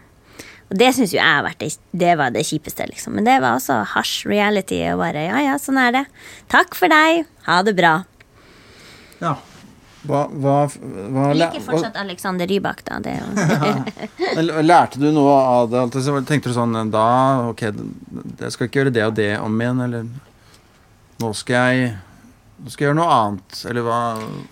Og 0.67 0.79
det 0.81 0.93
syns 0.97 1.13
jo 1.15 1.21
jeg 1.21 1.57
det, 1.61 1.73
det 1.95 2.15
var 2.19 2.33
det 2.35 2.47
kjipeste, 2.47 2.87
liksom. 2.91 3.15
Men 3.19 3.27
det 3.27 3.37
var 3.43 3.59
også 3.59 3.85
hasj 3.93 4.27
reality. 4.27 4.81
Og 4.91 5.03
bare 5.03 5.29
ja, 5.29 5.43
ja, 5.45 5.59
sånn 5.63 5.79
er 5.79 5.93
det. 5.95 6.07
Takk 6.51 6.75
for 6.75 6.91
deg. 6.91 7.27
Ha 7.47 7.61
det 7.67 7.77
bra. 7.79 8.01
Ja. 9.21 9.37
Hva, 10.07 10.21
hva, 10.31 10.57
hva, 10.71 11.23
Jeg 11.33 11.39
liker 11.41 11.63
fortsatt 11.65 11.97
Alexander 11.99 12.47
Rybak, 12.47 12.85
da. 12.87 12.99
Det 13.03 13.17
jo 13.17 14.63
Lærte 14.71 15.01
du 15.03 15.09
noe 15.11 15.35
av 15.35 15.71
det? 15.73 15.81
alt? 15.81 15.97
Så 15.99 16.15
Tenkte 16.29 16.53
du 16.53 16.55
sånn 16.55 16.77
da 16.93 17.07
Ok, 17.49 17.65
jeg 17.67 18.55
skal 18.55 18.69
ikke 18.69 18.85
gjøre 18.85 18.95
det 18.95 19.03
og 19.07 19.17
det 19.19 19.33
om 19.43 19.57
igjen, 19.59 19.83
eller 19.83 20.07
Nå 21.23 21.33
skal 21.35 21.73
jeg 21.75 21.97
Nå 22.57 22.73
skal 22.73 22.89
gjøre 22.89 22.97
noe 22.97 23.13
annet. 23.13 23.59
Eller 23.69 23.85
hva, 23.85 24.01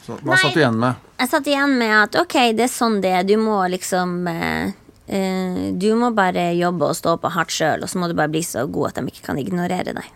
hva 0.06 0.18
Nei. 0.20 0.40
satt 0.40 0.56
du 0.56 0.60
igjen 0.60 0.80
med? 0.80 1.04
Jeg 1.22 1.30
satt 1.32 1.46
igjen 1.48 1.76
med 1.80 1.94
at 1.96 2.18
ok, 2.20 2.34
det 2.56 2.66
er 2.66 2.72
sånn 2.72 2.98
det 3.04 3.12
er. 3.16 3.28
Du 3.28 3.36
må 3.40 3.62
liksom 3.72 4.26
eh, 4.28 4.74
eh, 5.08 5.62
Du 5.72 5.88
må 5.98 6.10
bare 6.16 6.50
jobbe 6.58 6.90
og 6.90 6.98
stå 6.98 7.16
på 7.22 7.32
hardt 7.32 7.54
sjøl, 7.54 7.84
og 7.84 7.90
så 7.90 8.02
må 8.02 8.10
du 8.10 8.16
bare 8.18 8.32
bli 8.34 8.44
så 8.44 8.66
god 8.68 8.92
at 8.92 9.00
de 9.00 9.14
ikke 9.14 9.24
kan 9.30 9.40
ignorere 9.40 9.96
deg. 9.96 10.10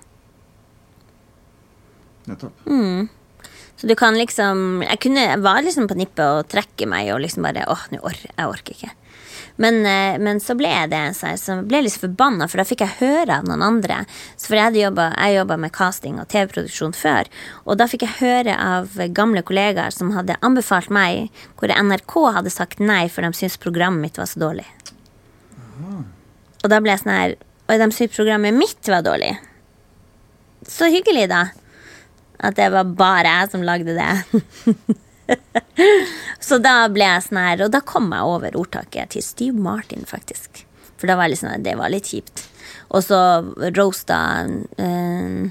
Nettopp. 2.29 2.69
Så 3.79 3.87
du 3.87 3.95
kan 3.97 4.17
liksom 4.19 4.83
Jeg 4.83 4.99
kunne, 5.01 5.23
jeg 5.31 5.41
var 5.41 5.63
liksom 5.65 5.87
på 5.89 5.97
nippet 5.97 6.25
å 6.27 6.45
trekke 6.45 6.89
meg 6.91 7.13
og 7.15 7.23
liksom 7.25 7.47
bare 7.47 7.65
åh, 7.71 7.87
nå 7.95 8.03
or 8.05 8.17
jeg 8.19 8.51
orker 8.51 8.77
ikke. 8.77 8.93
Men, 9.59 9.81
eh, 9.87 10.19
men 10.23 10.39
så 10.41 10.55
ble 10.55 10.71
jeg 10.71 10.91
det, 10.93 11.03
så 11.19 11.33
jeg 11.33 11.65
ble 11.67 11.81
litt 11.83 11.99
forbanna, 11.99 12.47
for 12.47 12.61
da 12.61 12.67
fikk 12.69 12.85
jeg 12.85 12.99
høre 13.01 13.41
av 13.41 13.49
noen 13.49 13.65
andre. 13.67 14.05
Så 14.39 14.53
for 14.53 14.59
jeg 14.59 14.87
jobba 14.87 15.57
med 15.59 15.75
casting 15.75 16.21
og 16.23 16.29
TV-produksjon 16.31 16.95
før, 16.95 17.27
og 17.67 17.81
da 17.81 17.89
fikk 17.91 18.07
jeg 18.07 18.19
høre 18.21 18.55
av 18.55 18.95
gamle 19.17 19.43
kollegaer 19.43 19.95
som 19.95 20.15
hadde 20.15 20.39
anbefalt 20.47 20.93
meg, 20.95 21.33
hvor 21.59 21.75
NRK 21.75 22.15
hadde 22.39 22.55
sagt 22.55 22.79
nei, 22.79 23.09
for 23.11 23.27
de 23.27 23.35
syntes 23.35 23.59
programmet 23.59 24.07
mitt 24.07 24.23
var 24.23 24.31
så 24.31 24.45
dårlig. 24.47 24.69
Og 26.59 26.71
da 26.71 26.79
ble 26.83 26.91
jeg 26.91 27.05
sånn 27.05 27.15
her 27.15 27.35
Og 27.69 27.79
de 27.79 27.87
syntes 27.95 28.17
programmet 28.17 28.57
mitt 28.57 28.89
var 28.89 29.05
dårlig. 29.05 29.35
Så 30.67 30.89
hyggelig, 30.91 31.29
da. 31.31 31.51
At 32.41 32.57
det 32.57 32.71
var 32.73 32.89
bare 32.97 33.35
jeg 33.35 33.51
som 33.53 33.67
lagde 33.67 33.95
det. 33.99 34.41
så 36.49 36.59
da 36.63 36.75
ble 36.93 37.05
jeg 37.07 37.27
sånn 37.27 37.41
her, 37.43 37.65
og 37.67 37.73
da 37.75 37.83
kom 37.85 38.11
jeg 38.15 38.33
over 38.35 38.57
ordtaket 38.59 39.15
til 39.15 39.25
Steve 39.25 39.61
Martin, 39.63 40.07
faktisk. 40.09 40.65
For 40.99 41.11
var 41.19 41.31
sånn, 41.39 41.63
det 41.63 41.77
var 41.79 41.93
litt 41.93 42.11
kjipt. 42.11 42.47
Og 42.89 43.05
så 43.05 43.19
roasta 43.77 44.19
eh, 44.81 45.49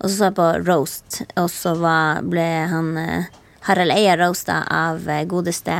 Og 0.00 0.08
så 0.08 0.14
så 0.16 0.28
jeg 0.28 0.36
på 0.36 0.48
roast, 0.64 1.20
og 1.40 1.48
så 1.52 1.74
var, 1.78 2.24
ble 2.26 2.48
han 2.72 2.90
eh, 3.00 3.30
Harald 3.68 3.94
Eia 3.94 4.16
roasta 4.20 4.62
av 4.68 5.08
eh, 5.08 5.24
godeste 5.28 5.76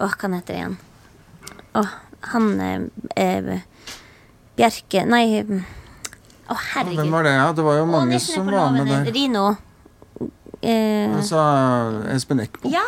Åh, 0.00 0.12
hva 0.14 0.22
han 0.22 0.36
heter 0.38 0.58
igjen? 0.58 0.76
Åh, 1.80 1.94
han 2.34 2.52
eh, 2.60 2.84
eh, 3.16 3.64
Bjerke 4.58 5.06
Nei, 5.08 5.24
å 6.50 6.56
herregud. 6.74 7.00
Hvem 7.00 7.14
var 7.14 7.26
det? 7.26 7.34
Ja, 7.38 7.50
det 7.56 7.64
var 7.64 7.76
jo 7.78 7.88
mange 7.88 8.18
som 8.22 8.48
var 8.50 8.72
med 8.74 8.88
der. 8.90 9.10
Rino. 9.14 9.44
Eh, 10.62 11.08
Altså 11.16 11.40
Espen 12.12 12.40
Eckbo. 12.44 12.68
ja. 12.70 12.84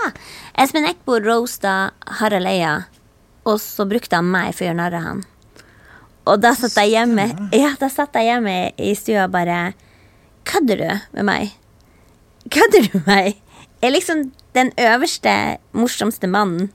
Espen 0.58 0.85
Eckbo 0.85 1.18
roasta 1.24 1.90
Harald 2.20 2.46
Eia, 2.46 2.74
og 3.48 3.56
så 3.61 3.87
brukte 3.88 4.18
han 4.18 4.28
meg 4.28 4.52
for 4.54 4.64
å 4.64 4.68
gjøre 4.68 4.76
narr 4.80 4.96
av 4.98 5.06
han. 5.06 5.22
Og 6.28 6.38
da 6.38 6.52
satt 6.54 6.76
jeg 6.78 6.92
hjemme 6.92 7.24
Ja, 7.56 7.72
da 7.80 7.88
satt 7.90 8.14
jeg 8.14 8.28
hjemme 8.28 8.52
i 8.78 8.92
stua 8.94 9.24
og 9.24 9.32
bare 9.35 9.72
Kødder 10.46 10.78
du 10.78 11.16
med 11.16 11.24
meg? 11.26 11.50
Kødder 12.50 12.85
du 12.87 12.98
med 13.00 13.06
meg? 13.08 13.40
Jeg 13.82 13.88
er 13.88 13.94
liksom 13.96 14.20
den 14.54 14.70
øverste, 14.78 15.32
morsomste 15.74 16.28
mannen 16.30 16.68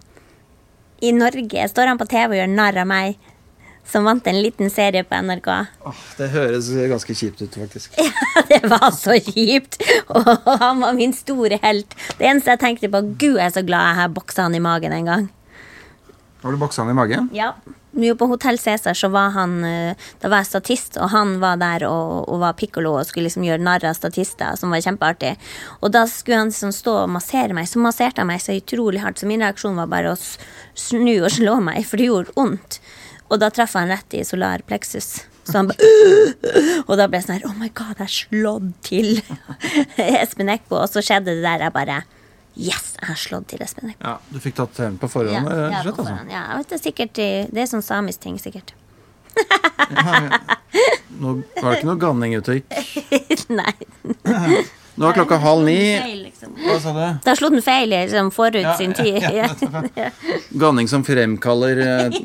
i 0.99 1.12
Norge. 1.15 1.67
Står 1.69 1.88
han 1.88 1.99
på 1.99 2.07
TV 2.10 2.25
og 2.33 2.36
gjør 2.41 2.51
narr 2.57 2.81
av 2.81 2.88
meg, 2.89 3.15
som 3.88 4.08
vant 4.08 4.28
en 4.28 4.41
liten 4.43 4.69
serie 4.73 5.04
på 5.08 5.15
NRK? 5.23 5.47
Oh, 5.88 6.02
det 6.19 6.28
høres 6.34 6.69
ganske 6.91 7.15
kjipt 7.15 7.41
ut, 7.45 7.56
faktisk. 7.56 7.95
Ja, 8.38 8.43
Det 8.50 8.62
var 8.69 8.91
så 8.95 9.15
kjipt! 9.19 9.80
Og 10.13 10.28
han 10.62 10.84
var 10.84 10.93
min 10.97 11.15
store 11.15 11.60
helt. 11.63 11.95
Det 12.19 12.28
eneste 12.30 12.54
jeg 12.54 12.63
tenkte 12.63 12.91
på, 12.93 13.02
gud, 13.15 13.39
jeg 13.39 13.47
er 13.47 13.56
så 13.56 13.65
glad 13.65 13.89
jeg 13.91 14.00
har 14.02 14.13
boksa 14.13 14.45
han 14.47 14.56
i 14.56 14.63
magen 14.63 14.93
en 14.93 15.10
gang. 15.10 15.26
Har 16.43 16.54
du 16.54 16.60
boksa 16.62 16.84
han 16.84 16.93
i 16.93 16.97
magen? 16.97 17.30
Ja. 17.36 17.54
Jo, 17.97 18.13
på 18.13 18.28
Hotell 18.30 18.60
Cæsar 18.62 18.93
så 18.93 19.08
var 19.10 19.32
han 19.34 19.56
eh, 19.65 19.95
Da 20.21 20.30
var 20.30 20.43
jeg 20.43 20.50
statist, 20.52 21.00
og 21.02 21.10
han 21.10 21.38
var 21.41 21.58
der 21.58 21.88
og, 21.88 22.28
og 22.30 22.43
var 22.43 22.54
pikkolo 22.60 22.91
og 23.00 23.08
skulle 23.10 23.26
liksom 23.26 23.45
gjøre 23.47 23.63
narr 23.65 23.88
av 23.89 23.95
statister, 23.97 24.54
som 24.60 24.69
var 24.73 24.84
kjempeartig. 24.86 25.32
Og 25.82 25.95
da 25.95 26.04
skulle 26.12 26.43
han 26.43 26.52
liksom 26.54 26.76
stå 26.76 26.93
og 27.06 27.15
massere 27.15 27.58
meg, 27.58 27.65
så 27.71 27.82
masserte 27.82 28.21
han 28.21 28.30
meg 28.30 28.43
så 28.43 28.54
utrolig 28.54 29.02
hardt, 29.02 29.17
så 29.23 29.30
min 29.30 29.41
reaksjon 29.41 29.80
var 29.80 29.89
bare 29.89 30.13
å 30.13 30.19
snu 30.78 31.15
og 31.23 31.32
slå 31.34 31.58
meg, 31.63 31.88
for 31.89 31.97
det 31.97 32.12
gjorde 32.12 32.38
vondt. 32.38 32.78
Og 33.29 33.39
da 33.41 33.49
traff 33.51 33.73
han 33.75 33.89
rett 33.91 34.13
i 34.15 34.23
solar 34.27 34.61
plexus. 34.67 35.25
Så 35.47 35.55
han 35.59 35.67
bare 35.69 35.87
Og 36.89 36.93
da 36.99 37.05
ble 37.07 37.19
jeg 37.19 37.25
sånn 37.27 37.37
her 37.37 37.45
Oh 37.49 37.55
my 37.59 37.69
god, 37.75 37.99
jeg 38.03 38.11
slått 38.17 38.69
til 38.87 39.13
Espen 40.21 40.51
Eckbo. 40.51 40.81
Og 40.83 40.89
så 40.91 41.03
skjedde 41.03 41.35
det 41.37 41.43
der, 41.45 41.65
jeg 41.67 41.75
bare 41.75 42.01
Yes, 42.57 42.95
jeg 42.97 43.05
har 43.11 43.19
slått 43.21 43.47
til 43.51 43.61
Espen 43.61 43.91
Eckbo. 43.93 44.01
Ja, 44.07 44.15
Du 44.33 44.39
fikk 44.43 44.55
tatt 44.57 44.79
hevn 44.81 44.95
på 45.01 45.09
forhånd? 45.11 45.45
Ja, 45.51 45.69
ja, 45.75 45.81
slett, 45.85 45.95
på 45.99 46.03
altså. 46.07 46.17
ja, 46.31 46.41
jeg 46.49 46.57
vet 46.63 46.71
det, 46.71 46.77
er 46.79 46.83
sikkert, 46.87 47.21
det 47.53 47.61
er 47.63 47.69
sånn 47.69 47.85
samisk 47.85 48.23
ting, 48.23 48.39
sikkert. 48.41 48.73
Nå 51.17 51.33
var 51.61 51.71
det 51.71 51.77
ikke 51.79 51.87
noe 51.89 51.99
ganning 52.01 52.35
ute 52.37 52.55
og 52.55 52.59
gikk. 52.59 53.45
Nei. 53.59 53.73
Nå 54.97 55.05
er 55.11 55.13
klokka 55.19 55.37
halv 55.43 55.63
ni. 55.67 55.75
Feil, 56.01 56.23
liksom. 56.25 56.55
Hva 56.63 56.77
sa 56.81 56.93
du? 56.95 57.01
Da 57.25 57.35
slo 57.37 57.51
den 57.53 57.61
feil 57.65 57.91
liksom, 57.93 58.31
forut 58.33 58.57
Ja, 58.65 58.73
sin 58.79 58.95
tid. 58.97 59.21
ja, 59.21 59.47
Ja, 60.01 60.09
Ganning 60.57 60.89
som 60.89 61.05
fremkaller 61.05 61.81
eh, 61.85 62.17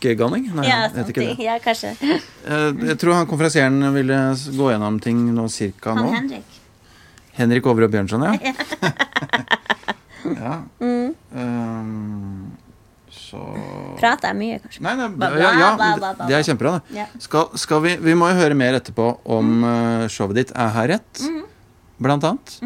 tilbakeganning? 0.00 0.50
Nei, 0.54 0.66
ja, 0.68 0.88
det. 0.88 1.36
ja 1.42 1.58
kanskje. 1.62 1.94
Eh, 2.48 2.72
Jeg 2.88 2.96
tror 2.98 3.12
han 3.14 3.26
konferansieren 3.28 3.92
ville 3.92 4.16
gå 4.56 4.70
gjennom 4.72 5.00
ting 5.04 5.18
nå 5.34 5.48
cirka 5.52 5.92
Han 5.94 6.06
nå. 6.06 6.12
Henrik. 6.14 6.54
Henrik 7.36 7.66
Overø 7.66 7.88
Bjørnson, 7.92 8.22
ja. 8.24 8.32
ja. 10.38 10.54
Mm. 10.80 11.12
Um, 11.34 12.56
så 13.12 13.42
Prater 14.00 14.30
jeg 14.32 14.38
mye, 14.38 14.58
kanskje? 14.62 14.82
Nei, 14.86 14.94
nei, 14.96 15.08
Bla, 15.12 15.28
bla, 15.34 15.38
ja, 15.42 15.50
ja, 15.60 16.12
det 16.24 16.38
er 16.38 16.46
kjempebra. 16.48 16.78
det. 16.88 17.04
Skal, 17.20 17.50
skal 17.60 17.82
vi, 17.84 17.96
vi 18.00 18.14
må 18.16 18.30
jo 18.32 18.38
høre 18.40 18.56
mer 18.56 18.78
etterpå 18.80 19.10
om 19.28 19.52
eh, 19.68 20.06
showet 20.12 20.38
ditt 20.40 20.52
Er 20.56 20.72
her 20.78 20.88
rett, 20.94 21.24
Mhm. 21.26 21.44
blant 22.00 22.24
annet. 22.24 22.56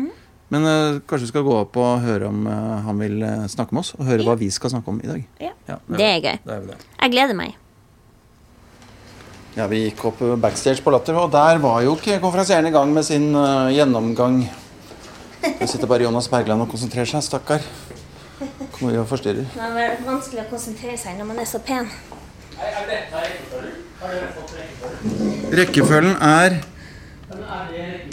Men 0.53 0.67
uh, 0.69 1.01
kanskje 1.09 1.25
vi 1.25 1.31
skal 1.33 1.45
gå 1.47 1.55
opp 1.63 1.77
og 1.81 2.03
høre 2.05 2.29
om 2.29 2.45
uh, 2.45 2.83
han 2.85 2.99
vil 3.01 3.23
eh, 3.25 3.45
snakke 3.49 3.73
med 3.73 3.87
oss, 3.87 3.95
og 3.97 4.05
høre 4.05 4.27
hva 4.27 4.35
vi 4.37 4.51
skal 4.53 4.75
snakke 4.75 4.93
om 4.93 4.99
i 5.01 5.09
dag. 5.09 5.23
Ja. 5.41 5.53
Ja, 5.71 5.77
Det 5.89 6.05
er 6.09 6.19
gøy. 6.21 6.39
det 6.45 6.57
er 6.57 6.67
det. 6.69 6.77
Jeg 6.99 7.15
gleder 7.15 7.39
meg. 7.39 7.55
Ja, 9.57 9.67
Vi 9.69 9.83
gikk 9.87 10.05
opp 10.09 10.21
backstage 10.41 10.85
på 10.85 10.93
Latter, 10.93 11.17
og 11.17 11.33
der 11.33 11.61
var 11.61 11.81
jo 11.85 11.95
ikke 11.97 12.19
konferansieren 12.21 12.69
i 12.69 12.73
gang 12.75 12.93
med 12.93 13.05
sin 13.05 13.33
gjennomgang. 13.73 14.43
Nå 15.43 15.67
sitter 15.69 15.89
bare 15.91 16.05
Jonas 16.05 16.29
Bergland 16.33 16.65
og 16.65 16.71
konsentrerer 16.73 17.09
seg, 17.09 17.25
stakkar. 17.27 17.65
Kommer 18.73 19.01
og 19.03 19.09
forstyrrer. 19.11 19.49
Det 19.53 19.69
er 19.87 19.97
vanskelig 20.07 20.45
å 20.45 20.51
konsentrere 20.51 20.97
seg 21.01 21.17
når 21.19 21.29
man 21.33 21.41
er 21.43 21.49
så 21.49 21.61
pen. 21.65 21.89
Rekkefølgen 25.53 26.17
er 26.17 26.61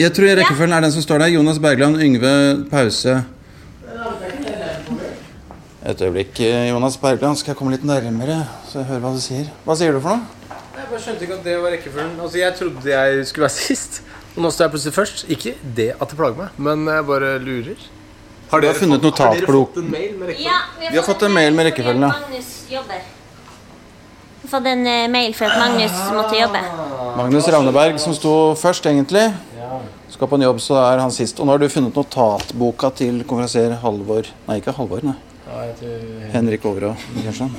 Jeg 0.00 0.12
tror 0.16 0.30
rekkefølgen 0.40 0.72
er 0.76 0.80
den 0.86 0.92
som 0.94 1.02
står 1.04 1.18
der. 1.24 1.32
Jonas 1.34 1.58
Bergland, 1.60 2.00
Yngve 2.02 2.32
Pause. 2.70 3.18
Et 5.90 6.00
øyeblikk, 6.02 6.40
eh, 6.40 6.68
Jonas 6.68 6.96
Bergland. 7.00 7.36
Skal 7.40 7.52
jeg 7.52 7.56
komme 7.56 7.72
litt 7.72 7.84
nærmere, 7.84 8.46
så 8.68 8.78
jeg 8.82 8.86
hører 8.90 9.00
hva 9.00 9.12
du 9.16 9.20
sier? 9.20 9.46
Hva 9.64 9.76
sier 9.76 9.92
du 9.96 10.00
for 10.00 10.16
noe? 10.16 10.56
Jeg 10.76 10.88
bare 10.90 11.00
skjønte 11.00 11.24
ikke 11.26 11.38
at 11.38 11.44
det 11.44 11.54
var 11.62 11.70
rekkefølgen. 11.74 12.20
Altså, 12.20 12.38
Jeg 12.38 12.54
trodde 12.58 12.90
jeg 12.90 13.26
skulle 13.26 13.46
være 13.46 13.56
sist, 13.68 14.02
og 14.36 14.42
nå 14.44 14.50
står 14.50 14.64
jeg 14.66 14.70
plutselig 14.74 14.94
først. 14.94 15.24
Ikke 15.28 15.54
det 15.76 15.88
at 16.00 16.08
det 16.12 16.18
plager 16.18 16.36
meg, 16.36 16.48
men 16.58 16.84
jeg 16.94 17.06
bare 17.06 17.38
lurer. 17.38 17.88
Har 18.50 18.60
dere, 18.60 18.72
har 18.72 18.78
funnet 18.80 19.00
fått, 19.02 19.18
har 19.18 19.32
dere 19.34 19.40
notatblok. 19.40 19.72
fått 19.74 19.82
en 19.84 19.90
mail 19.90 20.14
med 20.18 20.28
rekkefølgen? 20.28 20.44
Ja, 20.82 20.90
Vi 20.90 20.96
har 20.96 21.04
fått 21.06 21.22
en 21.22 21.32
mail 21.32 21.54
med 21.54 21.64
rekkefølgen, 21.70 22.02
ja. 22.02 22.12
Magnus 22.18 22.50
jobber. 22.70 23.02
Fått 24.50 24.66
en 24.66 24.86
eh, 24.86 25.06
mail 25.06 25.34
for 25.34 25.46
at 25.46 25.60
Magnus 25.62 25.94
måtte 26.10 26.34
jobbe. 26.34 26.58
Magnus 27.16 27.46
Ravneberg, 27.48 28.00
som 28.02 28.14
sto 28.16 28.32
først, 28.58 28.86
egentlig. 28.90 29.28
Skal 30.10 30.26
på 30.26 30.34
en 30.40 30.42
jobb, 30.42 30.58
så 30.58 30.74
er 30.82 30.98
han 30.98 31.12
sist. 31.14 31.38
Og 31.38 31.46
nå 31.46 31.54
har 31.54 31.62
du 31.62 31.68
funnet 31.70 31.94
notatboka 31.94 32.90
til 32.98 33.22
konferansier 33.22 33.76
Halvor 33.84 34.26
Nei, 34.48 34.56
ikke 34.58 34.74
Halvor, 34.74 35.06
nei. 35.06 35.14
Ja. 35.50 35.70
Henrik 36.34 36.66
Overå 36.66 36.96
Bjørnson. 37.14 37.54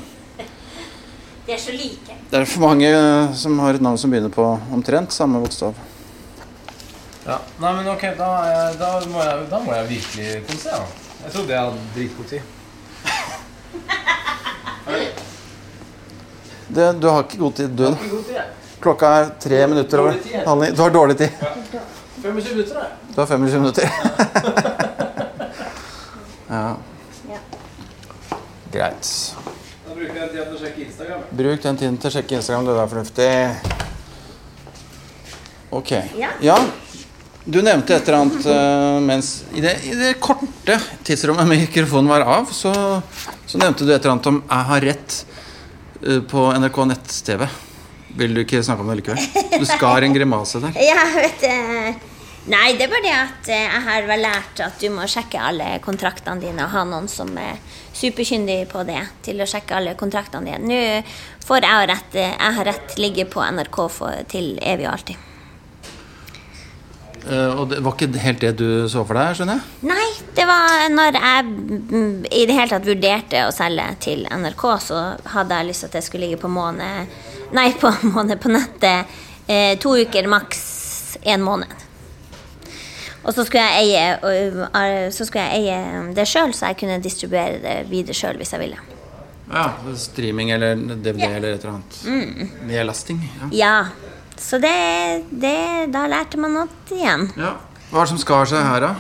De 1.47 1.55
er 1.55 1.59
så 1.63 1.71
like. 1.75 2.19
Det 2.31 2.39
er 2.41 2.45
for 2.47 2.67
mange 2.67 2.91
eh, 2.91 3.31
som 3.39 3.55
har 3.63 3.79
et 3.79 3.83
navn 3.87 3.99
som 3.99 4.11
begynner 4.11 4.31
på 4.35 4.45
omtrent 4.75 5.15
samme 5.15 5.39
bokstav. 5.43 5.79
Ja. 7.23 7.39
Nei, 7.63 7.71
men 7.79 7.87
ok, 7.95 8.03
da, 8.19 8.29
jeg, 8.51 8.77
da, 8.83 8.93
må 9.07 9.23
jeg, 9.23 9.47
da 9.51 9.63
må 9.63 9.79
jeg 9.79 9.91
virkelig 9.95 10.29
konse, 10.51 10.69
da. 10.75 10.83
Jeg 11.23 11.37
trodde 11.37 11.55
jeg 11.55 11.61
hadde 11.69 11.91
dritgod 11.95 12.25
tid. 12.35 12.41
Det, 16.71 16.93
du 17.01 17.07
har 17.07 17.23
ikke 17.25 17.37
god 17.37 17.55
tid, 17.55 17.69
du. 17.75 17.87
Ikke 17.89 18.09
god 18.09 18.23
tid, 18.23 18.35
jeg. 18.37 18.45
Klokka 18.81 19.07
er 19.19 19.25
tre 19.43 19.67
minutter 19.67 19.99
over 20.01 20.13
tid, 20.23 20.35
halv 20.45 20.61
ni. 20.63 20.71
Du 20.71 20.81
har 20.81 20.89
dårlig 20.93 21.17
tid. 21.19 21.29
25 22.21 22.55
minutter, 22.55 22.75
da. 22.77 22.83
Du 23.11 23.19
har 23.19 23.27
25 23.27 23.59
minutter. 23.59 23.83
ja. 26.55 26.75
Ja. 27.29 27.37
Greit. 28.71 29.35
Da 29.87 29.93
bruker 29.97 30.15
jeg 30.15 30.29
tiden 30.31 30.47
til 30.47 30.55
å 30.55 30.57
sjekke 30.61 30.81
Instagram. 30.85 31.19
Bruk 31.41 31.59
den 31.65 31.77
tiden 31.81 31.97
til 31.99 32.07
å 32.07 32.11
sjekke 32.15 32.33
Instagram. 32.39 32.63
Det 32.69 32.73
er 32.77 32.91
fornuftig. 32.93 33.33
Ok. 35.81 35.91
Ja. 36.47 36.57
Du 37.43 37.59
nevnte 37.65 37.95
et 37.97 38.07
eller 38.07 38.19
annet 38.21 38.45
uh, 38.47 38.99
mens 39.03 39.43
i 39.57 39.61
det, 39.65 39.73
I 39.89 39.91
det 39.97 40.19
korte 40.23 40.75
tidsrommet 41.03 41.47
mikrofonen 41.49 42.09
var 42.11 42.21
av, 42.37 42.45
så, 42.53 43.01
så 43.49 43.57
nevnte 43.59 43.83
du 43.83 43.91
et 43.91 43.99
eller 43.99 44.11
annet 44.15 44.27
om 44.31 44.43
'Jeg 44.45 44.63
har 44.71 44.81
rett' 44.87 45.25
på 46.01 46.45
NRK 46.57 46.79
nett-TV. 46.91 47.45
Vil 48.17 48.33
du 48.35 48.41
ikke 48.43 48.63
snakke 48.63 48.83
om 48.83 48.89
det 48.91 49.01
likevel? 49.01 49.59
Du 49.61 49.65
skar 49.69 50.03
en 50.03 50.15
grimase 50.15 50.61
der. 50.63 50.79
Ja, 50.91 51.03
vet 51.15 51.43
du 51.45 52.09
Nei, 52.49 52.71
det 52.73 52.87
er 52.87 52.89
bare 52.89 53.05
det 53.05 53.13
at 53.13 53.49
eh, 53.53 53.65
jeg 53.67 53.81
har 53.85 54.05
vel 54.09 54.23
lært 54.25 54.61
at 54.65 54.79
du 54.81 54.87
må 54.89 55.05
sjekke 55.05 55.37
alle 55.45 55.75
kontraktene 55.85 56.41
dine 56.41 56.65
og 56.65 56.71
ha 56.73 56.81
noen 56.89 57.05
som 57.11 57.29
er 57.37 57.59
superkyndig 57.93 58.63
på 58.71 58.81
det, 58.87 58.97
til 59.21 59.43
å 59.43 59.45
sjekke 59.45 59.77
alle 59.77 59.93
kontraktene 59.99 60.49
dine. 60.49 60.65
Nå 60.65 61.45
får 61.45 61.67
jeg 61.67 61.91
rett, 61.91 62.17
eh, 62.17 62.33
jeg 62.33 62.55
har 62.57 62.69
rett 62.71 62.95
ligge 62.97 63.27
på 63.29 63.45
NRK 63.45 63.77
for, 63.93 64.23
til 64.33 64.55
evig 64.57 64.87
og 64.87 64.95
alltid. 64.95 65.27
Eh, 67.29 67.59
og 67.59 67.69
det 67.69 67.81
var 67.85 67.93
ikke 67.93 68.21
helt 68.23 68.41
det 68.41 68.51
du 68.57 68.87
så 68.89 69.03
for 69.05 69.17
deg, 69.17 69.35
skjønner 69.37 69.59
jeg? 69.59 69.91
Nei, 69.91 70.07
det 70.37 70.45
var 70.49 70.87
når 70.89 71.17
jeg 71.19 71.43
mm, 71.45 72.15
i 72.25 72.45
det 72.49 72.55
hele 72.57 72.71
tatt 72.71 72.87
vurderte 72.87 73.43
å 73.45 73.53
selge 73.53 73.85
til 74.01 74.25
NRK, 74.25 74.65
så 74.87 75.03
hadde 75.35 75.59
jeg 75.59 75.69
lyst 75.69 75.85
til 75.85 75.91
at 75.91 75.99
det 75.99 76.03
skulle 76.07 76.29
ligge 76.29 76.41
på 76.41 76.51
måned 76.51 77.19
Nei, 77.51 77.67
på 77.75 77.91
måned 78.15 78.39
på 78.41 78.49
nettet 78.53 79.11
eh, 79.45 79.75
to 79.81 79.93
uker, 79.99 80.29
maks 80.31 80.61
en 81.27 81.43
måned. 81.43 81.87
Og 83.21 83.35
så 83.35 83.43
skulle 83.45 83.65
jeg 83.67 83.89
eie, 83.91 84.05
og, 84.23 84.61
eh, 84.79 85.09
så 85.13 85.27
skulle 85.27 85.43
jeg 85.45 85.65
eie 85.67 86.05
det 86.17 86.25
sjøl, 86.31 86.55
så 86.57 86.71
jeg 86.71 86.79
kunne 86.81 87.01
distribuere 87.03 87.59
det 87.61 87.75
videre 87.91 88.17
sjøl 88.17 88.39
hvis 88.39 88.55
jeg 88.55 88.63
ville. 88.63 88.79
Ja, 89.51 89.65
Streaming 89.99 90.53
eller 90.55 90.79
DVD 90.79 91.27
eller 91.27 91.57
et 91.57 91.65
eller 91.67 91.75
annet. 91.75 92.63
Nedlasting. 92.69 93.19
Ja. 93.27 93.49
Ja, 93.51 93.75
så 94.41 94.57
det, 94.61 94.71
det 95.31 95.91
Da 95.93 96.05
lærte 96.11 96.37
man 96.41 96.53
noe 96.57 96.67
igjen. 96.91 97.29
ja. 97.37 97.53
Hva 97.91 98.01
er 98.01 98.05
det 98.07 98.11
som 98.13 98.19
skar 98.21 98.45
seg 98.47 98.63
her, 98.63 98.79
da? 98.85 98.91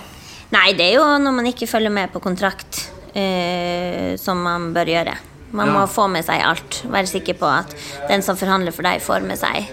Nei, 0.51 0.73
det 0.75 0.89
er 0.89 0.97
jo 0.97 1.03
når 1.23 1.31
man 1.37 1.45
ikke 1.47 1.67
følger 1.69 1.93
med 1.95 2.11
på 2.11 2.19
kontrakt, 2.19 2.89
eh, 3.15 4.17
som 4.19 4.41
man 4.43 4.73
bør 4.75 4.89
gjøre. 4.91 5.13
Man 5.53 5.67
Ja. 5.67 5.73
må 5.79 5.85
få 5.87 6.09
med 6.11 6.25
seg 6.27 6.41
alt. 6.43 6.81
Være 6.91 7.07
sikker 7.07 7.33
på 7.39 7.47
at 7.47 7.73
den 8.09 8.21
som 8.21 8.35
forhandler 8.35 8.71
for 8.75 8.83
deg, 8.83 8.99
får 9.01 9.21
med 9.23 9.39
seg 9.39 9.65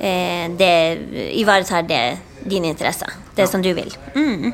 eh, 0.00 0.48
det 0.56 1.30
Ivaretar 1.36 1.82
det 1.88 2.18
dine 2.48 2.72
interesser. 2.72 3.12
Det 3.36 3.48
som 3.48 3.60
du 3.62 3.72
vil. 3.74 3.92
Mm. 4.14 4.52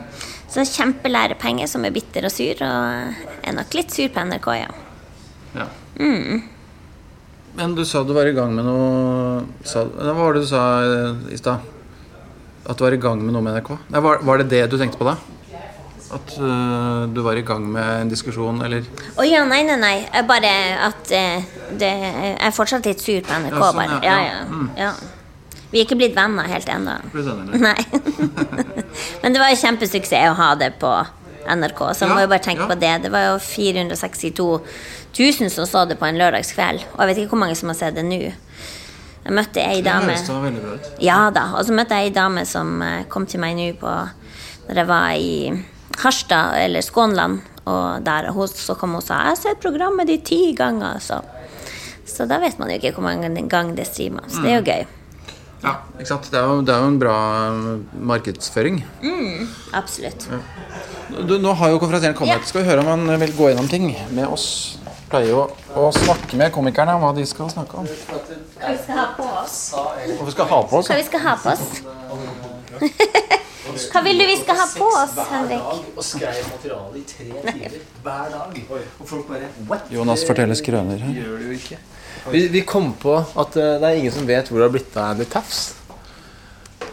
Så 0.51 0.65
kjempelærepenger 0.67 1.69
som 1.71 1.85
er 1.87 1.91
bitter 1.95 2.25
og 2.27 2.33
sur, 2.35 2.59
og 2.67 3.15
er 3.47 3.53
nok 3.55 3.75
litt 3.75 3.91
sur 3.95 4.09
på 4.11 4.25
NRK, 4.27 4.49
ja. 4.59 4.71
Ja. 5.55 5.67
Men 7.61 7.75
du 7.77 7.83
sa 7.85 8.01
du 8.05 8.15
var 8.17 8.25
i 8.25 8.33
gang 8.33 8.55
med 8.57 8.65
noe 8.65 9.43
sa, 9.69 9.83
Hva 9.85 10.15
var 10.17 10.33
det 10.37 10.47
du 10.47 10.49
sa 10.49 10.63
eh, 10.81 11.35
i 11.35 11.37
stad? 11.37 11.61
At 12.65 12.79
du 12.79 12.87
var 12.87 12.97
i 12.97 13.01
gang 13.01 13.21
med 13.21 13.35
noe 13.35 13.45
med 13.45 13.59
NRK? 13.59 13.75
Nei, 13.93 14.01
var, 14.07 14.25
var 14.25 14.41
det 14.41 14.49
det 14.53 14.63
du 14.73 14.79
tenkte 14.81 15.01
på 15.01 15.09
da? 15.09 15.19
At 16.11 16.33
uh, 16.43 17.05
du 17.07 17.21
var 17.23 17.39
i 17.39 17.45
gang 17.47 17.69
med 17.71 17.87
en 17.87 18.09
diskusjon, 18.11 18.57
eller 18.67 18.83
Å 19.15 19.27
ja, 19.29 19.45
nei, 19.47 19.61
nei, 19.69 19.77
nei. 19.79 19.93
Jeg 20.09 20.27
Bare 20.27 20.51
at 20.89 21.13
uh, 21.15 21.53
det, 21.79 21.91
Jeg 22.01 22.33
er 22.49 22.57
fortsatt 22.57 22.89
litt 22.89 23.05
sur 23.05 23.21
på 23.23 23.39
NRK, 23.45 23.61
Ja, 23.61 23.71
sånn, 23.77 23.95
ja, 24.09 24.17
Ja. 24.25 24.41
Mm. 24.49 24.69
ja. 24.81 24.91
Vi 25.71 25.79
er 25.79 25.87
ikke 25.87 26.01
blitt 26.01 26.17
venner 26.17 26.49
helt 26.51 26.67
ennå. 26.67 26.97
Nei. 27.63 27.77
Men 29.23 29.37
det 29.37 29.39
var 29.39 29.53
en 29.53 29.61
kjempesuksess 29.61 30.33
å 30.33 30.35
ha 30.35 30.49
det 30.59 30.73
på 30.83 30.91
NRK, 31.47 31.81
så 31.95 32.07
Ja, 32.07 32.15
må 32.15 32.21
jo 32.21 32.31
bare 32.31 32.45
tenke 32.45 32.63
ja. 32.63 32.69
på 32.69 32.79
det. 32.79 32.93
Det 33.03 33.13
var 33.13 33.27
jo 33.31 33.39
462 33.39 34.61
000 35.19 35.51
som 35.51 35.67
så 35.67 35.85
det 35.89 35.99
på 35.99 36.07
en 36.07 36.19
lørdagskveld. 36.19 36.85
Og 36.95 37.01
jeg 37.01 37.09
vet 37.09 37.23
ikke 37.23 37.35
hvor 37.35 37.45
mange 37.45 37.57
som 37.59 37.73
har 37.73 37.79
sett 37.79 37.95
det 37.97 38.05
nå. 38.05 38.21
Jeg 39.25 39.37
møtte 39.37 39.61
ei 39.61 39.83
dame. 39.85 40.17
Ja 41.01 41.31
da. 41.35 41.51
Og 41.59 41.67
så 41.67 41.75
møtte 41.77 41.99
jeg 41.99 42.11
ei 42.11 42.15
dame 42.15 42.47
som 42.49 42.81
eh, 42.83 43.05
kom 43.09 43.27
til 43.29 43.41
meg 43.43 43.57
nå 43.59 43.73
på 43.81 43.91
Når 44.69 44.77
jeg 44.77 44.87
var 44.87 45.11
i 45.19 45.65
Harstad, 46.01 46.57
eller 46.65 46.81
Skånland, 46.81 47.41
Og 47.67 48.05
der, 48.05 48.31
hun, 48.33 48.49
så 48.49 48.75
kom 48.75 48.91
hun 48.91 48.97
og 48.97 49.03
sa 49.03 49.15
'Jeg 49.15 49.29
har 49.29 49.37
sett 49.37 49.61
programmet 49.61 50.07
ditt 50.07 50.25
ti 50.25 50.55
ganger', 50.59 50.99
så. 50.99 51.21
Så 52.07 52.27
da 52.27 52.39
vet 52.39 52.59
man 52.59 52.71
jo 52.71 52.75
ikke 52.75 52.93
hvor 52.93 53.03
mange 53.03 53.49
ganger 53.49 53.77
det 53.77 53.87
streamer. 53.87 54.25
Så 54.29 54.43
det 54.43 54.51
er 54.51 54.57
jo 54.57 54.65
gøy. 54.73 54.87
Ja, 55.61 55.75
ikke 55.99 56.09
sant? 56.09 56.29
Det 56.33 56.39
er 56.41 56.47
jo, 56.49 56.61
det 56.65 56.73
er 56.75 56.81
jo 56.81 56.91
en 56.95 56.99
bra 57.01 57.17
markedsføring. 58.11 58.81
markedsføring. 59.03 59.49
Absolutt. 59.77 60.29
Du, 61.29 61.35
nå 61.43 61.53
har 61.59 61.73
jo 61.73 61.81
konferansieren 61.83 62.17
kommet. 62.17 62.39
Ja. 62.41 62.49
Skal 62.49 62.63
vi 62.63 62.71
høre 62.71 62.85
om 62.85 62.91
han 62.93 63.21
vil 63.21 63.35
gå 63.37 63.51
gjennom 63.51 63.69
ting 63.71 63.91
med 64.17 64.27
oss? 64.31 64.79
Pleier 65.11 65.33
jo 65.33 65.43
å 65.75 65.89
snakke 65.95 66.39
med 66.39 66.53
komikerne 66.55 66.95
om 66.95 67.03
hva 67.03 67.11
de 67.17 67.25
skal 67.27 67.51
snakke 67.51 67.81
om. 67.83 67.89
Hva 67.89 68.71
vi 68.71 68.79
skal 68.79 69.01
ha 69.01 69.07
på 69.17 69.27
oss? 69.43 69.57
Hva 69.75 70.27
vi 70.29 70.35
skal 70.37 70.51
ha 70.53 70.61
på 70.71 70.81
oss. 70.81 70.91
Hva 70.91 70.99
vi 71.01 71.07
skal 71.09 71.25
ha 71.27 71.37
på 71.43 71.55
oss? 71.57 71.65
Hva 73.91 74.01
vil 74.03 74.19
du 74.19 74.25
vi 74.27 74.37
skal 74.41 74.57
ha 74.59 74.67
på 74.73 74.87
oss, 74.99 75.15
Henrik? 75.31 75.67
Og 75.95 76.03
skrev 76.05 76.39
materiale 76.49 76.99
i 76.99 77.05
tre 77.07 77.27
timer 77.29 77.77
hver 78.03 78.33
dag. 78.33 78.61
Og 78.73 79.07
folk 79.07 79.31
bare 79.31 79.81
Jonas 79.95 80.25
forteller 80.27 80.59
skrøner 80.59 81.03
her. 81.05 81.13
Gjør 81.21 81.37
det 81.43 81.59
ikke. 81.59 81.79
Vi, 82.31 82.47
vi 82.53 82.63
kom 82.69 82.93
på 83.01 83.17
at 83.19 83.57
eh, 83.57 83.77
det 83.81 83.89
er 83.91 84.01
ingen 84.01 84.15
som 84.15 84.27
vet 84.29 84.49
hvor 84.51 84.61
det 84.61 84.69
har 84.69 84.75
blitt 84.75 84.97
av 84.97 85.15
Andy 85.15 85.27
Tafs. 85.31 85.61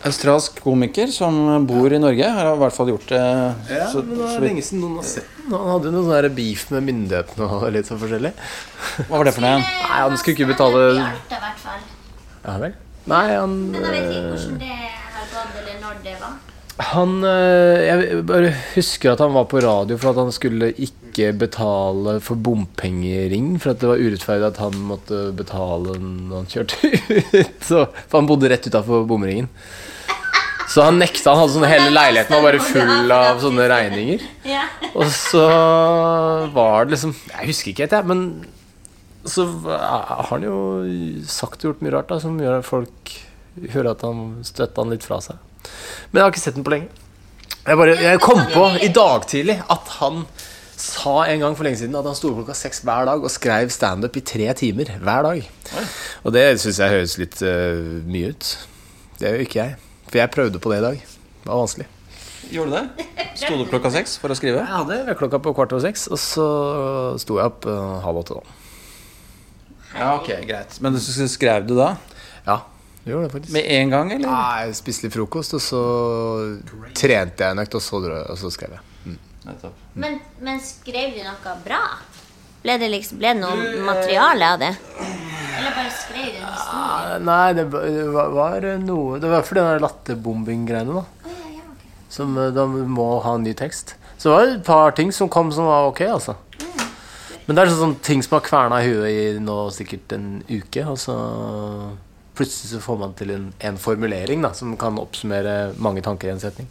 Australsk 0.07 0.59
komiker 0.63 1.09
som 1.11 1.65
bor 1.68 1.91
i 1.93 1.99
Norge, 1.99 2.28
har 2.32 2.51
i 2.53 2.59
hvert 2.61 2.76
fall 2.76 2.91
gjort 2.93 3.07
det 3.09 3.20
Ja, 3.20 3.88
så, 3.91 4.03
men 4.05 4.20
det 4.20 4.28
er 4.30 4.43
lenge 4.45 4.63
siden 4.63 4.84
noen 4.84 4.99
har 5.01 5.07
sett 5.09 5.30
den. 5.39 5.53
Han 5.55 5.72
hadde 5.74 5.89
jo 5.89 5.93
noe 5.95 6.07
sånn 6.07 6.36
beef 6.38 6.65
med 6.76 6.86
myndighetene 6.89 7.47
og 7.57 7.65
litt 7.76 7.89
sånn 7.89 8.01
forskjellig. 8.01 8.34
Hva 9.07 9.13
var 9.15 9.28
det 9.28 9.34
for 9.36 9.45
noe 9.45 9.53
igjen? 9.55 9.65
Nei, 9.68 10.01
han 10.03 10.20
skulle 10.22 10.38
ikke 10.38 10.51
betale. 10.53 10.84
Ja 12.47 12.59
vel? 12.61 12.78
Nei, 13.07 13.26
han 13.34 13.57
Men 13.72 13.82
jeg 13.82 13.95
vet 13.95 14.11
ikke 14.11 14.28
hvordan 14.28 14.61
det 14.61 14.76
har 14.76 15.32
gått, 15.34 15.57
eller 15.63 15.82
når 15.84 15.99
det 16.05 16.15
var. 16.22 16.38
Han 16.78 17.23
øh, 17.25 17.80
Jeg 17.82 18.21
bare 18.30 18.51
husker 18.75 19.15
at 19.15 19.21
han 19.23 19.34
var 19.34 19.47
på 19.49 19.61
radio 19.63 19.97
for 19.97 20.13
at 20.13 20.21
han 20.21 20.32
skulle 20.36 20.69
ikke 20.78 21.32
betale 21.34 22.19
for 22.21 22.38
bompengering. 22.38 23.55
For 23.61 23.73
at 23.73 23.82
det 23.82 23.89
var 23.89 24.01
urettferdig 24.01 24.51
at 24.51 24.61
han 24.61 24.78
måtte 24.89 25.32
betale 25.38 25.97
når 25.97 26.43
han 26.43 26.49
kjørte 26.51 26.91
ut. 26.91 27.63
Så, 27.69 27.88
for 28.05 28.19
han 28.19 28.30
bodde 28.30 28.51
rett 28.51 28.69
utafor 28.69 29.07
bomringen. 29.09 29.49
Så 30.67 30.84
han 30.84 30.99
nekta. 31.01 31.32
Han 31.32 31.45
hadde 31.45 31.55
sånn 31.55 31.69
hele 31.69 31.89
leiligheten 31.95 32.36
var 32.36 32.45
bare 32.45 32.61
full 32.61 33.15
av 33.15 33.41
sånne 33.41 33.65
regninger. 33.71 34.28
Og 34.93 35.09
så 35.15 35.47
var 36.53 36.86
det 36.86 36.97
liksom 36.97 37.15
Jeg 37.15 37.49
husker 37.53 37.71
ikke 37.71 37.88
helt, 37.88 37.95
jeg, 37.97 38.09
men 38.11 39.28
så 39.28 39.43
har 39.65 40.28
han 40.30 40.45
jo 40.45 40.57
sagt 41.28 41.63
og 41.63 41.71
gjort 41.71 41.82
mye 41.84 41.95
rart 41.97 42.11
da 42.11 42.19
som 42.23 42.38
gjør 42.39 42.59
at 42.61 42.67
folk 42.67 43.15
hører 43.73 43.91
at 43.91 44.05
han 44.05 44.38
støtta 44.47 44.84
han 44.84 44.93
litt 44.93 45.07
fra 45.07 45.19
seg. 45.23 45.39
Men 46.12 46.20
jeg 46.20 46.26
har 46.26 46.34
ikke 46.34 46.43
sett 46.43 46.58
den 46.58 46.66
på 46.68 46.74
lenge. 46.74 46.91
Jeg, 47.68 47.76
bare, 47.76 47.97
jeg 47.99 48.22
kom 48.24 48.39
på 48.53 48.68
i 48.84 48.91
dag 48.95 49.26
tidlig 49.28 49.58
at 49.68 49.89
han 49.97 50.22
sa 50.78 51.26
en 51.26 51.41
gang 51.41 51.55
for 51.58 51.66
lenge 51.66 51.82
siden 51.82 51.97
at 51.97 52.05
han 52.08 52.16
sto 52.16 52.32
klokka 52.36 52.53
seks 52.55 52.84
hver 52.86 53.08
dag 53.10 53.24
og 53.26 53.34
skrev 53.34 53.72
standup 53.74 54.16
i 54.20 54.24
tre 54.24 54.47
timer 54.55 54.93
hver 55.01 55.26
dag. 55.26 55.49
Og 56.24 56.36
det 56.36 56.45
syns 56.62 56.80
jeg 56.80 56.93
høres 56.93 57.18
litt 57.20 57.41
uh, 57.41 57.97
mye 58.08 58.32
ut. 58.32 58.51
Det 59.18 59.32
gjør 59.32 59.43
ikke 59.43 59.60
jeg. 59.60 59.76
For 60.08 60.22
jeg 60.22 60.34
prøvde 60.38 60.62
på 60.64 60.72
det 60.72 60.80
i 60.80 60.86
dag. 60.86 61.01
Det 61.41 61.49
var 61.49 61.64
vanskelig. 61.64 61.89
Gjorde 62.53 62.72
du 62.72 62.78
det? 62.78 63.08
Sto 63.41 63.51
du 63.58 63.66
opp 63.66 63.74
klokka 63.74 63.91
seks 63.97 64.16
for 64.22 64.32
å 64.32 64.38
skrive? 64.38 64.62
Jeg 64.62 64.72
hadde 64.72 65.01
vekkerklokka 65.10 65.41
på 65.43 65.55
kvart 65.58 65.76
over 65.76 65.84
seks, 65.84 66.05
og 66.14 66.22
så 66.22 66.47
sto 67.20 67.41
jeg 67.41 67.51
opp 67.51 67.68
uh, 67.68 67.99
halv 68.05 68.22
åtte. 68.22 68.38
da 68.39 69.97
Ja, 69.97 70.14
ok, 70.14 70.32
greit. 70.47 70.80
Men 70.80 70.95
du 70.95 71.01
skrev 71.03 71.68
du 71.68 71.76
da? 71.82 71.95
Ja, 72.47 72.62
gjorde 73.14 73.28
det 73.28 73.34
faktisk. 73.34 73.53
Med 73.53 73.72
en 73.78 73.93
gang, 73.93 74.12
eller? 74.16 74.30
Nei, 74.30 74.68
jeg 74.68 74.78
spiste 74.80 75.08
litt 75.08 75.16
frokost, 75.16 75.55
og 75.58 75.64
så 75.64 75.82
trente 76.97 77.45
jeg 77.45 77.55
en 77.55 77.64
økt, 77.64 77.78
og 77.80 77.84
så, 77.84 78.01
og 78.03 78.38
så 78.41 78.51
skrev 78.53 78.78
jeg. 78.78 78.86
Mm. 79.08 79.18
Men, 80.03 80.20
men 80.43 80.62
skrev 80.64 81.16
du 81.16 81.22
noe 81.24 81.58
bra? 81.64 81.82
Ble 82.64 82.76
det, 82.82 82.89
liksom, 82.91 83.20
ble 83.22 83.36
det 83.36 83.41
noe 83.43 83.86
materiale 83.86 84.49
av 84.55 84.64
det? 84.64 84.74
Eller 85.58 85.72
bare 85.74 85.91
skrev 85.93 86.34
du 86.34 86.41
en 86.41 86.49
historie? 86.51 86.82
Ah, 86.82 87.14
Nei, 87.24 87.53
det 87.58 87.68
var, 87.72 88.34
var 88.34 88.68
noe 88.82 89.22
Det 89.22 89.30
var 89.32 89.45
for 89.47 89.60
den 89.60 89.86
latterbombing-greiene, 89.86 90.97
da. 90.99 91.32
Ja, 91.32 91.53
ja. 91.62 91.93
Som 92.14 92.36
eh, 92.41 92.51
da 92.55 92.66
må 92.68 93.08
ha 93.24 93.38
en 93.38 93.47
ny 93.47 93.53
tekst. 93.58 93.95
Så 94.18 94.30
det 94.30 94.36
var 94.36 94.51
et 94.51 94.68
par 94.68 94.97
ting 94.97 95.14
som 95.14 95.32
kom 95.32 95.53
som 95.53 95.70
var 95.70 95.88
ok, 95.91 96.03
altså. 96.18 96.36
Men 97.47 97.55
det 97.55 97.64
er 97.64 97.72
sånn, 97.72 97.80
sånn 97.80 97.99
ting 98.03 98.24
som 98.26 98.36
har 98.36 98.43
kverna 98.43 98.82
i 98.84 98.89
huet 98.89 99.08
i 99.08 99.39
nå 99.39 99.55
sikkert 99.72 100.18
en 100.18 100.28
uke, 100.49 100.84
og 100.84 100.97
så 100.99 101.16
plutselig 102.38 102.71
så 102.71 102.81
får 102.83 102.97
man 103.01 103.13
til 103.17 103.33
en, 103.33 103.51
en 103.69 103.77
formulering 103.81 104.43
da, 104.45 104.53
som 104.57 104.75
kan 104.79 104.97
oppsummere 105.01 105.73
mange 105.81 106.03
tanker 106.05 106.29
i 106.29 106.35
en 106.35 106.41
setning. 106.41 106.69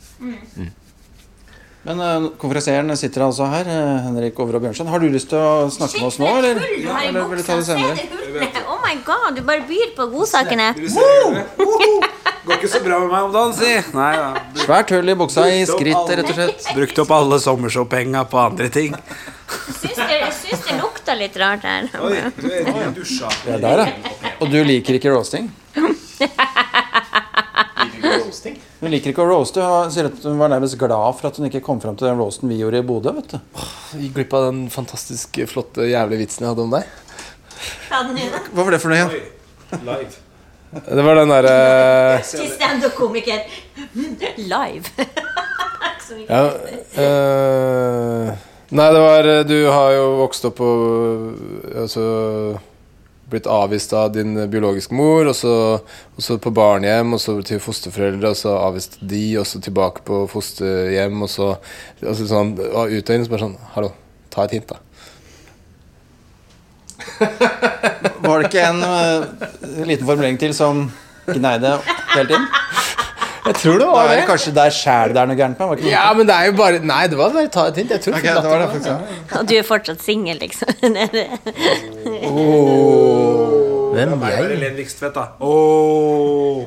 Men 1.86 2.00
uh, 2.02 2.28
konferansieren 2.40 2.90
sitter 2.98 3.22
altså 3.28 3.46
her, 3.46 3.68
Henrik 3.68 4.06
Henrik 4.08 4.40
Overå 4.42 4.58
Bjørnsen. 4.64 4.88
Har 4.90 5.02
du 5.02 5.06
lyst 5.12 5.30
til 5.30 5.38
å 5.38 5.68
snakke 5.70 6.00
med 6.00 6.08
oss 6.08 6.18
nå, 6.18 6.30
eller? 6.40 6.58
ja, 6.82 6.96
Eller 7.06 7.28
vil 7.30 7.38
du 7.38 7.46
ta 7.46 7.58
det 7.60 7.66
senere? 7.68 7.94
Oh 8.66 8.80
my 8.82 8.96
god, 9.06 9.36
du 9.36 9.44
bare 9.46 9.62
byr 9.68 9.92
på 9.94 10.08
godsakene. 10.10 10.72
Går 12.46 12.58
ikke 12.60 12.70
så 12.70 12.80
bra 12.82 12.98
med 13.02 13.10
meg 13.10 13.28
om 13.28 13.32
dagen, 13.34 13.54
si. 13.58 13.70
Nei 13.94 14.10
ja. 14.14 14.26
Svært 14.64 14.92
hull 14.94 15.14
i 15.14 15.16
buksa 15.18 15.46
i 15.50 15.62
skritt, 15.66 16.12
rett 16.18 16.28
og 16.30 16.36
slett. 16.36 16.68
Brukte 16.74 17.02
opp 17.02 17.14
alle 17.14 17.38
sommershowpenga 17.42 18.22
på 18.30 18.42
andre 18.42 18.70
ting. 18.70 18.94
Syns 19.78 19.98
det, 19.98 20.20
syns 20.42 20.62
det 20.66 20.78
lukter 21.06 21.18
litt 21.18 21.36
rart 21.36 21.62
her. 21.62 21.86
du 22.36 22.50
er 22.50 22.90
dusja. 22.94 23.28
Det 23.44 23.54
er 23.54 23.60
der, 23.62 23.78
ja. 23.86 24.32
Og 24.40 24.50
du 24.50 24.58
liker 24.64 24.96
ikke 24.98 25.12
roasting? 25.14 25.50
Hun 28.80 28.90
liker 28.92 29.12
ikke 29.12 29.22
å 29.22 29.28
roaste. 29.28 29.62
Hun 29.62 29.92
sier 29.94 30.08
at 30.10 30.24
hun 30.26 30.38
var 30.40 30.50
nærmest 30.52 30.76
glad 30.78 31.16
for 31.18 31.28
at 31.30 31.38
hun 31.38 31.46
ikke 31.48 31.62
kom 31.64 31.80
fram 31.82 31.96
til 31.98 32.08
den 32.10 32.18
roasten 32.18 32.50
vi 32.50 32.58
gjorde 32.58 32.82
i 32.82 32.86
Bodø. 32.86 33.12
vet 33.16 33.36
du. 33.36 33.38
Gikk 34.02 34.14
glipp 34.18 34.34
av 34.36 34.48
den 34.50 34.66
fantastisk 34.72 35.38
flotte, 35.50 35.86
jævlige 35.88 36.24
vitsen 36.24 36.44
jeg 36.46 36.52
hadde 36.52 36.66
om 36.66 36.74
deg. 36.74 36.84
Hva 37.88 38.62
var 38.66 38.74
det 38.74 38.82
for 38.82 38.92
noe 38.92 38.98
igjen? 38.98 39.10
Live. 39.86 40.22
Det 40.76 41.02
var 41.06 41.14
den 41.22 41.30
derre 41.32 41.56
Til 42.26 42.50
standup-komiker. 42.50 43.46
Live. 44.54 44.90
Ja, 46.06 46.38
eh, 47.02 48.28
Nei, 48.70 48.86
det 48.92 49.00
var 49.00 49.28
eh, 49.30 49.44
Du 49.46 49.58
har 49.70 49.92
jo 49.94 50.06
vokst 50.22 50.46
opp 50.48 50.60
og 50.64 51.36
altså, 51.82 52.06
blitt 53.30 53.46
avvist 53.50 53.92
av 53.94 54.10
din 54.14 54.34
biologiske 54.50 54.94
mor, 54.94 55.26
og 55.30 55.36
så, 55.38 55.52
og 55.82 56.22
så 56.22 56.38
på 56.42 56.50
barnehjem, 56.54 57.14
og 57.14 57.22
så 57.22 57.36
til 57.46 57.62
fosterforeldre, 57.62 58.32
og 58.32 58.38
så 58.38 58.56
avvist 58.58 58.98
de, 59.00 59.22
og 59.38 59.46
så 59.46 59.62
tilbake 59.62 60.02
på 60.06 60.24
fosterhjem, 60.30 61.22
og 61.22 61.30
så 61.30 61.52
altså, 62.02 62.26
sånn, 62.30 62.56
og 62.66 62.90
ut 62.90 63.10
og 63.10 63.14
inn, 63.14 63.26
så 63.26 63.34
bare 63.34 63.46
sånn 63.46 63.56
Hallo, 63.76 63.92
ta 64.34 64.46
et 64.46 64.58
hint, 64.58 64.74
da. 64.74 64.82
Var 68.26 68.42
det 68.42 68.48
ikke 68.48 68.66
en 68.66 68.82
uh, 68.82 69.84
liten 69.86 70.06
formulering 70.06 70.38
til 70.42 70.54
som 70.56 70.88
gneide 71.28 71.76
helt 72.14 72.30
tiden? 72.32 72.48
Jeg 73.46 73.54
tror 73.60 73.76
det 73.78 73.86
Da 73.86 74.02
er 74.02 74.16
det 74.20 74.26
kanskje 74.26 74.52
der 74.56 74.70
sjæl 74.74 75.14
det 75.14 75.20
er 75.22 75.26
noe 75.30 75.38
gærent 75.38 75.58
med? 75.60 75.68
Var 75.70 75.76
ikke 75.80 75.90
Ja, 75.92 76.06
men 76.18 76.26
det 76.28 76.34
er 76.34 76.44
jo 76.48 76.54
bare 76.58 76.80
Nei, 76.82 77.04
det 77.12 77.18
var 77.18 77.30
bare 77.36 77.50
ta 77.52 77.66
et 77.70 77.76
hint. 77.80 77.90
Jeg 77.94 78.00
tror 78.04 78.18
okay, 78.18 78.34
det 78.34 78.50
var 78.50 78.58
det 78.62 78.68
faktisk. 78.74 78.90
ja. 78.90 78.98
Og 79.38 79.42
du 79.48 79.54
er 79.56 79.62
fortsatt 79.66 80.02
singel, 80.02 80.36
liksom. 80.42 80.68
Hvem 83.96 84.10
er 84.22 84.30
jeg? 84.34 84.58
Len 84.60 84.76
Vikstvedt, 84.76 85.14
da. 85.16 85.24
Oh. 85.40 86.66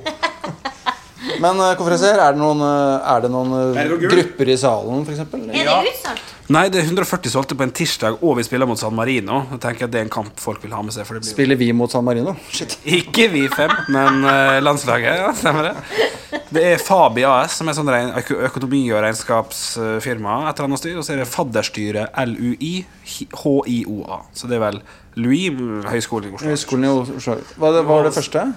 Men 1.40 1.62
konferansier, 1.78 2.18
er 2.20 2.34
det 2.36 2.42
noen, 2.42 2.62
eh, 2.66 3.12
er 3.14 3.24
det 3.24 3.30
noen 3.32 3.54
eh, 3.60 3.80
Er 3.84 3.92
det 3.92 4.00
grupper 4.10 4.50
i 4.50 4.58
salen, 4.60 5.06
f.eks.? 5.06 5.20
Er 5.20 5.26
det 5.54 5.94
utsolgt? 5.94 6.39
Nei, 6.50 6.64
det 6.74 6.80
er 6.82 6.88
140 6.88 7.30
solgte 7.30 7.54
på 7.54 7.62
en 7.62 7.72
tirsdag, 7.78 8.16
og 8.26 8.40
vi 8.40 8.44
spiller 8.48 8.66
mot 8.66 8.80
San 8.80 8.96
Marino. 8.98 9.44
Jeg 9.52 9.60
tenker 9.62 9.86
at 9.86 9.92
Det 9.94 10.00
er 10.00 10.08
en 10.08 10.14
kamp 10.16 10.40
folk 10.42 10.64
vil 10.64 10.72
ha 10.74 10.80
med 10.82 10.96
seg. 10.96 11.06
For 11.06 11.14
det 11.14 11.22
blir 11.22 11.34
Spiller 11.36 11.60
vi 11.60 11.68
mot 11.78 11.92
San 11.94 12.08
Marino? 12.08 12.34
Shit. 12.50 12.74
Ikke 12.90 13.28
vi 13.30 13.44
fem, 13.54 13.70
men 13.94 14.24
uh, 14.26 14.58
landslaget. 14.66 15.20
Ja, 15.22 15.28
stemmer 15.38 15.68
det. 15.70 16.40
Det 16.50 16.64
er 16.72 16.82
Fabi 16.82 17.22
AS, 17.30 17.60
som 17.60 17.70
er 17.70 17.78
sånn 17.78 17.92
økonomi- 17.94 18.90
og 18.90 19.04
regnskapsfirma. 19.06 20.40
Et 20.50 20.58
eller 20.58 20.70
annet 20.72 20.82
styr, 20.82 20.98
Og 20.98 21.06
så 21.06 21.14
er 21.14 21.22
det 21.22 21.28
Fadderstyret 21.30 22.18
LUI 22.32 22.74
HIOA. 23.14 24.20
Så 24.34 24.50
det 24.50 24.58
er 24.58 24.66
vel 24.66 24.82
Louis 25.22 25.54
Høgskolen 25.86 26.32
i 26.32 26.34
Oslo. 26.34 26.50
Høgskolen 26.50 26.90
i 26.90 26.92
Oslo. 26.96 27.38
Hva 27.62 27.74
det- 27.78 27.86
var 27.86 28.10
det 28.10 28.16
første? 28.18 28.48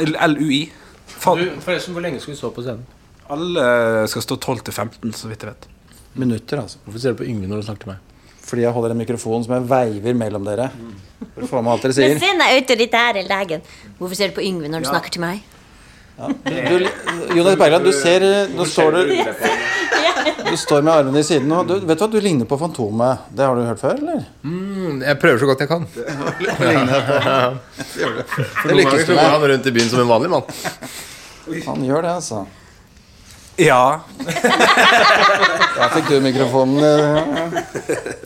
LUI. 0.00 0.62
Fad 1.06 1.36
Du, 1.36 1.60
forresten, 1.60 1.92
hvor 1.92 2.00
lenge 2.00 2.20
skal 2.20 2.32
du 2.32 2.38
stå 2.40 2.50
på 2.56 2.64
scenen? 2.64 2.88
alle 3.32 4.08
skal 4.08 4.22
stå 4.22 4.36
12 4.36 4.64
til 4.66 4.74
15, 4.74 5.12
så 5.16 5.28
vidt 5.30 5.44
jeg 5.44 5.52
vet. 5.54 5.71
Minutter, 6.14 6.60
altså. 6.60 6.78
Hvorfor 6.84 7.00
ser 7.00 7.14
du 7.14 7.22
på 7.22 7.28
Yngve 7.28 7.48
når 7.48 7.62
du 7.62 7.66
snakker 7.68 7.86
til 7.86 7.92
meg? 7.94 7.98
Fordi 8.42 8.62
jeg 8.66 8.72
holder 8.74 8.90
en 8.92 8.98
mikrofon 9.00 9.44
som 9.46 9.54
jeg 9.54 9.64
veiver 9.70 10.14
mellom 10.18 10.44
dere. 10.44 10.66
For 11.32 11.46
å 11.46 11.48
få 11.48 11.62
med 11.64 11.72
alt 11.72 11.82
dere 11.86 11.94
Men 11.94 12.18
sier. 12.18 12.20
se 12.20 12.32
den 12.34 12.42
autoritære 12.48 13.22
legen. 13.28 13.62
Hvorfor 14.00 14.18
ser 14.18 14.32
du 14.32 14.34
på 14.36 14.44
Yngve 14.44 14.68
når 14.68 14.84
du 14.84 14.88
snakker 14.90 15.14
til 15.14 15.22
meg? 15.24 15.40
Du, 16.22 16.88
Jonas 17.34 17.56
Bergland, 17.56 17.86
du 17.88 17.92
ser 17.96 18.20
Nå 18.52 18.66
står 18.68 18.92
du 18.92 18.98
Du 20.52 20.56
står 20.60 20.82
med 20.84 20.92
armene 20.92 21.22
i 21.22 21.24
siden 21.24 21.50
og 21.56 21.64
du, 21.66 21.72
Vet 21.88 21.98
du 21.98 22.02
hva, 22.04 22.08
du 22.12 22.18
ligner 22.20 22.46
på 22.46 22.58
Fantomet. 22.60 23.24
Det 23.32 23.46
har 23.48 23.56
du 23.56 23.62
hørt 23.64 23.80
før, 23.80 23.96
eller? 23.96 24.26
Jeg 25.08 25.18
prøver 25.22 25.40
så 25.40 25.48
godt 25.48 25.64
jeg 25.64 25.70
kan. 25.72 25.86
Det 28.68 28.76
lykkes 28.76 29.06
du 29.08 29.14
med. 29.14 29.24
han 29.24 29.46
rundt 29.54 29.66
i 29.66 29.72
byen 29.74 29.88
som 29.90 30.02
en 30.04 30.10
vanlig 30.12 30.30
mann. 30.34 30.42
Han 31.66 31.84
gjør 31.88 32.04
det, 32.04 32.12
altså. 32.20 32.44
Ja. 33.62 34.00
Der 34.22 35.88
fikk 35.94 36.08
du 36.10 36.16
mikrofonen. 36.24 36.78
ja. 36.82 37.22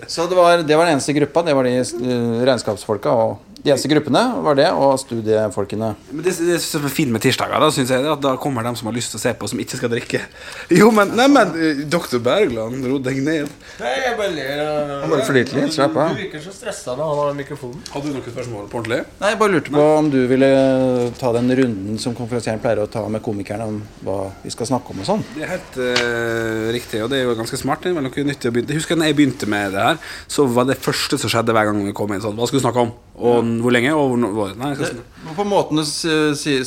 Så 0.08 0.26
det 0.30 0.36
var, 0.38 0.62
det 0.62 0.76
var 0.78 0.86
den 0.88 0.96
eneste 0.96 1.14
gruppa. 1.16 1.42
Det 1.46 1.54
var 1.56 1.66
de 1.68 1.74
eh, 1.80 2.44
regnskapsfolka. 2.46 3.10
Og 3.10 3.55
de 3.66 3.72
eneste 3.74 3.90
gruppene 3.90 4.20
var 4.44 4.54
det, 4.58 4.68
og 4.70 4.94
studiefolkene. 5.02 5.88
Men 6.12 6.22
det, 6.22 6.36
det 6.46 6.58
som 6.62 6.84
er 6.86 6.92
fint 6.94 7.10
med 7.10 7.22
tirsdager, 7.24 7.58
da, 7.58 7.70
synes 7.74 7.90
jeg, 7.90 8.04
er 8.04 8.12
at 8.12 8.22
da 8.22 8.36
kommer 8.38 8.62
de 8.62 8.72
som 8.78 8.86
har 8.86 8.94
lyst 8.94 9.10
til 9.10 9.18
å 9.18 9.22
se 9.24 9.32
på, 9.34 9.48
som 9.50 9.62
ikke 9.62 9.80
skal 9.80 9.92
drikke. 9.92 10.22
Jo, 10.76 10.90
men, 10.94 11.12
nei, 11.16 11.26
men 11.30 11.54
eh, 11.58 11.80
Dr. 11.90 12.18
Bergland, 12.22 12.84
ro 12.86 12.98
deg 13.02 13.18
ned. 13.24 13.50
Nei, 13.80 13.92
jeg 14.04 14.14
bare 14.18 14.32
ler. 14.34 14.62
Han 15.02 15.12
bare 15.12 15.26
flyter 15.26 15.58
litt, 15.58 15.74
slapp 15.74 15.96
av. 15.98 16.12
Du 16.14 16.20
virker 16.20 16.42
så 16.44 16.52
stressa 16.54 16.94
når 16.98 17.10
han 17.10 17.20
har 17.22 17.38
mikrofonen. 17.38 17.82
Hadde 17.90 18.10
du 18.10 18.16
noen 18.16 18.26
spørsmål 18.26 18.68
på 18.70 18.80
ordentlig? 18.82 19.00
Nei, 19.22 19.32
Jeg 19.32 19.40
bare 19.40 19.54
lurte 19.54 19.74
på 19.74 19.86
om 19.96 20.10
du 20.12 20.18
ville 20.30 20.50
ta 21.18 21.32
den 21.36 21.50
runden 21.60 22.00
som 22.02 22.14
konferansieren 22.18 22.62
pleier 22.62 22.84
å 22.84 22.90
ta 22.90 23.02
med 23.10 23.24
komikerne 23.24 23.66
om 23.70 23.80
hva 24.06 24.18
vi 24.44 24.52
skal 24.54 24.70
snakke 24.70 24.94
om 24.94 25.02
og 25.02 25.10
sånn. 25.10 25.26
Det 25.34 25.46
er 25.46 25.54
helt 25.56 25.80
uh, 25.80 26.68
riktig, 26.76 27.02
og 27.04 27.10
det 27.12 27.20
er 27.20 27.26
jo 27.30 27.36
ganske 27.40 27.60
smart. 27.60 27.82
Det 27.82 27.92
er 27.92 27.98
vel 27.98 28.06
noe 28.06 28.28
nyttig 28.30 28.52
å 28.52 28.54
begynne. 28.54 28.74
Jeg 28.74 28.82
husker 28.82 29.00
da 29.00 29.10
jeg 29.10 29.18
begynte 29.18 29.50
med 29.50 29.74
det 29.74 29.88
her, 29.90 30.00
så 30.30 30.46
var 30.50 30.68
det 30.68 30.78
første 30.82 31.18
som 31.20 31.32
skjedde 31.32 31.56
hver 31.56 31.70
gang 31.70 31.82
vi 31.86 31.96
kom 31.96 32.14
inn 32.14 32.22
sånn 32.22 32.38
Hva 32.38 32.48
skal 32.50 32.60
du 32.60 32.66
snakke 32.68 32.86
om? 32.86 32.94
Og 33.16 33.46
hvor 33.64 33.72
lenge? 33.72 33.92
Og 33.96 34.16
hvor, 34.36 34.50
Nei. 34.60 34.74
På 35.36 35.44
måten 35.48 35.80
du 35.80 35.84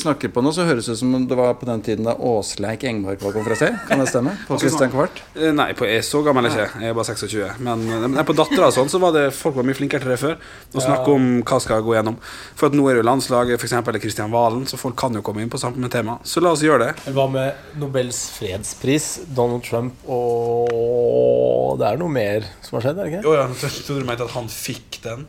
snakker 0.01 0.31
på 0.33 0.41
nå, 0.43 0.51
så 0.55 0.65
høres 0.67 0.87
det 0.89 0.95
ut 0.97 1.01
som 1.03 1.13
om 1.15 1.25
det 1.29 1.37
var 1.37 1.53
på 1.59 1.67
den 1.69 1.83
tiden 1.85 2.07
da 2.07 2.15
Åsleik 2.17 2.83
Engmark 2.89 3.21
var 3.21 3.35
konferansier. 3.35 3.77
Kan 3.87 4.01
det 4.01 4.07
stemme? 4.09 4.33
På 4.47 4.57
Kristian 4.61 4.91
Kvart? 4.91 5.21
Eh, 5.37 5.53
Nei, 5.55 5.69
på, 5.77 5.85
jeg 5.87 6.01
er 6.01 6.07
så 6.07 6.23
gammel 6.25 6.49
er 6.49 6.55
jeg 6.57 6.67
ikke. 6.71 6.81
Jeg 6.83 6.93
er 6.93 6.97
bare 6.97 7.13
26. 7.13 7.61
Men 7.69 7.85
eh, 7.85 8.07
nei, 8.15 8.25
på 8.27 8.35
dattera 8.37 8.71
og 8.71 8.75
sånn, 8.75 8.91
så 8.91 9.01
var 9.03 9.15
det 9.15 9.27
folk 9.37 9.55
var 9.59 9.67
mye 9.69 9.77
flinkere 9.77 10.03
til 10.03 10.13
det 10.15 10.19
før. 10.21 10.35
Å 10.73 10.83
snakke 10.83 11.15
om 11.15 11.29
hva 11.45 11.61
skal 11.63 11.85
gå 11.85 11.95
gjennom. 11.99 12.19
For 12.57 12.69
at 12.69 12.77
nå 12.77 12.89
er 12.89 12.97
det 12.97 13.03
jo 13.03 13.07
landslaget, 13.11 13.61
f.eks. 13.61 13.77
eller 13.79 14.03
Kristian 14.03 14.33
Valen, 14.33 14.65
så 14.69 14.81
folk 14.81 14.97
kan 14.99 15.15
jo 15.15 15.23
komme 15.25 15.45
inn 15.45 15.53
på 15.53 15.61
samme 15.61 15.89
tema. 15.93 16.17
Så 16.27 16.43
la 16.43 16.55
oss 16.57 16.65
gjøre 16.65 16.89
det. 16.89 17.13
Hva 17.15 17.29
med 17.31 17.79
Nobels 17.79 18.25
fredspris, 18.35 19.11
Donald 19.37 19.63
Trump 19.69 20.01
og 20.09 21.77
Det 21.79 21.87
er 21.93 21.99
noe 22.01 22.11
mer 22.11 22.45
som 22.65 22.77
har 22.79 22.89
skjedd, 22.89 22.97
er 22.99 23.05
det 23.05 23.11
ikke? 23.13 23.25
Jo, 23.27 23.35
ja, 23.37 23.45
jeg 23.53 23.83
trodde 23.85 24.01
du 24.03 24.09
mente 24.09 24.25
at 24.25 24.33
han 24.35 24.49
fikk 24.51 24.99
den. 25.05 25.27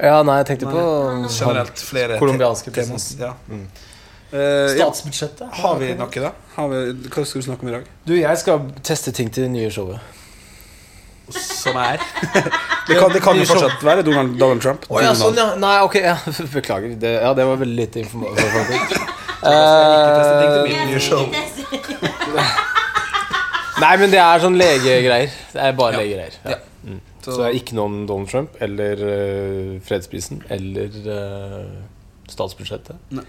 Ja, 0.00 0.22
nei, 0.24 0.36
jeg 0.40 0.46
tenkte 0.52 0.70
på 0.70 0.82
Generelt 1.28 1.80
flere 1.84 2.18
Colombianske 2.20 2.70
te- 2.72 2.86
president. 2.88 3.20
Ja. 3.20 3.32
Eh, 4.30 4.38
ja. 4.78 4.86
Statsbudsjettet. 4.86 5.48
Har 5.60 5.76
vi 5.80 5.90
noe, 5.98 6.22
da? 6.22 6.30
Har 6.54 6.68
vi, 6.70 6.80
hva 7.10 7.24
skal 7.26 7.42
du 7.42 7.46
snakke 7.48 7.66
om 7.66 7.70
i 7.72 7.74
dag? 7.74 7.84
Du, 8.06 8.14
jeg 8.16 8.38
skal 8.40 8.60
teste 8.86 9.12
ting 9.16 9.30
til 9.34 9.48
det 9.48 9.52
nye 9.52 9.70
showet. 9.74 9.98
Som 11.34 11.76
er? 11.78 12.00
det 12.88 12.96
kan, 12.98 13.12
det 13.14 13.20
kan 13.22 13.38
jo 13.38 13.44
fortsatt 13.46 13.82
være 13.86 14.02
Donald, 14.06 14.38
Donald 14.38 14.62
Trump. 14.64 14.86
Oh, 14.88 14.98
ja, 15.02 15.12
Donald. 15.12 15.20
sånn, 15.22 15.36
ja. 15.38 15.48
Nei, 15.62 15.76
ok. 15.86 15.98
Ja. 16.02 16.16
Beklager. 16.56 16.96
Det, 17.02 17.12
ja, 17.20 17.34
det 17.38 17.46
var 17.50 17.60
veldig 17.60 17.76
lite 17.84 18.02
informasjon. 18.04 18.40
nye 20.90 21.00
show. 21.02 21.26
Nei, 23.80 23.94
men 23.96 24.10
det 24.12 24.18
er 24.20 24.42
sånn 24.42 24.58
legegreier. 24.60 25.30
Det 25.54 25.62
er 25.68 25.78
bare 25.78 26.02
legegreier. 26.02 26.40
Ja. 26.46 26.58
Så, 27.20 27.34
Så 27.34 27.38
det 27.42 27.48
er 27.50 27.60
ikke 27.60 27.76
noe 27.76 27.90
om 27.90 28.00
Donald 28.08 28.30
Trump 28.32 28.56
eller 28.64 29.04
uh, 29.04 29.76
fredsprisen 29.84 30.42
eller 30.48 30.98
uh, 31.04 31.78
statsbudsjettet. 32.30 32.96
Nei. 33.12 33.26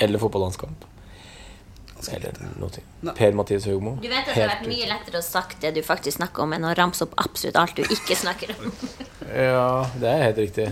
Eller 0.00 0.20
fotballandskamp. 0.22 0.86
Eller 2.08 2.36
noe. 2.60 2.82
Nei. 3.04 3.14
Per-Mathias 3.16 3.66
Høgmo. 3.68 3.96
Du 4.00 4.08
vet 4.08 4.24
at 4.24 4.32
det 4.32 4.42
har 4.42 4.52
vært 4.54 4.68
mye 4.70 4.88
lettere 4.88 5.20
å 5.20 5.24
sagt 5.24 5.60
det 5.64 5.74
du 5.76 5.82
faktisk 5.84 6.16
snakker 6.16 6.44
om, 6.46 6.54
enn 6.56 6.64
å 6.64 6.72
ramse 6.76 7.04
opp 7.04 7.16
absolutt 7.20 7.58
alt 7.60 7.76
du 7.76 7.84
ikke 7.84 8.18
snakker 8.18 8.56
om. 8.56 8.74
Ja, 9.30 9.84
det 10.00 10.08
er 10.10 10.22
helt 10.24 10.38
riktig. 10.40 10.64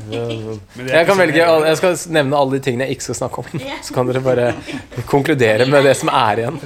Jeg 0.88 1.06
kan 1.06 1.18
velge 1.20 1.44
Jeg 1.44 1.78
skal 1.78 1.92
nevne 2.10 2.40
alle 2.40 2.56
de 2.56 2.62
tingene 2.64 2.88
jeg 2.88 2.96
ikke 2.96 3.04
skal 3.04 3.18
snakke 3.20 3.44
om. 3.44 3.60
Så 3.86 3.94
kan 3.94 4.08
dere 4.08 4.22
bare 4.24 4.48
konkludere 5.12 5.68
med 5.70 5.86
det 5.86 5.92
som 6.00 6.10
er 6.10 6.42
igjen. 6.42 6.58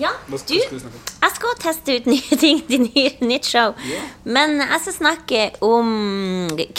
Ja, 0.00 0.10
du, 0.30 0.54
jeg 0.56 1.32
skal 1.36 1.56
teste 1.60 1.96
ut 1.98 2.06
nye 2.14 2.36
ting 2.40 2.62
til 2.68 2.86
nye, 2.86 3.10
nytt 3.20 3.48
show. 3.50 3.74
Men 4.24 4.58
jeg 4.62 4.80
skal 4.86 4.96
snakke 4.96 5.42
om 5.66 5.90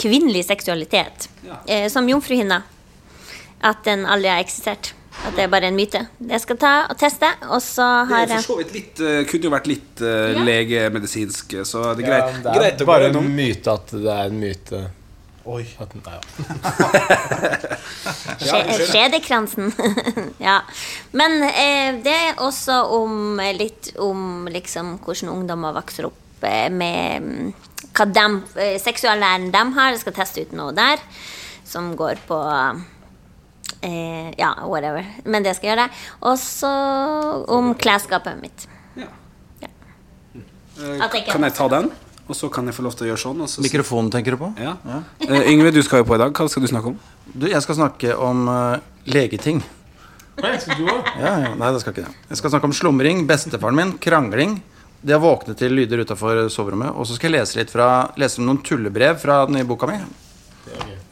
kvinnelig 0.00 0.44
seksualitet. 0.48 1.28
Ja. 1.46 1.60
Eh, 1.66 1.86
som 1.92 2.08
jomfruhinna. 2.10 2.62
At 3.62 3.84
den 3.86 4.02
aldri 4.10 4.32
har 4.32 4.42
eksistert. 4.42 4.92
At 5.22 5.36
det 5.36 5.44
er 5.44 5.50
bare 5.52 5.68
en 5.70 5.76
myte. 5.78 6.00
Det 6.18 6.40
skal 6.42 6.56
ta 6.58 6.72
og 6.90 6.96
teste, 6.98 7.28
og 7.46 7.60
så 7.62 7.84
Det 8.08 8.14
har 8.14 8.24
er 8.24 8.40
for 8.40 8.48
så 8.48 8.56
vidt 8.58 8.72
litt, 8.74 9.02
eh, 9.04 9.20
kunne 9.28 9.46
jo 9.46 9.52
vært 9.52 9.68
litt 9.70 10.00
eh, 10.02 10.32
Ja. 10.32 10.42
legemedisinsk, 10.48 11.54
så 11.68 11.84
det 11.94 12.08
er 12.08 12.10
Ja, 12.10 12.18
greit, 12.26 12.42
det 12.42 12.50
er 12.50 12.58
greit 12.58 12.86
bare 12.88 13.10
en 13.12 13.36
myte 13.36 13.70
at 13.76 13.92
det 13.92 14.10
er 14.10 14.32
en 14.32 14.40
myte. 14.40 14.82
Oi. 15.44 15.64
At, 15.82 15.94
nei, 15.98 16.14
ja. 16.14 16.20
Skje- 18.42 18.86
Skjedekransen. 18.86 19.72
ja. 20.48 20.60
Men 21.18 21.32
eh, 21.48 21.98
det 22.04 22.14
er 22.14 22.38
også 22.42 22.76
om 22.98 23.40
eh, 23.42 23.52
litt 23.58 23.92
om 24.02 24.46
liksom 24.52 24.96
hvordan 25.02 25.32
ungdommer 25.32 25.74
vokser 25.76 26.06
opp 26.10 26.44
eh, 26.46 26.68
med 26.70 27.26
mm, 27.26 27.52
hva 27.92 28.06
dem, 28.14 28.38
eh, 28.54 28.76
seksuallæren 28.82 29.50
de 29.54 29.62
har. 29.78 29.90
Jeg 29.96 30.02
skal 30.04 30.16
teste 30.20 30.44
ut 30.46 30.54
noe 30.58 30.72
der 30.78 31.02
som 31.68 31.92
går 31.98 32.16
på 32.28 32.38
eh, 33.82 34.30
Ja, 34.38 34.54
whatever. 34.68 35.04
Men 35.24 35.42
det 35.46 35.56
skal 35.58 35.68
jeg 35.72 35.76
gjøre. 35.76 35.90
Og 36.30 36.38
så 36.40 36.72
om 37.50 37.74
klesskapet 37.74 38.38
mitt. 38.42 38.68
Ja. 38.98 39.08
Ja. 39.64 39.70
Jeg 40.78 41.26
Kan 41.30 41.42
jeg 41.50 41.54
ta 41.58 41.66
den? 41.72 41.90
Og 42.32 42.36
så 42.38 42.48
kan 42.48 42.64
jeg 42.64 42.72
få 42.72 42.84
lov 42.86 42.94
til 42.96 43.04
å 43.04 43.10
gjøre 43.10 43.20
sånn. 43.20 43.40
Og 43.44 43.50
så 43.52 43.60
Mikrofonen 43.60 44.08
tenker 44.12 44.32
du 44.32 44.40
på? 44.40 44.48
ja. 44.56 44.72
Eh, 45.20 45.50
Yngve, 45.52 45.68
du 45.74 45.82
skal 45.84 46.00
jo 46.00 46.08
på 46.08 46.16
i 46.16 46.22
dag. 46.22 46.32
Hva 46.32 46.48
skal 46.48 46.64
du 46.64 46.70
snakke 46.70 46.88
om? 46.88 46.96
Du, 47.28 47.44
jeg 47.50 47.60
skal 47.60 47.76
snakke 47.76 48.14
om 48.16 48.46
uh, 48.48 48.78
legeting. 49.04 49.60
Nei, 50.40 50.54
skal 50.62 50.80
du 50.80 50.86
også? 50.88 51.12
Ja, 51.20 51.34
ja, 51.44 51.50
nei, 51.60 51.68
det 51.74 51.82
skal 51.82 51.92
ikke 51.92 52.06
det. 52.06 52.14
Jeg 52.30 52.40
skal 52.40 52.54
snakke 52.54 52.70
om 52.70 52.76
slumring, 52.78 53.26
bestefaren 53.28 53.76
min, 53.76 53.92
krangling. 54.00 54.56
Det 55.04 55.12
har 55.12 55.20
våknet 55.20 55.60
til 55.60 55.76
lyder 55.76 56.06
utafor 56.06 56.46
soverommet. 56.54 56.96
Og 56.96 57.04
så 57.04 57.18
skal 57.18 57.28
jeg 57.28 57.42
lese 57.42 57.60
litt 57.60 57.74
fra, 57.74 57.90
lese 58.16 58.40
noen 58.40 58.62
tullebrev 58.64 59.20
fra 59.20 59.42
den 59.44 59.58
nye 59.58 59.68
boka 59.68 59.90
mi. 59.92 60.00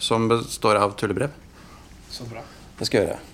Som 0.01 0.31
består 0.33 0.81
av 0.81 0.97
tullebrev. 0.97 1.37
Så 2.09 2.25
bra. 2.33 2.47
Det 2.81 2.89
skal 2.89 3.03
jeg 3.03 3.11
gjøre. 3.11 3.25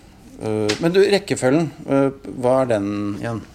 Uh, 0.43 0.80
men 0.82 0.97
du, 0.97 1.05
rekkefølgen, 1.14 1.70
uh, 1.87 2.32
hva 2.43 2.64
er 2.64 2.74
den 2.74 2.91
igjen? 3.22 3.47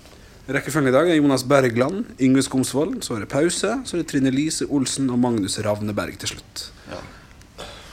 Rekkefølgen 0.49 0.89
i 0.89 0.93
dag 0.95 1.09
er 1.11 1.19
Jonas 1.19 1.43
Bergland, 1.47 2.05
Yngve 2.19 2.41
Skomsvold, 2.43 3.01
så 3.05 3.15
er 3.15 3.23
det 3.23 3.29
pause. 3.31 3.75
Så 3.85 3.95
er 3.97 4.01
det 4.01 4.07
Trine 4.09 4.31
Lise 4.33 4.65
Olsen 4.73 5.09
og 5.13 5.19
Magnus 5.21 5.59
Ravneberg 5.61 6.17
til 6.19 6.33
slutt. 6.33 6.63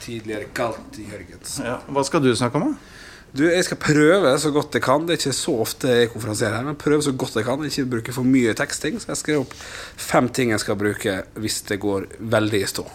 Tidligere 0.01 0.49
kalt 0.57 0.97
Jørgens. 0.97 1.59
Ja, 1.61 1.77
hva 1.93 2.05
skal 2.09 2.25
du 2.25 2.31
snakke 2.37 2.57
om, 2.57 2.71
da? 2.73 2.95
Du, 3.37 3.43
Jeg 3.45 3.67
skal 3.67 3.77
prøve 3.77 4.31
så 4.41 4.51
godt 4.51 4.73
jeg 4.79 4.83
kan. 4.83 5.05
Det 5.05 5.13
er 5.15 5.21
ikke 5.21 5.37
så 5.37 5.53
ofte 5.61 5.91
jeg 5.93 6.09
konferansierer 6.15 6.57
her, 6.57 6.65
men 6.71 6.79
prøve 6.81 7.05
så 7.05 7.13
godt 7.13 7.37
jeg 7.37 7.45
kan. 7.45 7.65
Ikke 7.69 7.85
bruke 7.93 8.15
for 8.17 8.25
mye 8.25 8.55
teksting. 8.57 8.97
Så 9.03 9.13
jeg 9.13 9.21
skrev 9.21 9.43
opp 9.45 9.53
fem 10.01 10.31
ting 10.33 10.55
jeg 10.55 10.65
skal 10.65 10.79
bruke 10.81 11.19
hvis 11.37 11.61
det 11.69 11.77
går 11.85 12.09
veldig 12.19 12.63
i 12.65 12.71
stå. 12.73 12.87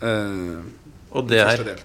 Uh, 0.00 0.62
Og 1.10 1.26
det 1.28 1.42
er. 1.42 1.82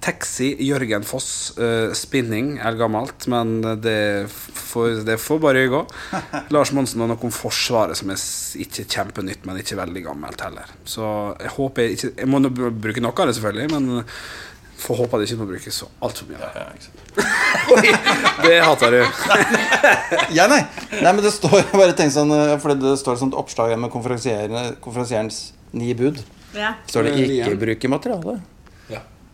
Taxi, 0.00 0.52
Jørgen 0.62 1.02
Foss, 1.04 1.52
uh, 1.58 1.90
spinning 1.98 2.54
er 2.62 2.76
gammelt, 2.78 3.26
men 3.30 3.56
det 3.82 4.28
får, 4.30 5.02
det 5.08 5.16
får 5.20 5.40
bare 5.42 5.64
gå. 5.72 5.80
Lars 6.54 6.70
Monsen 6.76 7.02
og 7.04 7.10
noe 7.10 7.18
om 7.28 7.32
Forsvaret 7.34 7.98
som 7.98 8.12
er 8.14 8.20
ikke 8.64 8.84
kjempenytt, 8.86 9.42
men 9.48 9.58
ikke 9.62 9.78
veldig 9.80 10.04
gammelt 10.06 10.44
heller. 10.46 10.70
Så 10.88 11.08
jeg 11.42 11.50
håper 11.56 11.82
jeg 11.88 11.96
ikke 11.98 12.12
Jeg 12.22 12.30
må 12.30 12.38
nå 12.44 12.50
bruke 12.54 13.02
noe 13.04 13.12
av 13.16 13.26
det, 13.32 13.34
selvfølgelig, 13.40 13.70
men 13.74 14.04
får 14.78 14.94
håpe 15.00 15.18
at 15.18 15.24
jeg 15.24 15.32
ikke 15.32 15.40
må 15.42 15.48
bruke 15.50 15.72
så 15.74 15.88
altfor 16.06 16.28
mye. 16.30 16.38
av 16.38 16.54
det. 16.54 16.90
Oi, 17.74 17.92
det 18.44 18.58
hater 18.62 18.94
du. 18.94 19.00
Ja, 20.38 20.44
nei. 20.46 20.60
nei, 20.92 21.10
men 21.10 21.22
det 21.24 21.32
står 21.34 21.64
bare 21.72 21.94
tenk 21.98 22.12
sånn 22.14 22.30
uh, 22.30 22.54
Fordi 22.62 22.78
det 22.84 22.92
står 23.00 23.16
et 23.16 23.22
sånt 23.24 23.34
oppslag 23.38 23.74
med 23.80 23.90
konferansieren- 23.90 24.76
konferansierens 24.84 25.48
ni 25.74 25.90
bud. 25.98 26.22
Står 26.88 27.04
det 27.08 27.16
Eh, 27.18 27.26
'ikke 27.28 27.58
bruke 27.60 27.88
materiale'? 27.92 28.38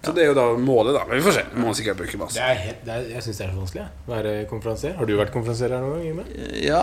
Ja. 0.04 0.10
Så 0.10 0.12
det 0.16 0.22
er 0.24 0.28
jo 0.28 0.34
da 0.36 0.44
målet, 0.60 0.92
da. 0.98 1.02
Men 1.08 1.16
vi 1.16 1.24
får 1.24 1.36
se. 1.38 1.44
Vi 1.54 1.62
må 1.64 1.72
sikkert 1.78 1.96
bruke 2.02 2.18
masse. 2.20 2.36
Det 2.36 2.44
er 2.44 2.58
helt, 2.60 2.82
det 2.84 2.92
er, 2.94 3.06
jeg 3.14 3.24
syns 3.24 3.40
det 3.40 3.44
er 3.46 3.52
så 3.54 3.60
vanskelig 3.62 3.84
å 3.84 4.10
være 4.12 4.34
konferansier. 4.50 4.92
Har 4.98 5.08
du 5.08 5.14
vært 5.18 5.32
konferansier 5.34 5.72
her 5.72 5.80
noen 5.84 5.94
gang? 5.96 6.10
Yngve? 6.10 6.50
Ja, 6.60 6.82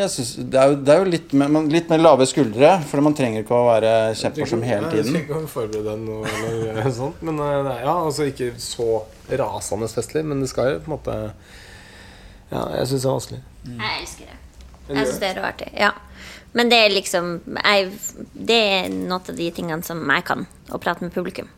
jeg 0.00 0.08
synes, 0.14 0.30
det, 0.40 0.60
er 0.62 0.72
jo, 0.72 0.78
det 0.88 0.94
er 0.94 1.02
jo 1.04 1.10
litt 1.12 1.34
mer, 1.42 1.52
man, 1.58 1.68
litt 1.74 1.92
mer 1.92 2.00
lave 2.02 2.28
skuldre. 2.30 2.70
For 2.88 3.04
man 3.04 3.16
trenger 3.18 3.44
ikke 3.44 3.58
å 3.58 3.66
være 3.68 3.92
kjempemorsom 4.22 4.64
hele 4.64 4.92
tiden. 4.94 4.96
Jeg 4.96 5.04
tiden. 5.04 5.26
skal 5.28 5.44
ikke 5.44 5.52
forberede 5.58 5.84
deg 5.90 6.06
noe 6.08 6.32
eller 6.72 6.90
sånt. 7.02 7.20
Men 7.28 7.42
eh, 7.44 7.58
det 7.68 7.76
ja, 7.84 7.98
altså 8.08 8.30
ikke 8.32 8.50
så 8.64 8.88
rasende 9.44 9.90
festlig, 9.92 10.24
men 10.24 10.40
det 10.42 10.48
skal 10.52 10.72
jo 10.72 10.80
på 10.86 10.90
en 10.90 10.96
måte 10.96 11.18
Ja, 12.50 12.64
jeg 12.80 12.88
syns 12.90 13.04
det 13.04 13.08
er 13.08 13.14
vanskelig. 13.18 13.42
Jeg 13.68 14.00
elsker 14.00 14.32
det. 14.32 14.40
Jeg 14.88 15.06
syns 15.08 15.20
det 15.22 15.30
er 15.30 15.38
rart. 15.40 15.62
Ja. 15.76 15.92
Men 16.54 16.70
det 16.70 16.76
er 16.84 16.92
liksom 16.94 17.30
jeg, 17.56 17.88
Det 18.36 18.58
er 18.76 18.88
noen 18.92 19.16
av 19.18 19.30
de 19.34 19.50
tingene 19.56 19.82
som 19.86 20.02
jeg 20.06 20.26
kan, 20.28 20.44
å 20.70 20.78
prate 20.78 21.02
med 21.02 21.14
publikum. 21.14 21.48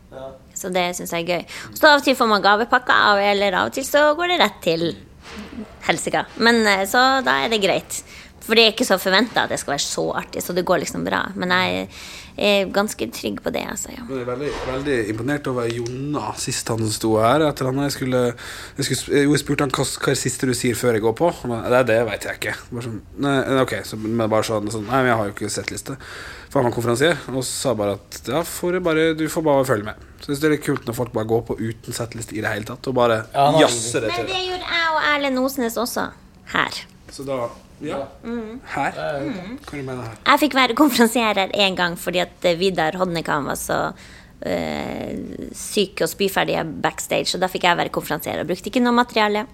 Så 0.57 0.71
det 0.73 0.87
syns 0.97 1.13
jeg 1.13 1.25
er 1.27 1.35
gøy. 1.37 1.57
Så 1.77 1.89
av 1.89 1.99
og 1.99 2.05
til 2.05 2.17
får 2.17 2.31
man 2.31 2.45
gavepakker, 2.45 3.21
eller 3.31 3.59
av 3.61 3.71
og 3.71 3.77
til 3.77 3.85
så 3.87 4.09
går 4.17 4.33
det 4.33 4.39
rett 4.41 4.63
til 4.65 4.87
helsika. 5.87 6.25
Men 6.43 6.63
eh, 6.67 6.85
så 6.89 7.03
da 7.25 7.39
er 7.43 7.53
det 7.53 7.61
greit. 7.63 8.01
For 8.47 8.55
det 8.55 8.63
er 8.63 8.71
ikke 8.71 8.87
så 8.87 8.95
forventa 9.01 9.43
at 9.43 9.51
det 9.51 9.59
skal 9.59 9.75
være 9.75 9.83
så 9.83 10.05
artig, 10.15 10.41
så 10.43 10.55
det 10.55 10.63
går 10.67 10.85
liksom 10.85 11.03
bra. 11.03 11.25
Men 11.35 11.51
jeg 11.51 11.87
er 12.37 12.69
ganske 12.71 13.07
trygg 13.11 13.41
på 13.43 13.51
det, 13.51 13.63
altså. 13.67 13.91
Ja. 13.91 14.05
Jeg 14.07 14.21
er 14.23 14.29
veldig, 14.29 14.51
veldig 14.69 14.97
imponert 15.11 15.49
over 15.51 15.67
Jonna 15.67 16.31
sist 16.39 16.69
han 16.71 16.85
sto 16.93 17.15
her. 17.19 17.43
Etter 17.47 17.67
han 17.67 17.81
jeg 17.83 17.95
skulle, 17.97 18.21
jeg 18.77 18.87
skulle 18.87 19.23
jo, 19.25 19.33
jeg 19.35 19.43
spurte 19.43 19.67
han 19.67 19.73
hva, 19.75 19.83
hva 19.83 20.13
er 20.13 20.15
det 20.15 20.21
siste 20.21 20.47
du 20.47 20.53
sier 20.55 20.79
før 20.79 20.95
jeg 20.95 21.03
går 21.03 21.17
på. 21.19 21.31
Han 21.41 21.57
Det, 21.67 21.83
det 21.91 21.99
vet 22.07 22.29
jeg 22.29 22.39
ikke. 22.39 22.55
Bare 22.71 22.87
sånn, 22.87 23.01
nei, 23.27 23.35
ok, 23.65 23.75
så, 23.89 23.99
men 24.05 24.31
bare 24.31 24.47
sånn, 24.47 24.71
sånn 24.71 24.87
Nei, 24.87 25.01
men 25.03 25.11
jeg 25.11 25.19
har 25.19 25.31
jo 25.31 25.35
ikke 25.35 25.51
sett 25.57 25.73
liste. 25.73 25.97
For 26.47 26.61
han 26.61 26.69
var 26.69 26.77
konferansier 26.77 27.27
og 27.33 27.43
sa 27.43 27.75
bare 27.75 27.97
at 27.97 28.21
ja, 28.31 28.45
får 28.47 28.77
du, 28.77 28.83
bare, 28.87 29.07
du 29.19 29.27
får 29.31 29.43
bare 29.49 29.67
følge 29.67 29.89
med. 29.89 30.07
Så 30.23 30.31
det 30.31 30.47
er 30.47 30.55
litt 30.55 30.65
kult 30.65 30.87
når 30.87 30.95
folk 30.97 31.11
bare 31.17 31.27
går 31.27 31.43
på 31.51 31.59
uten 31.59 31.95
settliste 31.95 32.37
i 32.37 32.41
det 32.45 32.53
hele 32.53 32.69
tatt, 32.69 32.87
og 32.87 32.95
bare 32.95 33.25
Ja, 33.35 33.51
jazzer 33.65 34.07
det 34.07 34.15
Men 34.15 34.31
det 34.31 34.43
gjorde 34.45 34.71
jeg 34.71 34.91
og 34.93 35.05
Erlend 35.11 35.43
Osnes 35.43 35.77
også. 35.81 36.11
Her. 36.53 36.83
Så 37.11 37.25
da 37.27 37.49
Ja. 37.83 37.99
Her? 38.73 38.95
Hva 38.95 39.03
er 39.05 39.19
det 39.21 39.33
du 39.69 39.83
mener 39.85 40.01
her? 40.01 40.15
Jeg 40.25 40.41
fikk 40.45 40.55
være 40.57 40.77
konferansier 40.77 41.37
her 41.37 41.51
én 41.53 41.75
gang 41.77 41.97
fordi 41.99 42.23
at 42.23 42.47
eh, 42.47 42.57
Vidar 42.57 42.97
Hodnekan 42.97 43.45
var 43.45 43.59
så 43.59 43.77
øh, 43.93 45.11
syk 45.53 46.01
og 46.01 46.09
spyferdig 46.09 46.57
backstage, 46.81 47.29
så 47.29 47.37
da 47.41 47.49
fikk 47.51 47.67
jeg 47.69 47.77
være 47.77 47.93
konferansier 47.93 48.41
og 48.41 48.49
brukte 48.49 48.71
ikke 48.71 48.81
noe 48.81 48.97
materiale. 48.97 49.45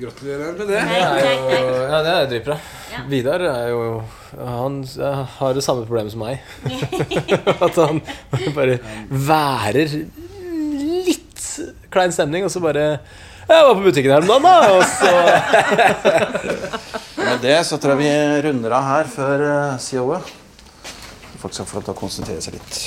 Gratulerer 0.00 0.54
med 0.56 0.70
det. 0.70 0.78
Det 0.80 1.56
er 1.58 1.64
jo, 1.66 1.74
ja, 1.90 1.98
det 2.06 2.12
er 2.14 2.28
dritbra. 2.30 2.56
Vidar 3.10 3.42
er 3.44 3.68
jo 3.68 4.02
Han 4.38 4.84
har 5.36 5.52
det 5.54 5.64
samme 5.66 5.84
problemet 5.84 6.14
som 6.14 6.22
meg. 6.22 6.40
At 7.66 7.76
han 7.76 8.00
bare 8.56 8.78
værer 9.10 9.98
litt 11.10 11.44
klein 11.92 12.14
stemning, 12.14 12.46
og 12.46 12.54
så 12.54 12.62
bare 12.62 12.86
Jeg 13.50 13.66
var 13.66 13.74
på 13.74 13.82
butikken 13.84 14.14
her 14.14 14.22
om 14.22 14.30
dagen, 14.30 14.46
da! 14.46 14.54
Og 14.78 14.84
så 14.86 15.10
Med 17.30 17.44
det 17.44 17.58
så 17.68 17.78
tror 17.78 17.94
jeg 17.94 18.02
vi 18.02 18.42
runder 18.48 18.74
av 18.74 18.86
her 18.88 19.10
før 19.10 19.44
uh, 19.46 19.78
CO-et. 19.80 20.32
Folk 21.40 21.54
skal 21.56 21.68
få 21.68 21.78
lov 21.78 21.86
til 21.86 21.94
å 21.94 21.98
konsentrere 22.00 22.42
seg 22.44 22.56
litt. 22.58 22.80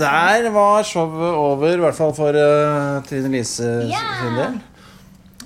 Der 0.00 0.48
var 0.54 0.86
showet 0.86 1.34
over, 1.34 1.74
i 1.74 1.82
hvert 1.82 1.98
fall 1.98 2.14
for 2.16 2.36
uh, 2.36 3.00
Trine 3.08 3.32
Lise 3.32 3.72
Ja! 3.90 4.04
sin 4.20 4.38
del. 4.38 4.60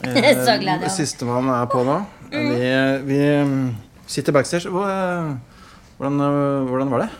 så 0.45 0.59
glad 0.61 0.77
jeg 0.77 0.85
var. 0.85 0.93
Sistemann 0.93 1.49
er 1.55 1.67
på 1.73 1.83
nå. 1.87 1.99
Vi, 2.35 2.71
vi 3.09 3.19
mm, 3.47 3.67
sitter 4.11 4.37
backstage. 4.37 4.69
Eh, 4.69 5.35
Hvordan, 5.97 6.21
eh, 6.21 6.69
hvordan 6.69 6.91
var 6.91 7.05
det? 7.05 7.11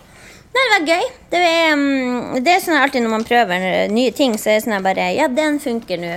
Nei, 0.55 0.63
det 0.63 0.71
var 0.73 0.87
gøy. 0.89 1.05
Det 1.31 1.41
er, 1.41 1.75
mm, 1.79 2.41
det 2.45 2.55
er 2.55 2.63
sånn 2.63 2.79
alltid 2.79 3.05
når 3.05 3.13
man 3.13 3.27
prøver 3.27 3.67
eh, 3.69 3.93
nye 3.93 4.11
ting, 4.15 4.35
så 4.39 4.51
er 4.51 4.59
det 4.59 4.65
sånn 4.67 4.77
at 4.79 4.87
bare 4.87 5.13
Ja, 5.15 5.29
den 5.31 5.61
funker 5.63 6.01
nå. 6.03 6.17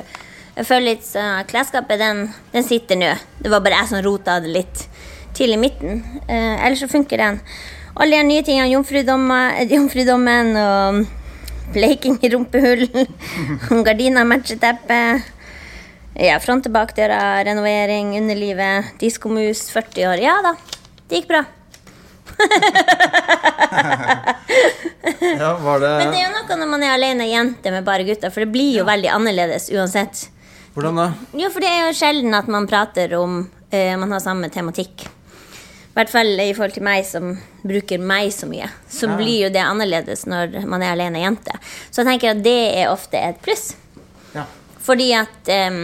Jeg 0.58 0.66
føler 0.66 0.86
litt 0.88 1.06
sånn 1.06 1.46
Klesskapet, 1.50 2.00
den, 2.02 2.24
den 2.54 2.66
sitter 2.66 2.98
nå. 2.98 3.12
Det 3.38 3.50
var 3.54 3.62
bare 3.62 3.78
jeg 3.84 3.92
som 3.92 4.02
rota 4.02 4.40
det 4.42 4.50
litt 4.56 4.86
til 5.38 5.54
i 5.54 5.60
midten. 5.62 6.00
Eh, 6.26 6.56
ellers 6.66 6.82
så 6.82 6.90
funker 6.90 7.22
den. 7.22 7.38
Alle 7.98 8.18
de 8.18 8.26
nye 8.26 8.46
tingene, 8.46 8.72
jomfrudommen, 8.72 9.70
jomfrudommen 9.70 10.50
og 10.62 11.04
bleking 11.76 12.18
i 12.26 12.32
rumpehull, 12.34 12.88
gardiner, 13.88 14.26
matcheteppe. 14.26 15.00
Ja, 16.18 16.40
front- 16.42 16.66
og 16.66 16.74
bakdøra, 16.74 17.44
renovering, 17.46 18.16
underlivet, 18.18 18.96
diskomus, 19.02 19.68
40 19.74 20.10
år. 20.10 20.24
Ja 20.26 20.40
da, 20.46 20.56
det 21.06 21.22
gikk 21.22 21.30
bra. 21.36 21.44
Ja, 25.38 25.54
var 25.62 25.80
det, 25.80 25.90
Men 25.98 26.12
det 26.12 26.20
er 26.20 26.26
jo 26.28 26.34
noe 26.34 26.56
når 26.60 26.70
man 26.70 26.84
er 26.86 26.92
alene 26.94 27.26
jente 27.30 27.72
med 27.74 27.86
bare 27.88 28.06
gutter, 28.08 28.32
for 28.34 28.44
det 28.44 28.52
blir 28.54 28.80
jo 28.80 28.86
veldig 28.88 29.10
annerledes 29.14 29.70
uansett. 29.74 30.28
Hvordan 30.78 31.00
da? 31.02 31.08
Jo, 31.42 31.50
for 31.50 31.64
det 31.66 31.70
er 31.74 31.88
jo 31.88 31.94
sjelden 31.98 32.36
at 32.38 32.48
man 32.54 32.68
prater 32.70 33.16
om 33.18 33.40
uh, 33.50 33.94
Man 33.98 34.12
har 34.14 34.22
samme 34.22 34.50
tematikk. 34.54 35.08
I 35.08 35.98
hvert 35.98 36.12
fall 36.14 36.30
i 36.44 36.52
forhold 36.54 36.76
til 36.76 36.84
meg 36.86 37.06
som 37.10 37.32
bruker 37.66 37.98
meg 37.98 38.30
så 38.36 38.46
mye. 38.46 38.68
Så 38.88 39.08
Ja. 39.10 39.16
blir 39.18 39.40
jo 39.48 39.50
det 39.50 39.64
annerledes 39.66 40.28
når 40.30 40.60
man 40.70 40.84
er 40.86 40.92
alene 40.94 41.24
jente. 41.24 41.56
Så 41.90 42.04
jeg 42.04 42.12
tenker 42.12 42.36
at 42.36 42.44
det 42.46 42.58
er 42.84 42.92
ofte 42.92 43.18
et 43.18 43.40
pluss. 43.42 43.72
Ja. 44.36 44.44
Fordi 44.86 45.08
at 45.18 45.50
um, 45.72 45.80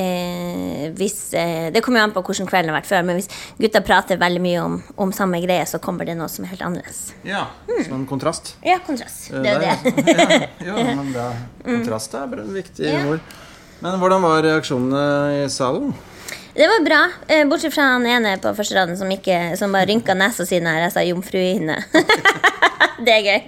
eh, 0.00 0.86
hvis 0.96 1.18
eh, 1.36 1.68
Det 1.74 1.82
kommer 1.84 2.00
jo 2.00 2.06
an 2.08 2.14
på 2.16 2.22
hvordan 2.24 2.48
kvelden 2.48 2.72
har 2.72 2.78
vært 2.80 2.88
før, 2.88 3.04
men 3.04 3.20
hvis 3.20 3.28
gutta 3.60 3.82
prater 3.84 4.16
veldig 4.16 4.40
mye 4.46 4.62
om, 4.64 4.80
om 4.96 5.12
samme 5.12 5.42
greie, 5.44 5.66
så 5.68 5.78
kommer 5.82 6.08
det 6.08 6.16
noe 6.16 6.28
som 6.32 6.46
er 6.48 6.54
helt 6.54 6.64
annerledes. 6.64 7.12
ja. 7.28 7.44
Som 7.84 8.00
en 8.00 8.06
kontrast. 8.08 8.54
Ja, 8.64 8.78
kontrast. 8.86 9.28
Eh, 9.30 9.42
Det 9.44 9.52
er 9.52 9.60
det. 9.60 9.94
ja, 10.64 10.74
ja, 10.80 10.96
men 10.96 11.12
det 11.12 11.20
er, 11.20 11.38
kontrast 11.68 12.16
er 12.16 12.26
bare 12.32 12.48
en 12.48 12.56
viktig 12.56 12.88
Ja. 12.88 13.04
ord. 13.12 13.20
Men 13.80 13.96
hvordan 14.00 14.20
var 14.22 14.42
reaksjonene 14.44 15.44
i 15.44 15.48
salen? 15.48 15.92
Det 16.54 16.66
var 16.68 16.82
bra, 16.84 17.00
eh, 17.28 17.46
bortsett 17.48 17.72
fra 17.72 17.82
han 17.94 18.06
ene 18.06 18.34
på 18.42 18.50
første 18.56 18.76
raden 18.76 18.96
som, 18.98 19.08
ikke, 19.08 19.56
som 19.56 19.72
bare 19.72 19.88
rynka 19.88 20.16
nesa 20.18 20.44
si 20.44 20.58
når 20.60 20.82
jeg 20.82 20.92
sa 20.92 21.04
jomfruhinne. 21.06 21.76
det 23.06 23.14
er 23.14 23.22
gøy. 23.24 23.38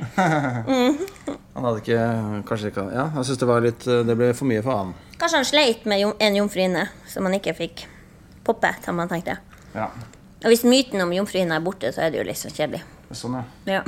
Han 1.52 1.66
hadde 1.66 1.82
ikke 1.82 2.04
Kanskje 2.48 2.70
ikke 2.70 2.84
Ja, 2.94 3.04
jeg 3.18 3.26
syns 3.28 3.40
det 3.42 3.48
var 3.48 3.60
litt 3.60 3.84
Det 3.84 4.14
ble 4.16 4.30
for 4.32 4.48
mye 4.48 4.62
for 4.64 4.72
han. 4.78 4.94
Kanskje 5.20 5.42
han 5.42 5.48
sleit 5.50 5.84
med 5.90 6.00
jom, 6.00 6.14
en 6.16 6.38
jomfruhinne 6.38 6.86
som 7.12 7.28
han 7.28 7.36
ikke 7.36 7.52
fikk 7.58 7.84
poppet, 8.46 8.80
har 8.86 8.96
man 8.96 9.10
tenkt 9.12 9.34
Ja. 9.76 9.90
Og 10.42 10.48
hvis 10.50 10.64
myten 10.66 11.04
om 11.04 11.12
jomfruhinna 11.14 11.60
er 11.60 11.62
borte, 11.62 11.92
så 11.94 12.06
er 12.06 12.10
det 12.14 12.22
jo 12.22 12.34
sånn 12.34 12.56
kjedelig. 12.56 12.80
Sånn, 13.12 13.36
ja. 13.36 13.44
Ja. 13.68 13.82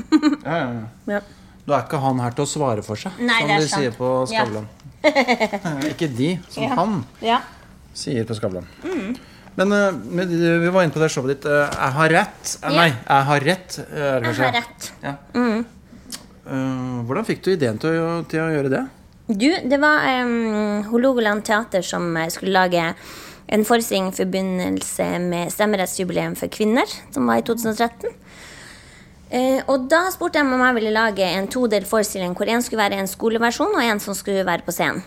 Ja, 0.44 0.58
ja, 0.60 0.84
ja. 1.16 1.22
Da 1.64 1.78
er 1.78 1.86
ikke 1.86 1.98
han 2.04 2.20
her 2.20 2.36
til 2.36 2.44
å 2.44 2.50
svare 2.50 2.84
for 2.84 3.00
seg, 3.00 3.16
Nei, 3.24 3.40
som 3.40 3.48
det 3.48 3.56
de 3.64 3.70
sier 3.72 3.96
på 3.96 4.10
på 4.28 4.34
Ja. 4.36 4.44
Skavlan. 5.04 5.84
ikke 5.90 6.08
de, 6.16 6.30
som 6.50 6.62
Ja. 6.64 6.74
han 6.78 6.98
ja. 7.22 7.38
sier 7.94 8.24
på 8.28 8.34
Skavlan. 8.38 8.66
Eh, 8.84 9.14
men, 9.56 9.70
uh, 9.70 9.92
vi 10.64 10.70
var 10.74 10.82
inne 10.82 10.94
på 10.94 10.98
det 11.02 11.10
showet 11.14 11.36
ditt. 11.36 11.44
Uh, 11.46 11.68
jeg 11.70 11.92
har 11.98 12.08
rett. 12.16 12.54
Uh, 12.64 12.70
Nei, 12.74 12.88
jeg 12.90 13.26
har 13.30 13.40
rett. 13.50 13.78
eh, 13.84 14.20
Jeg 14.24 14.34
har 14.40 14.52
rett. 14.60 14.88
Ja. 15.04 15.14
Eh, 16.44 17.04
hvordan 17.08 17.24
fikk 17.28 17.42
du 17.46 17.52
ideen 17.54 17.78
til 17.80 17.96
å, 18.02 18.08
til 18.28 18.42
å 18.42 18.50
gjøre 18.52 18.72
det? 18.72 18.82
Du, 19.30 19.46
det 19.64 19.78
var 19.80 20.02
um, 20.20 20.82
Hålogaland 20.90 21.44
Teater 21.46 21.80
som 21.86 22.10
eh, 22.20 22.28
skulle 22.34 22.52
lage 22.52 22.82
en 23.54 23.64
forestilling 23.64 24.10
i 24.10 24.16
forbindelse 24.18 25.06
med 25.24 25.52
stemmerettsjubileum 25.52 26.34
for 26.36 26.48
kvinner, 26.52 26.88
som 27.14 27.28
var 27.30 27.40
i 27.40 27.46
2013. 27.46 28.12
Eh, 29.34 29.60
og 29.66 29.88
da 29.90 30.04
spurte 30.14 30.38
jeg 30.38 30.46
om 30.46 30.62
jeg 30.62 30.76
ville 30.76 30.94
lage 30.94 31.26
en 31.26 31.48
todelt 31.50 31.88
forestilling 31.90 32.36
hvor 32.38 32.50
en 32.50 32.62
skulle 32.62 32.84
være 32.84 33.00
en 33.02 33.10
skoleversjon, 33.10 33.74
og 33.74 33.82
en 33.82 34.02
som 34.02 34.14
skulle 34.14 34.46
være 34.46 34.66
på 34.66 34.74
scenen. 34.74 35.02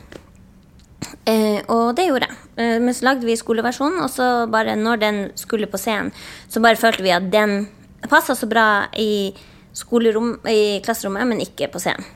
Eh, 1.28 1.62
og 1.72 1.96
det 1.96 2.10
gjorde 2.10 2.28
jeg. 2.28 2.38
Eh, 2.60 2.78
men 2.84 2.96
så 2.96 3.08
lagde 3.08 3.28
vi 3.28 3.38
skoleversjonen, 3.40 4.02
og 4.04 4.12
så 4.12 4.48
bare 4.52 4.76
når 4.76 5.04
den 5.04 5.20
skulle 5.40 5.70
på 5.72 5.80
scenen, 5.80 6.12
så 6.50 6.64
bare 6.64 6.80
følte 6.80 7.06
vi 7.06 7.16
at 7.16 7.32
den 7.32 7.70
passa 8.10 8.36
så 8.36 8.50
bra 8.50 8.88
i, 9.00 9.32
i 9.32 10.62
klasserommet, 10.84 11.28
men 11.28 11.44
ikke 11.44 11.72
på 11.72 11.84
scenen. 11.84 12.14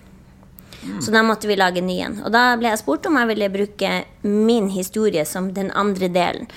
Så 0.97 1.11
da 1.13 1.21
måtte 1.21 1.45
vi 1.45 1.53
lage 1.53 1.77
en 1.77 1.85
ny 1.85 1.99
en. 2.01 2.15
Og 2.25 2.31
da 2.33 2.55
ble 2.57 2.71
jeg 2.71 2.81
spurt 2.81 3.05
om 3.05 3.19
jeg 3.19 3.29
ville 3.29 3.51
bruke 3.53 3.89
min 4.25 4.71
historie 4.73 5.21
som 5.29 5.51
den 5.53 5.69
andre 5.77 6.09
delen. 6.09 6.47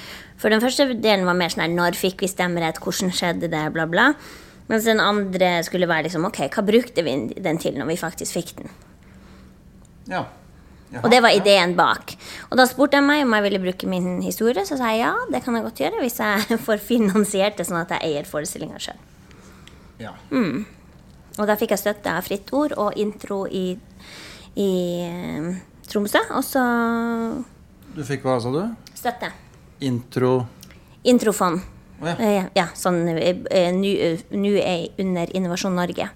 For 0.41 0.49
den 0.49 0.63
første 0.65 0.87
delen 0.97 1.27
var 1.29 1.37
mer 1.37 1.53
sånn 1.53 1.67
her 1.67 1.75
når 1.75 1.99
fikk 1.99 2.25
vi 2.25 2.31
stemmerett, 2.33 2.81
hvordan 2.81 3.13
skjedde 3.13 3.51
det, 3.53 3.67
bla, 3.75 3.85
bla. 3.85 4.07
Mens 4.71 4.87
den 4.89 5.01
andre 5.03 5.59
skulle 5.67 5.89
være 5.91 6.07
liksom 6.09 6.25
ok, 6.31 6.39
hva 6.55 6.63
brukte 6.65 7.03
vi 7.05 7.15
den 7.45 7.59
til 7.61 7.77
når 7.77 7.91
vi 7.93 7.99
faktisk 8.01 8.39
fikk 8.39 8.55
den? 8.63 8.71
Ja. 10.09 10.23
Jaha, 10.95 11.03
Og 11.03 11.11
det 11.11 11.19
var 11.25 11.33
ja. 11.35 11.41
ideen 11.41 11.73
bak. 11.77 12.15
Og 12.51 12.57
da 12.61 12.65
spurte 12.71 12.97
jeg 13.01 13.05
meg 13.07 13.25
om 13.25 13.33
jeg 13.35 13.45
ville 13.49 13.61
bruke 13.65 13.89
min 13.91 14.23
historie, 14.23 14.63
så 14.69 14.77
sa 14.79 14.93
jeg 14.95 15.03
ja, 15.03 15.13
det 15.33 15.41
kan 15.45 15.57
jeg 15.59 15.67
godt 15.67 15.81
gjøre 15.83 16.01
hvis 16.05 16.21
jeg 16.23 16.59
får 16.69 16.81
finansiert 16.85 17.59
det 17.59 17.67
sånn 17.69 17.81
at 17.83 17.93
jeg 17.97 18.09
eier 18.13 18.29
forestillinga 18.29 18.79
sjøl. 18.81 19.01
Ja. 20.01 20.13
Og 20.33 21.45
da 21.51 21.57
fikk 21.59 21.75
jeg 21.75 21.83
støtte 21.83 22.13
av 22.15 22.25
Fritt 22.27 22.51
Ord 22.55 22.77
og 22.79 22.97
intro 23.01 23.43
i, 23.51 23.67
i 24.61 24.71
eh, 25.03 25.49
Tromsø. 25.91 26.23
Og 26.39 26.45
så 26.47 26.63
Du 27.95 28.03
fikk 28.07 28.25
hva, 28.27 28.39
sa 28.43 28.53
du? 28.55 28.63
støtte. 28.95 29.33
Intro 29.85 30.37
Introfond. 31.05 31.61
Å 32.03 32.11
ja. 32.11 32.17
Eh, 32.19 32.47
ja, 32.59 32.67
sånn 32.77 33.03
eh, 33.15 33.37
eh, 33.51 33.71
Nå 33.75 34.55
er 34.61 34.89
under 34.99 35.37
Innovasjon 35.37 35.77
Norge. 35.79 36.09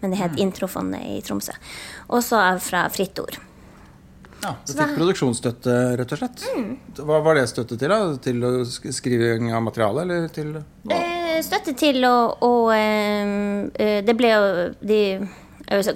Men 0.00 0.12
det 0.12 0.20
het 0.20 0.40
Introfondet 0.40 1.04
i 1.08 1.20
Tromsø. 1.24 1.54
Og 2.12 2.22
så 2.24 2.40
fra 2.62 2.86
Fritt 2.92 3.18
Ord. 3.22 3.38
Ja, 4.42 4.52
du 4.66 4.72
fikk 4.74 4.82
da- 4.82 4.94
produksjonsstøtte, 4.94 5.74
rett 5.98 6.12
og 6.12 6.20
slett. 6.20 6.42
Mm. 6.54 6.68
Hva 7.08 7.22
var 7.24 7.38
det 7.38 7.46
støtte 7.48 7.78
til? 7.80 7.88
da? 7.88 8.16
Til 8.22 8.44
å 8.44 8.52
skrive 8.66 9.30
av 9.56 9.64
materiale, 9.64 10.04
eller 10.04 10.28
til? 10.28 10.52
Eh, 10.92 11.40
støtte 11.42 11.74
til 11.76 12.04
å, 12.04 12.16
å 12.44 12.52
eh, 12.76 13.70
eh, 13.74 14.02
Det 14.04 14.14
ble 14.16 14.30
jo 14.34 14.44
de, 14.86 15.00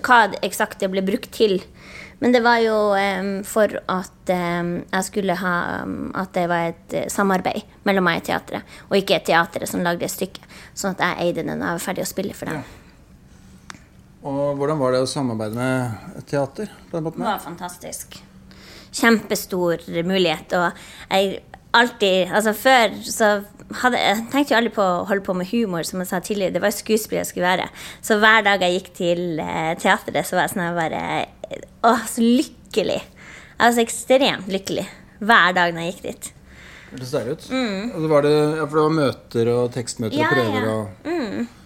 Hva 0.03 0.23
eksakt 0.43 0.81
det 0.81 0.91
ble 0.91 1.05
brukt 1.05 1.31
til. 1.37 1.61
Men 2.21 2.35
det 2.35 2.43
var 2.45 2.59
jo 2.61 2.77
um, 2.93 3.31
for 3.49 3.73
at 3.89 4.33
um, 4.33 4.75
jeg 4.85 5.07
skulle 5.07 5.37
ha 5.41 5.55
At 6.21 6.35
det 6.37 6.47
var 6.51 6.67
et 6.69 6.97
eh, 6.97 7.09
samarbeid 7.09 7.65
mellom 7.89 8.05
meg 8.05 8.21
og 8.21 8.27
teatret, 8.29 8.75
og 8.91 8.99
ikke 8.99 9.23
teatret 9.25 9.71
som 9.71 9.85
lagde 9.85 10.05
et 10.05 10.13
stykke. 10.13 10.45
Sånn 10.77 10.93
at 10.99 11.01
jeg 11.07 11.31
eide 11.31 11.47
den 11.47 11.63
og 11.63 11.79
var 11.79 11.83
ferdig 11.83 12.05
å 12.05 12.11
spille 12.11 12.37
for 12.37 12.53
dem. 12.53 12.61
Og 14.21 14.59
hvordan 14.61 14.81
var 14.83 14.93
det 14.93 15.01
å 15.01 15.09
samarbeide 15.09 15.57
med 15.57 16.27
teater? 16.29 16.69
Det 16.91 17.01
var 17.01 17.41
fantastisk. 17.41 18.19
Kjempestor 18.93 19.87
mulighet. 20.05 20.53
Og 20.59 20.85
jeg, 21.09 21.41
alltid 21.73 22.35
Altså 22.35 22.53
før 22.53 23.01
så 23.07 23.31
hadde, 23.81 24.01
jeg 24.03 24.25
tenkte 24.33 24.53
jo 24.53 24.59
aldri 24.59 24.73
på 24.75 24.85
å 24.85 25.05
holde 25.09 25.25
på 25.25 25.35
med 25.39 25.49
humor, 25.55 25.87
som 25.89 26.03
jeg 26.03 26.11
sa 26.11 26.21
tidligere. 26.21 26.53
Det 26.57 26.63
var 26.63 26.73
jo 26.73 26.81
skuespiller 26.83 27.23
jeg 27.23 27.33
skulle 27.33 27.49
være. 27.49 27.69
Så 28.05 28.21
hver 28.21 28.45
dag 28.45 28.65
jeg 28.67 28.77
gikk 28.77 28.91
til 28.99 29.23
eh, 29.41 29.77
teatret, 29.81 30.27
så 30.27 30.37
var 30.37 30.49
jeg 30.49 30.55
sånn 30.57 30.67
at 30.67 30.71
jeg 30.71 30.81
bare 30.83 31.05
Å, 31.81 31.95
så 32.11 32.21
lykkelig. 32.25 32.99
Jeg 33.01 33.61
var 33.61 33.73
så 33.77 33.85
ekstremt 33.85 34.51
lykkelig 34.53 34.87
hver 35.21 35.55
dag 35.57 35.73
når 35.77 35.87
jeg 35.87 35.95
gikk 35.95 36.03
dit. 36.11 36.29
Hørtes 36.91 37.13
deilig 37.15 37.33
ut. 37.37 37.47
Og 37.95 38.03
så 38.03 38.11
var 38.11 38.25
det, 38.27 38.35
ja, 38.59 38.67
for 38.67 38.77
det 38.81 38.85
var 38.85 38.99
møter 38.99 39.51
og 39.55 39.73
tekstmøter 39.77 40.17
Mm. 40.17 40.21
Ja, 40.21 40.29
og 40.29 40.35
prøver 40.35 40.61
ja. 40.67 40.75
og 40.75 41.57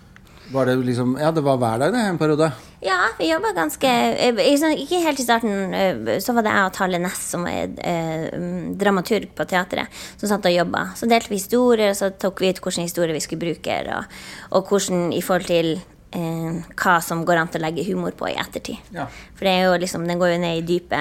Var 0.53 0.67
det 0.69 0.75
liksom 0.85 1.15
Ja, 1.19 1.31
det 1.33 1.43
var 1.43 1.57
hver 1.57 1.79
dag 1.81 1.93
det, 1.95 2.01
en 2.05 2.19
periode. 2.21 2.51
Ja, 2.85 2.99
vi 3.19 3.31
jobba 3.31 3.55
ganske 3.57 3.89
eh, 3.89 4.35
sånn- 4.61 4.77
Ikke 4.77 5.01
helt 5.01 5.19
i 5.19 5.25
starten, 5.25 5.73
eh, 5.73 6.19
så 6.21 6.35
var 6.37 6.43
det 6.45 6.53
jeg 6.53 6.67
og 6.67 6.73
Tale 6.77 6.99
Næss, 7.01 7.23
som 7.33 7.47
er 7.49 7.73
eh, 7.81 8.29
mm, 8.37 8.77
dramaturg 8.77 9.31
på 9.35 9.47
teatret, 9.49 9.89
som 10.21 10.29
satt 10.29 10.45
og 10.45 10.53
jobba. 10.53 10.91
Så 10.95 11.09
delte 11.09 11.31
vi 11.33 11.41
historier, 11.41 11.91
og 11.91 11.97
så 11.97 12.11
tok 12.13 12.41
vi 12.45 12.51
ut 12.53 12.61
hvilke 12.61 12.85
historier 12.85 13.15
vi 13.17 13.25
skulle 13.25 13.41
bruke, 13.41 13.79
og, 13.97 14.05
og 14.53 14.69
hvordan 14.69 15.13
i 15.17 15.23
forhold 15.25 15.47
til 15.49 15.81
eh, 16.15 16.63
hva 16.79 16.97
som 17.03 17.25
går 17.27 17.41
an 17.43 17.49
til 17.53 17.61
å 17.61 17.65
legge 17.67 17.85
humor 17.89 18.13
på 18.17 18.29
i 18.31 18.37
ettertid. 18.41 18.79
Ja. 18.95 19.07
For 19.35 19.45
det 19.49 19.55
er 19.59 19.65
jo 19.69 19.79
liksom, 19.83 20.07
den 20.09 20.19
går 20.21 20.35
jo 20.35 20.39
ned 20.45 20.59
i 20.63 20.67
dype, 20.67 21.01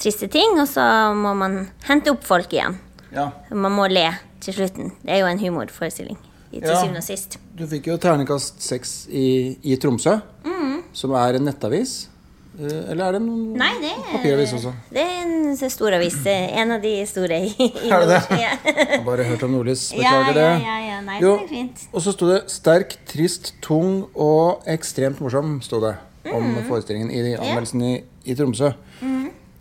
triste 0.00 0.28
ting, 0.30 0.56
og 0.60 0.68
så 0.70 0.84
må 1.14 1.34
man 1.38 1.68
hente 1.88 2.10
opp 2.14 2.24
folk 2.26 2.52
igjen. 2.54 2.78
Ja. 3.14 3.28
Man 3.50 3.72
må 3.76 3.88
le 3.90 4.08
til 4.40 4.54
slutten. 4.54 4.92
Det 5.02 5.12
er 5.14 5.20
jo 5.24 5.26
en 5.30 5.38
humorforestilling. 5.38 6.16
i- 6.54 6.60
Til 6.60 6.70
Ja. 6.70 6.76
syvende 6.82 6.98
og 6.98 7.02
sist. 7.02 7.38
Du 7.56 7.66
fikk 7.66 7.86
jo 7.88 7.96
terningkast 7.98 8.60
seks 8.62 9.08
i, 9.10 9.58
i 9.64 9.76
Tromsø, 9.76 10.20
Mm. 10.44 10.82
som 10.92 11.10
er 11.14 11.34
en 11.34 11.44
nettavis. 11.46 12.06
Eh, 12.54 12.90
Eller 12.92 13.04
er 13.08 13.12
det 13.16 13.20
en 13.20 13.52
Nei, 13.58 13.70
det 13.82 13.90
er, 13.90 14.02
papiravis 14.12 14.52
også? 14.54 14.72
det 14.94 15.02
er 15.02 15.22
en 15.24 15.56
stor 15.70 15.92
avis. 15.96 16.14
En 16.26 16.70
av 16.76 16.82
de 16.84 16.92
store 17.10 17.40
i, 17.48 17.50
i 17.58 17.88
Er 17.90 18.04
det 18.04 18.08
det? 18.12 18.38
Ja. 18.38 18.52
Jeg 18.64 18.86
har 18.98 19.04
bare 19.04 19.24
hørt 19.24 19.42
om 19.42 19.50
Nordlys. 19.56 19.88
Beklager 19.96 20.32
det. 20.38 20.46
ja, 20.46 20.58
ja, 20.62 20.78
ja. 20.88 21.00
Nei, 21.04 21.18
Jo, 21.22 21.32
det 21.40 21.44
er 21.44 21.48
fint. 21.48 21.82
Og 21.92 22.00
så 22.02 22.12
sto 22.14 22.28
det 22.30 22.42
'sterk, 22.48 22.96
trist, 23.10 23.54
tung 23.62 24.04
og 24.14 24.62
ekstremt 24.66 25.18
morsom' 25.20 25.58
sto 25.62 25.80
det 25.80 25.96
om 26.32 26.42
Mm. 26.54 26.64
forestillingen 26.68 27.10
i 27.10 27.34
anmeldelsen 27.34 27.82
i, 27.82 28.02
i 28.24 28.34
Tromsø. 28.34 28.70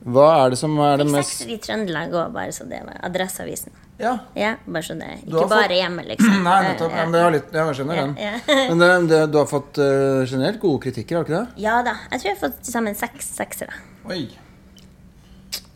Hva 0.04 0.28
er 0.44 0.52
det 0.52 0.58
som 0.60 0.76
er 0.84 0.98
det 1.00 1.08
mest 1.08 1.38
sekser 1.38 1.54
i 1.54 1.58
Trøndelag 1.64 2.12
òg, 2.12 2.34
bare 2.36 2.52
så 2.52 2.66
det 2.68 2.82
var 2.84 2.98
Adresseavisen. 3.08 3.72
Ja. 4.02 4.18
Ja, 4.36 4.56
bare 4.66 4.84
så 4.84 4.96
det 5.00 5.10
Ikke 5.22 5.38
fått... 5.46 5.52
Bare 5.54 5.76
hjemme, 5.78 6.04
liksom. 6.10 6.40
Nei, 6.48 6.58
nettopp. 6.68 6.92
Ja, 6.92 7.04
men 7.06 7.16
det 7.16 7.22
har 7.24 7.36
litt, 7.36 7.54
jeg 7.56 7.78
skjønner 7.78 8.02
den. 8.02 8.16
Ja. 8.20 8.34
Men 8.72 8.82
det, 8.84 8.90
det, 9.14 9.20
du 9.32 9.38
har 9.40 9.48
fått 9.48 9.80
uh, 9.80 10.24
generelt 10.28 10.60
gode 10.64 10.82
kritikker, 10.88 11.20
har 11.20 11.24
du 11.28 11.32
ikke 11.32 11.44
det? 11.44 11.64
ja 11.64 11.78
da. 11.86 11.96
Jeg 12.12 12.20
tror 12.24 12.32
jeg 12.32 12.36
har 12.36 12.42
fått 12.48 12.58
til 12.66 12.76
sammen 12.76 12.98
seks 13.00 13.30
seksere. 13.38 13.78
Oi, 14.12 14.24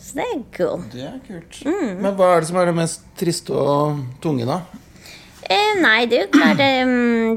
Så 0.01 0.17
det 0.19 0.25
er 0.25 0.41
cool. 0.57 0.83
det 0.91 1.05
er 1.07 1.21
kult. 1.27 1.61
Mm. 1.67 1.93
Men 2.03 2.17
hva 2.19 2.33
er 2.35 2.43
det 2.43 2.49
som 2.51 2.59
er 2.59 2.67
det 2.71 2.75
mest 2.81 3.07
triste 3.19 3.55
og 3.55 4.03
tunge, 4.23 4.47
da? 4.49 4.59
Eh, 5.47 5.77
nei, 5.79 6.01
det 6.11 6.17
er 6.17 6.23
jo 6.25 6.31
klart 6.33 6.59
eh, 6.59 6.89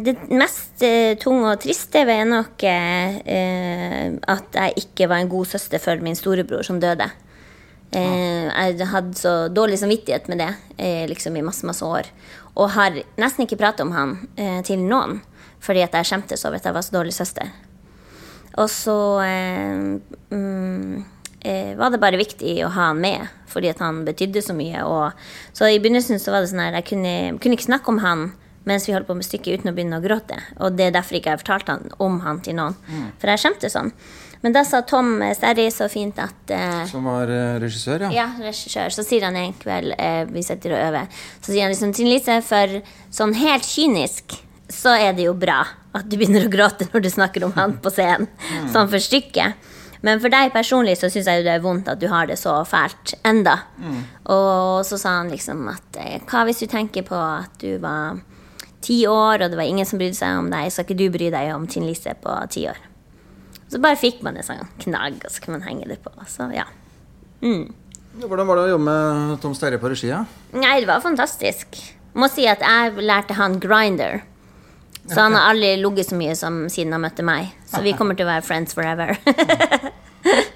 Det 0.02 0.14
mest 0.34 0.82
eh, 0.82 1.12
tunge 1.20 1.52
og 1.52 1.60
triste 1.62 2.02
var 2.08 2.24
nok 2.26 2.64
eh, 2.66 3.18
at 4.34 4.58
jeg 4.58 4.82
ikke 4.82 5.06
var 5.12 5.22
en 5.22 5.30
god 5.30 5.46
søster 5.52 5.82
for 5.82 6.02
min 6.02 6.18
storebror 6.18 6.66
som 6.66 6.80
døde. 6.82 7.06
Eh, 7.94 8.46
jeg 8.50 8.86
hadde 8.90 9.18
så 9.18 9.34
dårlig 9.54 9.78
samvittighet 9.78 10.26
med 10.30 10.42
det 10.42 10.50
eh, 10.78 11.06
liksom 11.10 11.38
i 11.38 11.44
masse 11.46 11.66
masse 11.66 11.86
år. 11.86 12.10
Og 12.58 12.72
har 12.74 12.98
nesten 13.18 13.46
ikke 13.46 13.60
pratet 13.62 13.86
om 13.86 13.94
han 13.94 14.16
eh, 14.34 14.58
til 14.66 14.82
noen, 14.82 15.20
fordi 15.62 15.86
at 15.86 15.94
jeg 15.94 16.10
skjemtes 16.10 16.44
over 16.46 16.58
at 16.58 16.66
jeg 16.66 16.74
var 16.74 16.86
så 16.86 16.96
dårlig 16.98 17.14
søster. 17.14 17.50
Og 18.58 18.66
så 18.70 18.98
mm, 20.34 21.02
eh, 21.44 21.72
var 21.78 21.92
det 21.92 22.02
bare 22.02 22.20
viktig 22.20 22.58
å 22.66 22.70
ha 22.74 22.90
han 22.90 23.00
med, 23.02 23.26
fordi 23.50 23.72
at 23.72 23.82
han 23.84 24.04
betydde 24.06 24.42
så 24.44 24.56
mye. 24.56 24.84
Og, 24.86 25.26
så 25.56 25.70
i 25.70 25.80
begynnelsen 25.82 26.22
så 26.22 26.34
var 26.34 26.44
det 26.44 26.52
sånn 26.52 26.62
her, 26.64 26.78
jeg 26.80 26.90
kunne, 26.92 27.16
kunne 27.42 27.58
ikke 27.58 27.70
snakke 27.70 27.92
om 27.92 28.00
han 28.04 28.30
mens 28.68 28.84
vi 28.86 28.92
holdt 28.92 29.08
på 29.08 29.16
med 29.16 29.24
stykket 29.24 29.60
uten 29.60 29.70
å 29.72 29.74
begynne 29.76 29.98
å 29.98 30.04
gråte. 30.04 30.36
Og 30.60 30.74
det 30.76 30.90
er 30.90 30.96
derfor 30.98 31.16
ikke 31.16 31.32
jeg 31.32 31.40
fortalte 31.40 31.76
han, 31.76 31.94
om 32.02 32.18
han 32.26 32.42
til 32.44 32.58
noen. 32.58 32.76
For 33.18 33.32
jeg 33.32 33.40
skjemte 33.42 33.70
sånn. 33.72 33.88
Men 34.40 34.54
da 34.56 34.62
sa 34.64 34.80
Tom 34.88 35.18
Sterry 35.36 35.66
så 35.72 35.88
fint 35.92 36.16
at 36.22 36.52
eh, 36.54 36.84
Som 36.88 37.08
var 37.10 37.28
eh, 37.28 37.58
regissør, 37.60 38.06
ja. 38.06 38.10
ja, 38.22 38.28
regissør. 38.40 38.92
Så 38.94 39.04
sier 39.04 39.26
han 39.28 39.36
en 39.36 39.52
kveld 39.60 39.92
eh, 39.98 40.22
vi 40.32 40.44
sitter 40.44 40.76
og 40.76 40.84
øver, 40.86 41.10
så 41.40 41.50
sier 41.50 41.66
han 41.66 41.74
liksom 41.74 41.92
Trine 41.96 42.14
Lise, 42.14 42.38
for 42.46 42.78
sånn 43.12 43.36
helt 43.40 43.68
kynisk 43.68 44.38
så 44.70 44.94
er 44.94 45.16
det 45.16 45.26
jo 45.26 45.34
bra 45.36 45.64
at 45.98 46.06
du 46.06 46.16
begynner 46.16 46.46
å 46.46 46.52
gråte 46.52 46.86
når 46.92 47.04
du 47.04 47.10
snakker 47.10 47.44
om 47.44 47.52
han 47.56 47.74
på 47.82 47.90
scenen. 47.92 48.28
Sånn 48.70 48.88
for 48.88 49.02
stykket. 49.02 49.69
Men 50.06 50.20
for 50.22 50.32
deg 50.32 50.52
personlig 50.54 50.94
så 50.96 51.10
syns 51.12 51.28
jeg 51.28 51.44
det 51.44 51.52
er 51.52 51.64
vondt 51.64 51.88
at 51.92 52.00
du 52.00 52.06
har 52.08 52.28
det 52.30 52.38
så 52.40 52.54
fælt 52.64 53.14
enda. 53.26 53.58
Og 54.32 54.80
så 54.88 54.96
sa 55.00 55.18
han 55.18 55.32
liksom 55.32 55.66
at 55.68 55.98
eh, 56.00 56.20
hva 56.30 56.44
hvis 56.48 56.62
du 56.62 56.66
tenker 56.72 57.04
på 57.04 57.18
at 57.20 57.52
du 57.60 57.76
var 57.82 58.20
ti 58.80 59.02
år, 59.06 59.42
og 59.44 59.50
det 59.52 59.58
var 59.60 59.68
ingen 59.68 59.84
som 59.88 60.00
brydde 60.00 60.16
seg 60.16 60.38
om 60.40 60.48
deg, 60.52 60.70
skal 60.72 60.86
ikke 60.88 60.96
du 60.96 61.10
bry 61.12 61.28
deg 61.34 61.52
om 61.52 61.66
Trine 61.68 61.90
Lise 61.90 62.14
på 62.16 62.36
ti 62.52 62.64
år? 62.70 62.80
Så 63.70 63.78
bare 63.78 64.00
fikk 64.00 64.24
man 64.26 64.40
en 64.40 64.46
sånn 64.46 64.64
knagg, 64.82 65.20
og 65.20 65.30
så 65.30 65.44
kan 65.44 65.58
man 65.58 65.66
henge 65.68 65.86
det 65.90 66.00
på. 66.02 66.10
Så 66.26 66.48
ja. 66.56 66.64
Hvordan 68.20 68.48
var 68.48 68.58
det 68.58 68.64
å 68.64 68.72
jobbe 68.72 68.96
med 68.96 69.36
Tom 69.44 69.52
Sterre 69.54 69.78
på 69.78 69.92
regi? 69.92 70.10
Nei, 70.56 70.80
det 70.82 70.88
var 70.88 71.04
fantastisk. 71.04 71.78
Må 72.18 72.26
si 72.32 72.48
at 72.50 72.64
jeg 72.64 73.04
lærte 73.04 73.36
han 73.38 73.60
grinder. 73.62 74.24
Så 75.10 75.20
han 75.20 75.34
har 75.34 75.52
aldri 75.52 75.76
ligget 75.80 76.10
så 76.10 76.18
mye 76.18 76.34
som 76.38 76.58
siden 76.70 76.92
han 76.94 77.02
møtte 77.02 77.24
meg. 77.26 77.52
Så 77.70 77.80
vi 77.82 77.94
kommer 77.98 78.18
til 78.18 78.26
å 78.26 78.30
være 78.30 78.44
friends 78.46 78.76
forever. 78.76 79.14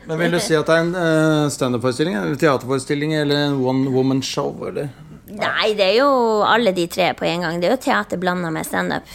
Men 0.08 0.20
Vil 0.20 0.36
du 0.36 0.40
si 0.42 0.56
at 0.56 0.68
det 0.68 0.74
er 0.76 0.84
en 0.84 0.94
uh, 0.94 1.50
standup-forestilling, 1.52 2.18
teaterforestilling 2.40 3.14
eller 3.16 3.48
en 3.48 3.58
one 3.64 3.92
woman 3.94 4.20
show? 4.22 4.52
Eller? 4.68 4.90
Nei, 5.34 5.72
det 5.78 5.86
er 5.86 5.96
jo 6.02 6.10
alle 6.46 6.74
de 6.76 6.84
tre 6.90 7.10
på 7.16 7.26
en 7.28 7.46
gang. 7.46 7.58
Det 7.60 7.70
er 7.70 7.76
jo 7.76 7.82
teater 7.86 8.20
blanda 8.20 8.52
med 8.54 8.66
standup. 8.68 9.08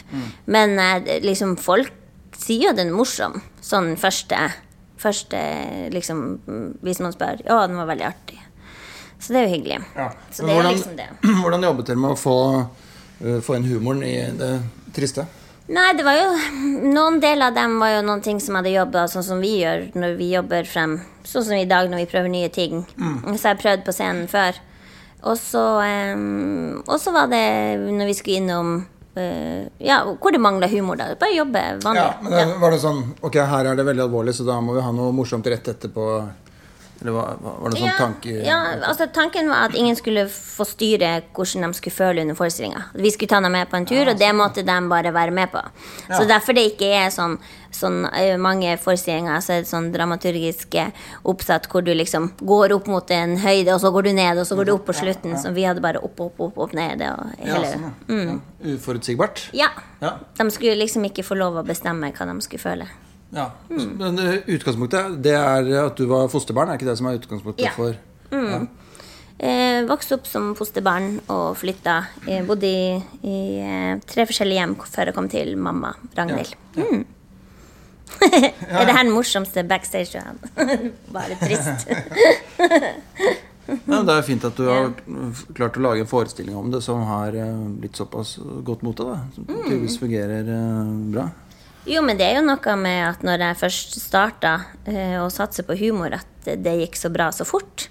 Men 0.50 0.76
eh, 0.82 1.20
liksom, 1.24 1.56
folk 1.62 1.94
sier 2.40 2.70
jo 2.70 2.76
den 2.76 2.92
er 2.92 2.98
morsom. 2.98 3.38
Sånn 3.64 3.94
første, 4.00 4.40
første 5.00 5.40
liksom, 5.94 6.24
mm, 6.48 6.68
Hvis 6.86 7.02
man 7.04 7.16
spør. 7.16 7.44
Å, 7.46 7.62
den 7.70 7.80
var 7.80 7.92
veldig 7.92 8.08
artig. 8.10 8.40
Så 9.20 9.36
det 9.36 9.42
er 9.42 9.48
jo 9.48 9.56
hyggelig. 9.58 9.82
Så 10.32 10.44
Men 10.44 10.50
det 10.50 10.56
er 10.56 10.62
hvordan, 10.62 10.78
liksom 10.78 10.98
det. 11.00 11.10
hvordan 11.44 11.68
jobbet 11.70 11.92
dere 11.92 12.04
med 12.04 12.16
å 12.16 12.20
få, 12.20 12.38
uh, 13.22 13.40
få 13.46 13.60
inn 13.60 13.70
humoren 13.70 14.04
i 14.08 14.16
det 14.40 14.54
triste? 14.96 15.28
Nei, 15.70 15.90
det 15.94 16.06
var 16.06 16.18
jo 16.18 16.30
Noen 16.90 17.20
deler 17.22 17.52
av 17.52 17.58
dem 17.58 17.76
var 17.82 17.92
jo 17.94 18.06
noen 18.06 18.24
ting 18.26 18.40
som 18.42 18.58
hadde 18.58 18.72
jobba 18.74 19.06
sånn 19.12 19.26
som 19.26 19.42
vi 19.44 19.60
gjør 19.60 19.90
når 20.00 20.16
vi 20.18 20.32
jobber 20.34 20.66
frem. 20.66 20.98
Sånn 21.28 21.46
som 21.46 21.58
i 21.58 21.68
dag 21.70 21.92
når 21.92 22.04
vi 22.04 22.10
prøver 22.10 22.32
nye 22.34 22.50
ting. 22.54 22.82
Så 23.36 23.36
jeg 23.36 23.52
har 23.52 23.62
prøvd 23.62 23.86
på 23.86 23.94
scenen 23.94 24.30
før. 24.32 24.58
Og 25.30 25.36
så 25.38 25.64
um, 25.84 26.80
var 26.88 27.28
det 27.30 27.44
når 27.92 28.08
vi 28.08 28.16
skulle 28.16 28.40
innom 28.40 28.70
uh, 29.20 29.62
Ja, 29.84 30.00
hvor 30.08 30.32
det 30.32 30.42
mangla 30.42 30.70
humor, 30.72 30.96
da. 30.98 31.12
Bare 31.20 31.36
jobbe 31.36 31.64
vanlig. 31.84 32.06
Ja, 32.06 32.14
men 32.24 32.34
det, 32.34 32.46
var 32.62 32.72
det 32.72 32.80
sånn 32.82 33.04
Ok, 33.20 33.36
her 33.52 33.70
er 33.70 33.76
det 33.76 33.86
veldig 33.90 34.06
alvorlig, 34.08 34.34
så 34.38 34.48
da 34.48 34.60
må 34.64 34.78
vi 34.78 34.86
ha 34.86 34.94
noe 34.96 35.12
morsomt 35.16 35.48
rett 35.52 35.68
etterpå. 35.76 36.08
Eller 37.02 37.12
var, 37.16 37.38
var 37.40 37.72
det 37.72 37.80
sånn 37.80 37.88
Ja, 37.88 37.94
tanke 37.98 38.34
ja, 38.44 38.58
altså 38.84 39.08
Tanken 39.16 39.48
var 39.48 39.70
at 39.70 39.76
ingen 39.80 39.96
skulle 39.96 40.26
få 40.30 40.66
styre 40.68 41.22
hvordan 41.36 41.70
de 41.70 41.78
skulle 41.78 41.96
føle 41.96 42.26
under 42.26 42.36
forestillinga. 42.36 42.84
Vi 42.94 43.12
skulle 43.16 43.32
ta 43.32 43.40
dem 43.40 43.56
med 43.56 43.70
på 43.72 43.80
en 43.80 43.88
tur, 43.88 44.12
og 44.12 44.20
det 44.20 44.32
måtte 44.36 44.66
de 44.68 44.78
bare 44.92 45.14
være 45.16 45.32
med 45.32 45.52
på. 45.54 45.64
Så 46.10 46.26
derfor 46.28 46.58
det 46.58 46.66
ikke 46.74 46.90
er 47.00 47.10
sånn, 47.16 47.38
sånn 47.72 48.04
eh, 48.12 48.36
mange 48.42 48.76
forestillinger 48.84 49.40
så 49.46 49.56
er 49.56 49.64
det 49.64 49.72
sånn 49.72 49.92
dramaturgiske 49.96 50.90
oppsett 51.32 51.70
hvor 51.72 51.86
du 51.88 51.94
liksom 51.96 52.34
går 52.44 52.76
opp 52.76 52.92
mot 52.92 53.16
en 53.16 53.38
høyde, 53.40 53.74
og 53.76 53.84
så 53.84 53.94
går 53.96 54.10
du 54.10 54.14
ned, 54.20 54.42
og 54.42 54.50
så 54.50 54.60
går 54.60 54.68
du 54.68 54.76
opp 54.76 54.88
på 54.90 55.00
slutten. 55.00 55.38
Så 55.40 55.54
vi 55.56 55.68
hadde 55.70 55.84
bare 55.86 56.04
opp, 56.04 56.20
opp, 56.20 56.40
opp, 56.50 56.60
opp, 56.68 56.76
ned. 56.76 57.06
Ja, 57.06 57.16
hele, 57.40 57.76
sånn, 57.76 57.92
ja. 58.10 58.24
ja. 58.34 58.40
Uforutsigbart. 58.76 59.50
ja. 59.56 59.72
Ja. 60.00 60.14
De 60.38 60.46
skulle 60.56 60.78
liksom 60.80 61.04
ikke 61.10 61.26
få 61.28 61.36
lov 61.36 61.58
å 61.60 61.64
bestemme 61.68 62.12
hva 62.16 62.28
de 62.30 62.36
skulle 62.46 62.64
føle. 62.64 62.86
Ja. 63.36 63.50
Men 63.70 64.20
uh, 64.20 64.36
utgangspunktet 64.50 65.20
det 65.24 65.36
er 65.38 65.72
at 65.86 65.98
du 66.00 66.08
var 66.10 66.30
fosterbarn, 66.32 66.72
er 66.72 66.80
ikke 66.80 66.90
det 66.90 66.98
som 67.00 67.10
er 67.10 67.20
utgangspunktet 67.20 67.68
Ja. 67.68 67.74
for 67.78 67.98
ja. 68.34 68.64
Eh, 69.40 69.86
vokste 69.88 70.18
opp 70.18 70.26
som 70.28 70.50
fosterbarn 70.60 71.14
og 71.32 71.54
flytta. 71.56 71.94
Eh, 72.28 72.42
bodde 72.44 72.68
i, 72.68 72.98
i 73.24 73.38
eh, 73.64 73.94
tre 74.04 74.26
forskjellige 74.28 74.60
hjem 74.60 74.74
før 74.84 75.10
jeg 75.10 75.16
kom 75.16 75.30
til 75.32 75.54
mamma, 75.56 75.94
Ragnhild. 76.18 76.58
Ja. 76.76 76.84
Mm. 76.90 77.06
er 78.26 78.84
det 78.84 78.96
her 78.98 79.06
den 79.06 79.14
morsomste 79.16 79.64
backstage? 79.64 80.20
Bare 81.16 81.38
trist. 81.40 81.86
Ja, 83.70 84.02
det 84.04 84.16
er 84.16 84.26
fint 84.26 84.44
at 84.48 84.58
du 84.58 84.66
har 84.66 84.90
klart 85.56 85.78
å 85.78 85.84
lage 85.86 86.04
en 86.04 86.10
forestilling 86.10 86.58
om 86.58 86.72
det 86.74 86.82
som 86.84 87.04
har 87.08 87.36
eh, 87.38 87.66
blitt 87.80 88.00
såpass 88.00 88.36
godt 88.68 88.84
mottatt. 88.84 89.38
Mm. 89.38 89.46
tydeligvis 89.48 90.00
fungerer 90.02 90.52
eh, 90.56 90.98
bra. 91.16 91.30
Jo, 91.88 92.02
men 92.04 92.20
det 92.20 92.28
er 92.28 92.40
jo 92.40 92.48
noe 92.48 92.76
med 92.80 93.00
at 93.08 93.22
når 93.24 93.46
jeg 93.46 93.60
først 93.62 93.96
starta 94.02 94.56
eh, 94.90 95.16
å 95.22 95.30
satse 95.32 95.64
på 95.64 95.78
humor, 95.80 96.18
at 96.18 96.50
det 96.60 96.76
gikk 96.82 97.00
så 97.00 97.12
bra 97.14 97.30
så 97.36 97.48
fort. 97.48 97.88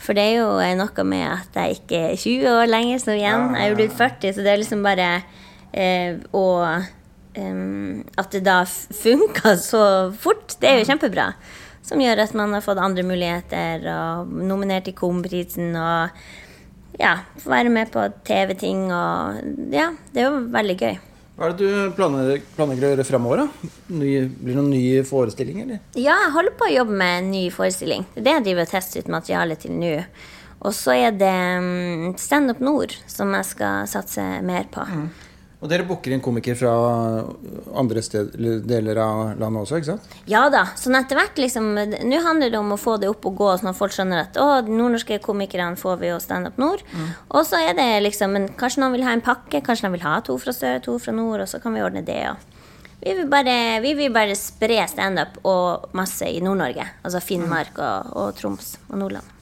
For 0.00 0.16
det 0.16 0.26
er 0.26 0.36
jo 0.42 0.50
eh, 0.60 0.76
noe 0.78 1.06
med 1.08 1.26
at 1.28 1.56
jeg 1.56 1.80
ikke 1.80 2.02
er 2.10 2.20
20 2.20 2.50
år 2.52 2.70
lenger 2.70 3.02
så 3.02 3.16
igjen. 3.16 3.48
Jeg 3.56 3.64
er 3.64 3.72
jo 3.72 3.80
blitt 3.80 3.96
40, 3.96 4.36
så 4.36 4.44
det 4.44 4.52
er 4.52 4.60
liksom 4.60 4.84
bare 4.84 5.08
eh, 5.72 6.20
Og 6.36 6.84
um, 7.40 8.04
at 8.20 8.30
det 8.36 8.44
da 8.44 8.60
funka 8.66 9.56
så 9.60 9.82
fort, 10.20 10.58
det 10.60 10.70
er 10.70 10.80
jo 10.80 10.88
kjempebra. 10.92 11.32
Som 11.86 12.04
gjør 12.04 12.26
at 12.26 12.36
man 12.36 12.52
har 12.52 12.64
fått 12.64 12.80
andre 12.82 13.06
muligheter, 13.08 13.88
og 13.88 14.30
nominert 14.30 14.84
til 14.86 14.98
Komprisen 14.98 15.72
og 15.80 16.12
ja, 17.00 17.16
få 17.40 17.54
være 17.54 17.72
med 17.72 17.88
på 17.94 18.04
TV-ting 18.28 18.90
og 18.92 19.72
Ja, 19.72 19.94
det 20.12 20.20
er 20.20 20.28
jo 20.28 20.42
veldig 20.52 20.76
gøy. 20.76 20.98
Hva 21.40 21.48
er 21.48 21.54
det 21.56 21.68
du 21.72 21.92
planlegger, 21.96 22.42
planlegger 22.52 22.84
å 22.84 22.88
gjøre 22.90 23.04
fremover? 23.08 23.40
da? 23.40 23.68
Ny, 23.96 24.08
blir 24.28 24.52
det 24.52 24.56
noen 24.58 24.74
ny 24.74 24.80
forestilling, 25.08 25.62
eller? 25.62 25.78
Ja, 25.96 26.18
jeg 26.26 26.34
holder 26.34 26.52
på 26.60 26.66
å 26.66 26.74
jobbe 26.74 26.98
med 27.00 27.14
en 27.22 27.30
ny 27.32 27.46
forestilling. 27.54 28.04
Det 28.12 28.20
er 28.20 28.26
det 28.26 28.34
jeg 28.34 28.44
driver 28.50 28.66
og 28.66 28.74
tester 28.74 29.00
ut 29.00 29.08
materialet 29.14 29.62
til 29.64 29.72
nå. 29.72 29.94
Og 30.60 30.76
så 30.76 30.98
er 30.98 31.16
det 31.16 31.32
mm, 31.64 32.02
Standup 32.20 32.60
Nord 32.60 32.92
som 33.08 33.32
jeg 33.38 33.48
skal 33.54 33.88
satse 33.88 34.26
mer 34.44 34.68
på. 34.68 34.84
Og 35.60 35.68
dere 35.68 35.84
booker 35.84 36.14
inn 36.14 36.22
komikere 36.24 36.56
fra 36.56 36.70
andre 37.76 38.00
sted, 38.04 38.32
deler 38.64 39.00
av 39.02 39.18
landet 39.40 39.60
også, 39.60 39.80
ikke 39.80 39.90
sant? 39.90 40.14
Ja 40.30 40.46
da. 40.52 40.62
Sånn 40.80 40.96
etter 40.96 41.18
hvert, 41.18 41.36
liksom 41.40 41.74
Nå 41.76 42.20
handler 42.24 42.52
det 42.52 42.60
om 42.60 42.72
å 42.72 42.78
få 42.80 42.96
det 43.00 43.10
opp 43.10 43.26
og 43.28 43.36
gå, 43.36 43.50
sånn 43.60 43.72
at 43.72 43.76
folk 43.76 43.92
skjønner 43.92 44.22
at 44.22 44.38
å, 44.40 44.46
de 44.64 44.72
nordnorske 44.72 45.18
komikerne 45.24 45.76
får 45.80 45.98
vi 46.00 46.08
jo 46.12 46.20
Standup 46.22 46.56
Nord. 46.60 46.84
Og 47.28 47.44
så 47.48 47.60
er 47.60 47.76
det 47.76 47.88
liksom 48.06 48.32
Men 48.36 48.48
kanskje 48.56 48.80
noen 48.84 48.96
vil 48.96 49.04
ha 49.04 49.12
en 49.16 49.24
pakke, 49.24 49.60
kanskje 49.66 49.86
noen 49.86 49.98
vil 49.98 50.06
ha 50.06 50.14
to 50.24 50.38
fra 50.40 50.54
sør, 50.56 50.80
to 50.86 50.96
fra 51.02 51.12
nord, 51.16 51.44
og 51.44 51.50
så 51.50 51.60
kan 51.60 51.76
vi 51.76 51.84
ordne 51.84 52.04
det. 52.06 52.22
Og 52.30 52.48
vi 53.00 53.16
vil 53.16 53.28
bare, 53.32 53.56
vi 53.84 53.92
vil 53.96 54.12
bare 54.12 54.36
spre 54.36 54.80
standup 54.88 55.38
og 55.48 55.92
masse 55.96 56.28
i 56.28 56.40
Nord-Norge. 56.44 56.88
Altså 57.04 57.20
Finnmark 57.24 57.76
og, 57.80 58.16
og 58.16 58.32
Troms 58.40 58.74
og 58.88 58.98
Nordland. 59.00 59.39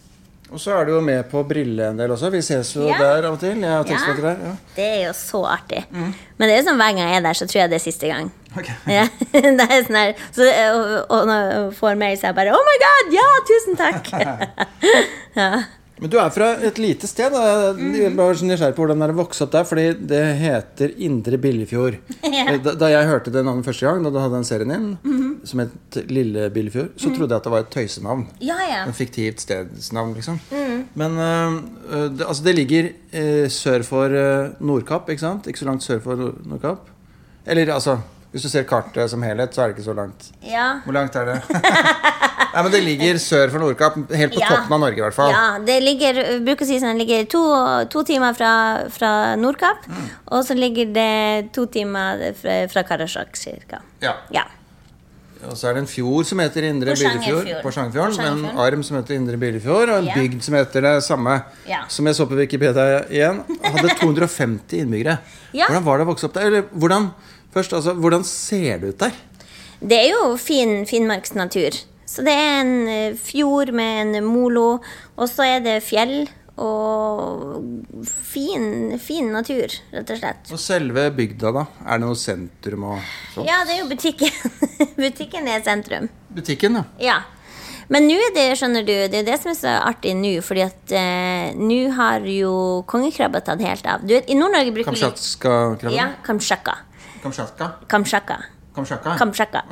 Og 0.48 0.60
så 0.62 0.72
er 0.78 0.86
du 0.88 0.94
jo 0.94 1.00
med 1.04 1.26
på 1.28 1.42
Brille 1.44 1.90
en 1.90 1.98
del 1.98 2.10
også. 2.14 2.30
Vi 2.32 2.40
ses 2.42 2.70
jo 2.76 2.86
Ja. 2.88 2.96
der 2.98 3.26
av 3.28 3.34
og 3.36 3.40
til. 3.40 3.58
Ja. 3.60 3.82
der. 3.82 4.36
Ja. 4.46 4.52
Det 4.76 4.84
er 4.84 5.06
jo 5.06 5.12
så 5.12 5.42
artig. 5.44 5.84
Men 5.92 6.48
det 6.48 6.54
er 6.56 6.62
sånn 6.64 6.80
hver 6.80 6.94
gang 6.96 7.10
jeg 7.10 7.16
er 7.16 7.26
der, 7.26 7.36
så 7.36 7.46
tror 7.46 7.60
jeg 7.60 7.70
det 7.70 7.76
er 7.80 7.84
siste 7.84 8.08
gang. 8.08 8.30
Ok. 8.56 8.68
Ja, 8.98 9.04
det 9.32 9.66
er 9.68 9.82
sånn 9.84 9.98
her 10.00 10.14
så, 10.32 10.48
og, 10.72 10.86
og 11.10 11.26
når 11.28 11.52
hun 11.54 11.72
får 11.76 11.98
meg, 12.00 12.16
så 12.18 12.26
er 12.26 12.32
jeg 12.32 12.38
bare 12.40 12.54
Oh 12.56 12.64
my 12.64 12.76
god! 12.84 13.12
Ja, 13.18 13.28
tusen 13.50 13.76
takk! 13.76 15.68
Men 15.98 16.10
du 16.12 16.18
er 16.20 16.30
fra 16.34 16.50
et 16.64 16.78
lite 16.80 17.08
sted. 17.10 17.34
Da. 17.34 17.72
Jeg 17.74 18.12
var 18.16 18.38
så 18.38 18.46
nysgjerrig 18.46 18.76
på 18.76 18.84
hvordan 18.84 19.00
det 19.02 19.08
er 19.08 19.14
å 19.14 19.18
vokse 19.18 19.44
opp 19.44 19.54
der, 19.54 19.66
fordi 19.68 19.86
det 20.10 20.22
heter 20.42 20.94
Indre 21.08 21.40
Billefjord. 21.42 21.98
Ja. 22.38 22.52
Da, 22.62 22.74
da 22.78 22.88
jeg 22.92 23.06
hørte 23.08 23.32
det 23.34 23.40
navnet 23.42 23.66
første 23.66 23.86
gang, 23.86 24.02
da 24.04 24.10
du 24.12 24.18
hadde 24.20 24.36
den 24.36 24.44
serien 24.46 24.70
din, 24.70 25.22
som 25.48 25.62
het 25.62 25.96
Lille 26.12 26.44
Billefjord, 26.54 26.92
så 27.00 27.10
trodde 27.10 27.32
jeg 27.32 27.40
at 27.40 27.46
det 27.48 27.52
var 27.54 27.64
et 27.64 27.70
tøysenavn. 27.72 28.26
ja, 28.44 28.58
ja. 28.68 28.82
En 28.86 28.94
fiktivt 28.94 29.42
stedsnavn, 29.42 30.12
liksom. 30.14 30.38
Men 30.98 31.18
øh, 31.18 31.56
øh, 31.88 32.04
det, 32.18 32.26
altså, 32.28 32.44
det 32.44 32.54
ligger 32.54 32.90
uh, 32.92 33.48
sør 33.50 33.82
for 33.86 34.14
uh, 34.14 34.54
Nordkapp, 34.60 35.10
ikke 35.10 35.24
sant? 35.24 35.48
Ikke 35.50 35.62
så 35.64 35.70
langt 35.70 35.82
sør 35.82 36.04
for 36.04 36.30
Nordkapp. 36.46 36.92
Eller 37.48 37.72
altså 37.74 37.98
Hvis 38.32 38.42
du 38.44 38.48
ser 38.52 38.64
kartet 38.68 39.08
som 39.10 39.22
helhet, 39.24 39.54
så 39.56 39.62
er 39.62 39.68
det 39.70 39.78
ikke 39.78 39.86
så 39.88 39.94
langt. 39.96 40.26
ja. 40.44 40.80
Hvor 40.84 40.92
langt 40.92 41.14
er 41.16 41.24
det? 41.24 41.38
Nei, 42.54 42.62
men 42.64 42.72
Det 42.72 42.80
ligger 42.84 43.18
sør 43.20 43.50
for 43.52 43.58
Nordkapp. 43.62 43.96
Helt 44.16 44.34
på 44.34 44.40
Ja. 44.40 44.48
toppen 44.48 44.72
av 44.76 44.80
Norge, 44.80 44.98
i 44.98 45.04
hvert 45.04 45.14
fall. 45.16 45.30
Ja, 45.32 45.58
det 45.64 45.78
ligger, 45.82 46.20
bruker 46.44 46.64
å 46.64 46.68
si 46.68 46.78
sånn, 46.80 46.98
det 46.98 47.06
ligger 47.06 47.24
to, 47.32 47.42
to 47.92 48.02
timer 48.08 48.34
fra, 48.36 48.52
fra 48.92 49.10
Nordkapp, 49.36 49.86
Mm. 49.88 50.06
og 50.32 50.44
så 50.44 50.54
ligger 50.56 50.92
det 50.92 51.52
to 51.52 51.66
timer 51.66 52.32
fra, 52.40 52.66
fra 52.68 52.82
Karasjok, 52.88 53.36
cirka. 53.36 53.80
Ja. 54.02 54.14
Ja. 54.30 54.44
Og 55.46 55.54
så 55.56 55.68
er 55.68 55.74
det 55.74 55.82
en 55.84 55.86
fjord 55.86 56.26
som 56.26 56.40
heter 56.42 56.64
Indre 56.66 56.96
på 56.96 57.62
Porsangerfjorden. 57.62 58.16
Med 58.18 58.50
en 58.50 58.58
arm 58.58 58.82
som 58.82 58.96
heter 58.98 59.14
Indre 59.14 59.36
Billefjord, 59.38 59.88
og 59.88 59.98
en 60.00 60.06
Ja. 60.08 60.14
bygd 60.14 60.42
som 60.42 60.54
heter 60.54 60.80
det 60.82 61.02
samme. 61.04 61.42
Som 61.88 62.06
jeg 62.06 62.14
så 62.16 62.26
på 62.26 62.34
Wikipedia 62.34 63.04
igjen. 63.08 63.44
Hadde 63.62 63.88
250 64.00 64.80
innbyggere. 64.82 65.18
Ja. 65.54 65.66
Hvordan 65.68 65.84
var 65.84 65.98
det 65.98 66.06
å 66.06 66.10
vokse 66.10 66.24
opp 66.26 66.34
der? 66.34 66.46
Eller 66.48 66.62
hvordan, 66.74 67.12
først, 67.58 67.76
altså, 67.76 67.94
hvordan 67.98 68.24
ser 68.26 68.82
det 68.82 68.94
ut 68.94 69.04
der? 69.04 69.20
Det 69.78 69.98
er 69.98 70.10
jo 70.10 70.34
fin 70.40 70.82
finnmarksnatur. 70.88 71.76
Så 72.08 72.24
det 72.24 72.32
er 72.32 72.60
en 72.62 72.74
eh, 72.88 73.16
fjord 73.20 73.70
med 73.76 74.16
en 74.16 74.24
molo, 74.24 74.80
og 75.16 75.28
så 75.28 75.44
er 75.44 75.64
det 75.64 75.78
fjell 75.84 76.22
og 76.58 77.62
fin, 78.02 78.96
fin 78.98 79.28
natur, 79.30 79.70
rett 79.92 80.10
og 80.10 80.18
slett. 80.18 80.50
Og 80.50 80.58
selve 80.58 81.04
bygda, 81.14 81.52
da? 81.54 81.64
Er 81.84 82.00
det 82.00 82.06
noe 82.06 82.18
sentrum 82.18 82.86
og 82.88 83.10
sånt? 83.34 83.46
Ja, 83.46 83.60
det 83.68 83.76
er 83.76 83.82
jo 83.84 83.90
butikken. 83.92 84.32
butikken 85.04 85.50
er 85.52 85.62
sentrum. 85.66 86.08
Butikken, 86.34 86.80
ja. 86.80 86.86
Ja. 87.10 87.18
Men 87.88 88.04
nå 88.04 88.18
er 88.20 88.34
det, 88.36 88.48
skjønner 88.60 88.84
du, 88.84 88.92
det 89.08 89.22
er 89.22 89.28
det 89.30 89.38
som 89.40 89.52
er 89.52 89.56
så 89.56 89.76
artig 89.80 90.12
nå, 90.18 90.34
fordi 90.44 90.64
at 90.66 90.92
eh, 90.98 91.54
nå 91.56 91.78
har 91.96 92.26
jo 92.28 92.50
kongekrabba 92.90 93.40
tatt 93.46 93.62
helt 93.64 93.86
av. 93.88 94.02
Du 94.04 94.12
vet, 94.16 94.28
I 94.28 94.36
Nord-Norge 94.36 94.74
bruker 94.74 94.92
vi 94.92 94.98
Kamtsjatka-krabben? 94.98 95.96
Ja, 95.96 96.10
kamtsjaka. 96.26 96.74
Kamtsjatka? 97.22 97.72
Kamtsjaka. 97.88 98.38
Kamtsjaka? 98.78 99.16
Kamtsjaka. 99.18 99.62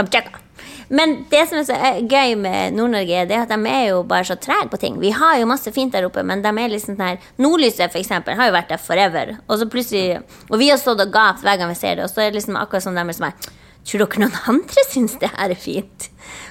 Okay. 0.00 0.22
Men 0.96 1.12
det 1.30 1.44
som 1.48 1.60
er 1.60 1.66
så 1.68 1.76
gøy 2.10 2.34
med 2.40 2.74
Nord-Norge, 2.74 3.22
det 3.30 3.36
er 3.36 3.44
at 3.44 3.52
de 3.52 3.70
er 3.70 3.84
jo 3.92 4.00
bare 4.10 4.26
så 4.26 4.34
trege 4.34 4.66
på 4.72 4.80
ting. 4.80 4.98
Vi 4.98 5.12
har 5.14 5.38
jo 5.38 5.46
masse 5.46 5.70
fint 5.74 5.94
der 5.94 6.08
oppe, 6.08 6.24
men 6.26 6.42
de 6.42 6.50
er 6.50 6.72
liksom 6.72 6.96
sånn 6.96 7.04
her 7.06 7.28
Nordlyset, 7.38 7.92
for 7.92 8.00
eksempel, 8.02 8.34
har 8.34 8.50
jo 8.50 8.56
vært 8.56 8.72
der 8.72 8.82
forever. 8.82 9.36
Og 9.46 9.60
så 9.60 9.68
plutselig 9.70 10.18
Og 10.50 10.58
vi 10.58 10.72
har 10.72 10.80
stått 10.82 11.02
og 11.04 11.12
gapt 11.14 11.46
hver 11.46 11.60
gang 11.60 11.70
vi 11.70 11.78
ser 11.78 12.00
det, 12.00 12.08
og 12.08 12.10
så 12.10 12.24
er 12.24 12.32
det 12.32 12.40
liksom 12.40 12.58
akkurat 12.58 12.82
som 12.82 12.98
de 12.98 13.06
er 13.06 13.18
som 13.20 13.30
er 13.30 13.50
Tror 13.86 14.02
dere 14.02 14.20
noen 14.20 14.34
andre 14.50 14.82
syns 14.84 15.14
det 15.22 15.30
her 15.32 15.54
er 15.54 15.56
fint? 15.56 16.10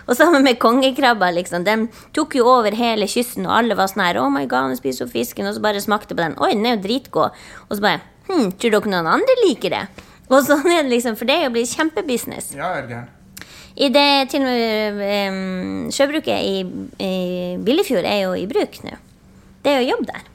Og 0.09 0.15
sammen 0.17 0.41
med 0.43 0.57
kongekrabber, 0.59 1.35
liksom. 1.35 1.61
De 1.67 1.75
tok 2.15 2.39
jo 2.39 2.47
over 2.49 2.73
hele 2.73 3.05
kysten, 3.11 3.45
og 3.45 3.53
alle 3.59 3.77
var 3.77 3.91
sånn 3.91 4.01
her 4.07 4.17
Oh 4.23 4.31
my 4.33 4.47
god, 4.49 4.71
nå 4.71 4.79
spiser 4.79 5.05
hun 5.05 5.13
fisken. 5.13 5.45
Og 5.45 5.53
så 5.55 5.61
bare 5.61 5.83
smakte 5.83 6.15
på 6.15 6.23
den. 6.23 6.39
Oi, 6.41 6.55
den 6.55 6.65
er 6.65 6.79
jo 6.79 6.85
dritgod. 6.87 7.37
Og 7.67 7.75
så 7.75 7.85
bare 7.85 8.01
Hm, 8.29 8.51
tror 8.61 8.75
dere 8.75 8.91
noen 8.91 9.07
andre 9.09 9.35
liker 9.41 9.73
det? 9.73 9.85
Og 10.29 10.43
sånn 10.45 10.67
er 10.69 10.83
det 10.85 10.91
liksom, 10.93 11.15
for 11.17 11.25
er 11.33 11.47
jo 11.47 11.53
blitt 11.55 11.71
kjempebusiness. 11.73 12.51
Ja, 12.57 12.73
er 12.77 12.87
det. 12.89 13.03
I 13.79 13.87
det 13.95 14.07
til 14.33 14.43
og 14.43 14.49
med 14.99 15.29
um, 15.31 15.85
sjøbruket 15.93 16.41
i, 16.43 16.65
i 16.99 17.13
Billefjord 17.63 18.05
er 18.05 18.25
jo 18.25 18.33
i 18.37 18.45
bruk 18.49 18.81
nå. 18.83 18.97
Det 19.63 19.71
er 19.71 19.81
jo 19.83 19.93
jobb 19.95 20.05
der. 20.09 20.27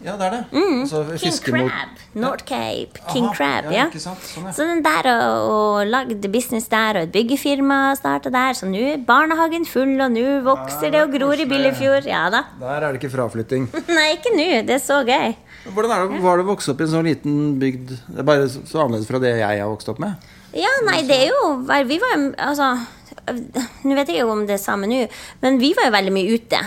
Ja, 0.00 0.14
det 0.16 0.26
er 0.26 0.30
det. 0.32 0.44
Altså, 0.52 1.00
Mm. 1.02 1.08
King 1.10 1.18
fiske 1.20 1.52
mot- 1.52 1.70
Crab. 1.70 1.96
North 2.14 2.44
Cape. 2.48 3.00
King 3.12 3.26
Aha, 3.26 3.34
Crab, 3.36 3.64
ja, 3.72 3.82
ja. 3.92 3.98
sant, 4.00 4.22
sånn, 4.24 4.46
ja. 4.48 4.52
Så 4.56 4.64
den 4.64 4.80
der 4.82 5.08
og, 5.12 5.50
og 5.52 5.86
lagd 5.92 6.24
business 6.32 6.68
der, 6.72 6.96
og 6.96 7.02
et 7.02 7.12
byggefirma 7.12 7.80
starta 7.98 8.32
der. 8.32 8.56
Så 8.56 8.64
nå 8.70 8.80
er 8.94 9.02
barnehagen 9.04 9.66
full, 9.68 9.92
og 10.00 10.10
nå 10.14 10.24
vokser 10.46 10.90
det 10.94 11.02
og 11.04 11.12
gror 11.12 11.36
i. 11.36 11.44
Billefjord. 11.50 12.08
Ja 12.08 12.30
da. 12.32 12.44
Der 12.62 12.80
er 12.80 12.92
det 12.94 13.02
ikke 13.02 13.12
fraflytting. 13.12 13.68
Nei, 13.96 14.06
ikke 14.16 14.32
nå. 14.36 14.48
Det 14.70 14.78
er 14.78 14.84
så 14.84 15.02
gøy. 15.04 15.34
Hvordan 15.68 15.92
er 15.92 16.06
det, 16.08 16.20
var 16.24 16.40
det 16.40 16.46
å 16.46 16.50
vokse 16.54 16.72
opp 16.72 16.80
i 16.80 16.86
en 16.86 16.92
sånn 16.94 17.08
liten 17.08 17.40
bygd? 17.60 17.92
Det 18.08 18.22
er 18.22 18.26
bare 18.26 18.48
så, 18.48 18.62
annerledes 18.80 19.08
fra 19.10 19.20
det 19.22 19.34
jeg 19.42 19.60
har 19.60 19.68
vokst 19.68 19.90
opp 19.92 20.00
med. 20.02 20.30
Ja, 20.56 20.70
nei, 20.86 21.02
det 21.06 21.14
er 21.14 21.28
jo 21.28 21.42
Vi 21.62 21.98
var 22.02 22.16
jo 22.16 22.22
Altså 22.42 22.72
Nå 23.86 23.94
vet 23.94 24.08
jeg 24.10 24.24
jo 24.24 24.32
om 24.32 24.40
det 24.48 24.56
er 24.56 24.62
samme 24.62 24.88
nå, 24.90 25.04
men 25.44 25.58
vi 25.60 25.70
var 25.76 25.86
jo 25.86 25.92
veldig 25.94 26.12
mye 26.14 26.34
ute. 26.34 26.58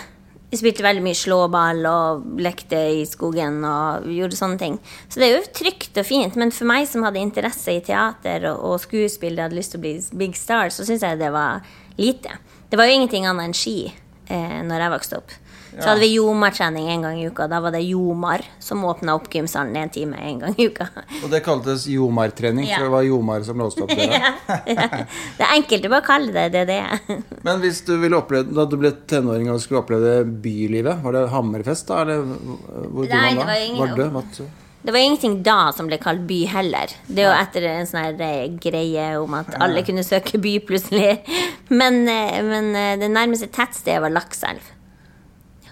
Vi 0.53 0.59
spilte 0.59 0.85
veldig 0.85 1.01
mye 1.03 1.17
slåball 1.17 1.81
og 1.89 2.25
lekte 2.45 2.77
i 2.93 3.01
skogen 3.09 3.63
og 3.65 4.05
gjorde 4.13 4.37
sånne 4.37 4.59
ting. 4.61 4.75
Så 5.09 5.19
det 5.19 5.27
er 5.27 5.33
jo 5.33 5.47
trygt 5.57 5.97
og 5.97 6.05
fint, 6.07 6.37
men 6.39 6.53
for 6.53 6.69
meg 6.69 6.85
som 6.87 7.03
hadde 7.03 7.23
interesse 7.23 7.73
i 7.73 7.81
teater 7.83 8.45
og, 8.51 8.77
skuespill 8.83 9.39
og 9.39 9.47
hadde 9.47 9.57
lyst 9.57 9.73
til 9.73 9.81
å 9.81 9.85
bli 9.87 9.95
big 10.21 10.37
star, 10.37 10.69
så 10.71 10.85
syns 10.85 11.03
jeg 11.03 11.19
det 11.19 11.31
var 11.33 11.65
lite. 11.97 12.37
Det 12.69 12.79
var 12.79 12.87
jo 12.87 12.99
ingenting 12.99 13.25
annet 13.27 13.49
enn 13.49 13.57
ski 13.57 13.77
eh, 13.89 14.59
når 14.67 14.85
jeg 14.85 14.93
vokste 14.93 15.19
opp. 15.23 15.33
Så 15.79 15.87
hadde 15.89 16.01
vi 16.03 16.09
Jomar-trening 16.15 16.89
en 16.93 17.01
gang 17.05 17.19
i 17.21 17.27
uka. 17.27 17.47
Da 17.51 17.59
var 17.63 17.71
det 17.73 17.81
Jomar 17.87 18.43
som 18.61 18.83
åpna 18.85 19.15
opp 19.17 19.29
gymsalen 19.33 19.75
en 19.81 19.89
time 19.93 20.17
en 20.21 20.39
gang 20.43 20.55
i 20.57 20.67
uka. 20.69 20.87
Og 21.23 21.29
det 21.31 21.41
kaltes 21.45 21.87
jomartrening, 21.89 22.67
for 22.69 22.85
det 22.87 22.93
var 22.93 23.05
Jomar 23.07 23.43
som 23.47 23.57
låste 23.63 23.83
opp 23.87 23.93
døra. 23.97 24.33
Det 25.37 25.43
er 25.43 25.53
enkelt 25.57 25.85
å 25.87 25.93
bare 25.95 26.05
kalle 26.05 26.31
det 26.35 26.47
det 26.53 26.65
det 26.69 26.79
er. 26.83 27.21
Men 27.45 27.61
hvis 27.63 27.81
du 27.87 27.95
ville 28.01 28.17
oppleve, 28.17 28.53
da 28.53 28.65
du 28.69 28.75
ble 28.79 28.91
tenåring 29.09 29.49
og 29.53 29.61
skulle 29.63 29.81
oppleve 29.83 30.19
bylivet, 30.43 31.01
var 31.03 31.15
det 31.17 31.23
Hammerfest 31.33 31.89
da? 31.89 32.01
Eller 32.03 32.21
hvor 32.23 33.07
Nei, 33.09 33.31
da? 33.37 33.47
var 33.47 33.55
ingen- 33.63 33.81
Vardø? 33.81 34.09
Vadsø? 34.19 34.45
Det 34.83 34.91
var 34.91 34.99
ingenting 34.99 35.37
da 35.45 35.71
som 35.71 35.87
ble 35.87 35.95
kalt 35.97 36.25
by 36.27 36.41
heller. 36.51 36.91
Det 37.07 37.23
er 37.23 37.29
jo 37.29 37.35
etter 37.39 37.67
en 37.69 37.87
sånn 37.87 38.19
eh, 38.19 38.49
greie 38.59 39.05
om 39.21 39.33
at 39.39 39.53
alle 39.63 39.79
kunne 39.87 40.03
søke 40.03 40.35
by 40.43 40.57
plutselig. 40.67 41.21
Men, 41.71 42.01
eh, 42.11 42.41
men 42.43 42.73
eh, 42.75 42.97
det 42.99 43.07
nærmeste 43.13 43.47
tettstedet 43.55 44.01
var 44.03 44.11
Lakselv. 44.11 44.59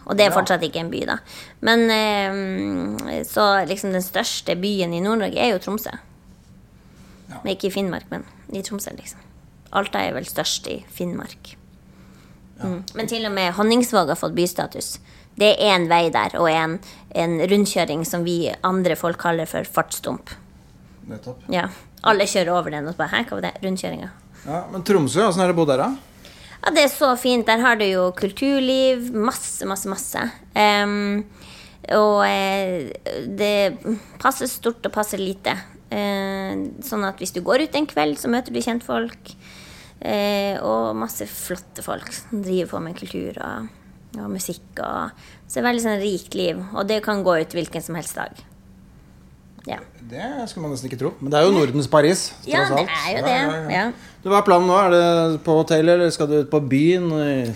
Og 0.10 0.18
det 0.18 0.26
er 0.26 0.34
fortsatt 0.34 0.64
ikke 0.66 0.82
en 0.82 0.92
by, 0.92 1.04
da. 1.10 1.18
Men 1.68 1.84
eh, 1.94 3.22
så 3.28 3.48
liksom 3.70 3.94
den 3.94 4.06
største 4.06 4.56
byen 4.60 4.96
i 4.98 5.02
Nord-Norge 5.04 5.40
er 5.40 5.54
jo 5.54 5.62
Tromsø. 5.62 5.94
Men 7.32 7.54
ikke 7.54 7.70
i 7.70 7.74
Finnmark, 7.74 8.10
men 8.12 8.26
i 8.52 8.64
Tromsø, 8.66 8.94
liksom. 8.98 9.22
Alta 9.78 10.02
er 10.04 10.16
vel 10.18 10.28
størst 10.28 10.68
i 10.68 10.82
Finnmark. 10.92 11.54
Mm. 12.62 12.82
Men 12.98 13.10
til 13.10 13.26
og 13.26 13.34
med 13.34 13.54
Honningsvåg 13.58 14.12
har 14.12 14.20
fått 14.20 14.36
bystatus. 14.38 14.98
Det 15.40 15.54
er 15.54 15.78
én 15.78 15.88
vei 15.90 16.10
der, 16.14 16.36
og 16.38 16.50
en, 16.52 16.76
en 17.16 17.38
rundkjøring 17.50 18.04
som 18.06 18.26
vi 18.28 18.52
andre 18.68 18.98
folk 19.00 19.22
kaller 19.22 19.48
for 19.50 19.66
fartsdump. 19.78 20.34
Nettopp. 21.10 21.48
Ja. 21.52 21.70
Alle 22.06 22.28
kjører 22.30 22.52
over 22.58 22.74
den, 22.74 22.90
og 22.90 22.98
bare 22.98 23.14
Hæ, 23.14 23.24
hva 23.30 23.40
var 23.40 23.48
det? 23.48 23.54
Rundkjøringa. 23.64 24.12
Ja, 24.44 24.64
men 24.74 24.84
Tromsø, 24.86 25.24
åssen 25.28 25.44
er 25.44 25.52
det 25.52 25.56
å 25.56 25.62
bo 25.62 25.68
der, 25.70 25.82
da? 25.86 26.11
Ja, 26.62 26.74
det 26.76 26.86
er 26.86 26.92
så 26.94 27.12
fint. 27.18 27.48
Der 27.50 27.62
har 27.64 27.80
du 27.80 27.86
jo 27.88 28.10
kulturliv. 28.18 29.10
Masse, 29.14 29.66
masse, 29.70 29.90
masse. 29.90 30.26
Um, 30.54 31.24
og 31.98 32.22
eh, 32.28 32.92
det 33.26 33.82
passer 34.22 34.50
stort 34.50 34.86
og 34.86 34.94
passer 34.94 35.22
lite. 35.22 35.56
Eh, 35.90 36.54
sånn 36.86 37.08
at 37.08 37.20
hvis 37.20 37.34
du 37.36 37.42
går 37.44 37.66
ut 37.66 37.78
en 37.80 37.90
kveld, 37.90 38.20
så 38.22 38.30
møter 38.32 38.54
du 38.54 38.62
kjentfolk. 38.62 39.34
Eh, 40.02 40.56
og 40.62 40.96
masse 40.98 41.26
flotte 41.30 41.84
folk 41.86 42.14
som 42.14 42.46
driver 42.46 42.76
på 42.76 42.84
med 42.86 43.00
kultur. 43.02 43.42
Og 43.42 43.78
og 44.20 44.32
musikk 44.32 44.80
og 44.84 45.12
Så 45.48 45.60
det 45.60 45.62
er 45.62 45.68
veldig 45.68 45.84
sånn 45.84 46.02
rikt 46.02 46.36
liv, 46.36 46.60
og 46.72 46.88
det 46.88 47.02
kan 47.04 47.24
gå 47.24 47.34
ut 47.42 47.54
hvilken 47.56 47.84
som 47.84 47.98
helst 48.00 48.16
dag. 48.16 48.38
Ja. 49.68 49.78
Det 50.12 50.50
skulle 50.50 50.66
man 50.66 50.74
nesten 50.74 50.90
ikke 50.90 51.00
tro. 51.00 51.12
Men 51.22 51.32
det 51.34 51.40
er 51.40 51.46
jo 51.46 51.52
Nordens 51.56 51.88
Paris. 51.92 52.24
Ja, 52.50 52.64
det 52.72 52.86
er 52.88 53.12
jo 53.14 53.26
det. 53.26 53.36
ja, 53.36 53.44
ja. 53.46 53.70
Ja. 53.76 53.84
Du, 54.24 54.30
Hva 54.30 54.40
er 54.42 54.46
planen 54.46 54.68
nå? 54.70 54.76
Er 54.78 54.92
det 54.94 55.42
på 55.46 55.56
hotell, 55.58 55.90
eller 55.90 56.12
skal 56.14 56.30
du 56.30 56.36
ut 56.42 56.50
på 56.52 56.60
byen? 56.72 57.08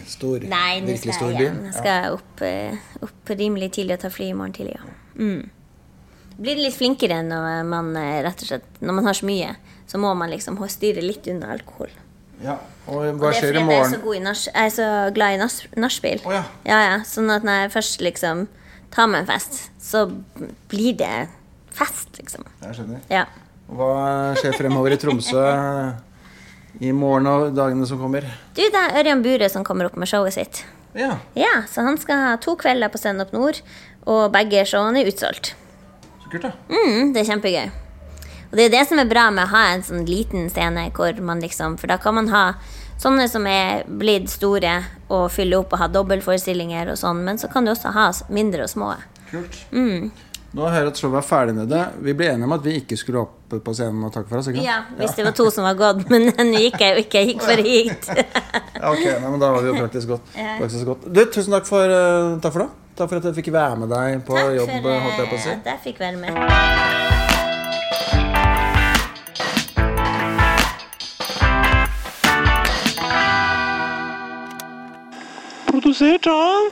Stor, 0.09 0.45
Nei, 0.49 0.79
nå 0.85 0.95
skal 1.01 1.33
jeg 1.33 1.47
hjem. 1.47 1.59
Jeg 1.69 1.75
skal 1.79 2.15
opp, 2.17 2.45
eh, 2.45 2.77
opp 3.05 3.33
rimelig 3.33 3.71
tidlig 3.77 3.97
og 3.99 4.05
ta 4.05 4.13
fly 4.13 4.31
i 4.31 4.37
morgen 4.37 4.55
tidlig. 4.55 4.77
Ja. 4.79 4.95
Mm. 5.15 5.43
Blir 6.35 6.59
litt 6.59 6.75
flinkere 6.75 7.21
når 7.23 7.61
man 7.69 7.93
eh, 7.95 8.17
rett 8.25 8.41
og 8.43 8.49
slett 8.49 8.81
Når 8.83 8.97
man 8.97 9.05
har 9.07 9.15
så 9.15 9.27
mye, 9.29 9.53
så 9.87 10.01
må 10.01 10.09
man 10.19 10.33
liksom 10.33 10.57
styre 10.67 11.03
litt 11.05 11.29
unna 11.31 11.53
alkohol. 11.55 11.93
Ja. 12.43 12.57
Og 12.89 13.05
Og 13.13 13.21
hva 13.21 13.31
er 13.31 13.39
skjer 13.39 13.61
i 13.61 13.63
morgen? 13.63 14.25
jeg 14.25 14.51
er 14.65 14.73
så 14.73 14.89
glad 15.15 15.37
i 15.37 15.39
nach, 15.39 15.55
nachspiel. 15.79 16.21
Oh, 16.25 16.33
ja. 16.35 16.43
ja, 16.67 16.79
ja. 16.89 16.97
Sånn 17.07 17.31
at 17.33 17.45
når 17.47 17.63
jeg 17.63 17.73
først 17.77 18.03
liksom 18.03 18.47
tar 18.93 19.07
meg 19.07 19.23
en 19.23 19.29
fest, 19.31 19.69
så 19.81 20.05
blir 20.69 20.97
det 20.99 21.27
fest, 21.75 22.09
liksom. 22.19 22.45
Jeg 22.63 22.77
skjønner. 22.79 23.01
Ja. 23.11 23.25
Hva 23.65 23.89
skjer 24.39 24.55
fremover 24.59 24.93
i 24.93 24.99
Tromsø 25.01 25.43
i 26.83 26.91
morgen 26.95 27.27
og 27.31 27.53
dagene 27.55 27.87
som 27.87 27.99
kommer? 28.01 28.25
Du, 28.55 28.61
det 28.61 28.81
er 28.81 28.97
Ørjan 28.99 29.23
Bure 29.25 29.47
som 29.51 29.63
kommer 29.67 29.87
opp 29.89 29.95
med 29.99 30.09
showet 30.11 30.35
sitt. 30.35 30.63
Ja, 30.95 31.17
Ja, 31.35 31.63
Så 31.67 31.83
han 31.83 31.97
skal 31.99 32.21
ha 32.23 32.35
to 32.39 32.55
kvelder 32.55 32.87
på 32.91 32.99
Stand 33.01 33.19
Up 33.21 33.33
Nord, 33.35 33.59
og 34.07 34.29
begge 34.31 34.63
showene 34.67 35.01
er 35.01 35.09
utsolgt. 35.11 35.53
så 36.23 36.29
kult, 36.31 36.43
da. 36.47 36.51
Mm, 36.69 37.11
det 37.13 37.21
er 37.23 37.29
kjempegøy. 37.33 37.71
Og 38.51 38.55
det 38.57 38.65
er 38.65 38.69
det 38.77 38.87
som 38.87 38.99
er 39.01 39.09
bra 39.09 39.25
med 39.31 39.43
å 39.43 39.51
ha 39.51 39.63
en 39.73 39.83
sånn 39.83 40.05
liten 40.07 40.47
scene, 40.49 40.87
hvor 40.95 41.17
man 41.21 41.41
liksom, 41.43 41.75
for 41.81 41.87
da 41.91 41.97
kan 41.97 42.15
man 42.15 42.29
ha 42.31 42.43
sånne 43.01 43.25
som 43.27 43.43
er 43.47 43.83
blitt 43.87 44.29
store 44.31 44.77
og 45.09 45.25
fylle 45.33 45.57
opp 45.59 45.73
og 45.75 45.81
ha 45.81 45.87
dobbeltforestillinger 45.91 46.93
og 46.93 46.97
sånn, 47.01 47.23
men 47.25 47.37
så 47.41 47.49
kan 47.51 47.65
du 47.65 47.73
også 47.73 47.91
ha 47.91 48.05
mindre 48.29 48.63
og 48.63 48.71
små. 48.71 48.93
Kult. 49.31 49.57
Mm. 49.75 50.11
Nå 50.55 50.63
hører 50.71 50.85
jeg 50.87 50.91
at 50.93 50.99
showet 51.01 51.17
er 51.19 51.25
ferdig 51.27 51.53
nede. 51.57 51.79
Vi 52.05 52.13
ble 52.15 52.29
enige 52.31 52.47
om 52.47 52.53
at 52.55 52.61
vi 52.63 52.77
ikke 52.79 52.95
skulle 52.99 53.25
opp 53.25 53.55
på 53.65 53.73
scenen 53.75 54.05
og 54.07 54.13
takke 54.15 54.29
for 54.31 54.39
oss. 54.39 54.47
ikke 54.47 54.61
sant? 54.61 54.69
Ja, 54.69 54.77
hvis 55.01 55.15
det 55.17 55.25
var 55.27 55.35
to 55.35 55.49
som 55.51 55.67
var 55.67 55.75
gått, 55.79 56.05
men 56.13 56.29
nå 56.53 56.61
gikk 56.63 56.79
jeg 56.79 56.95
jo 56.95 57.03
ikke, 57.03 57.19
jeg 57.23 57.33
gikk 57.33 57.43
bare 57.43 57.65
hit. 57.67 58.09
Ja, 58.85 58.91
ok, 58.91 59.01
nei, 59.07 59.29
men 59.33 59.39
Da 59.41 59.49
var 59.55 59.63
vi 59.65 59.71
jo 59.71 59.75
praktisk 59.79 60.11
godt. 60.13 60.31
Praktisk 60.35 60.85
godt. 60.91 61.05
Du, 61.09 61.21
Tusen 61.33 61.55
takk 61.55 61.67
for, 61.67 61.89
uh, 61.91 62.35
takk 62.43 62.53
for 62.55 62.65
det. 62.65 62.69
Takk 62.95 63.11
for 63.11 63.19
at 63.19 63.27
jeg 63.31 63.37
fikk 63.41 63.51
være 63.55 63.79
med 63.81 63.91
deg 63.91 64.21
på 64.27 64.37
Takk 64.37 64.55
jobb. 64.61 64.75
for 64.77 65.05
holdt 65.07 65.23
jeg 65.23 65.31
på 65.33 65.39
å 65.39 65.43
si. 65.47 65.55
at 65.57 65.71
jeg 65.73 65.83
fikk 65.89 66.03
være 66.05 66.17
med. 66.21 67.45
Produsert 75.67 76.27
av 76.27 76.69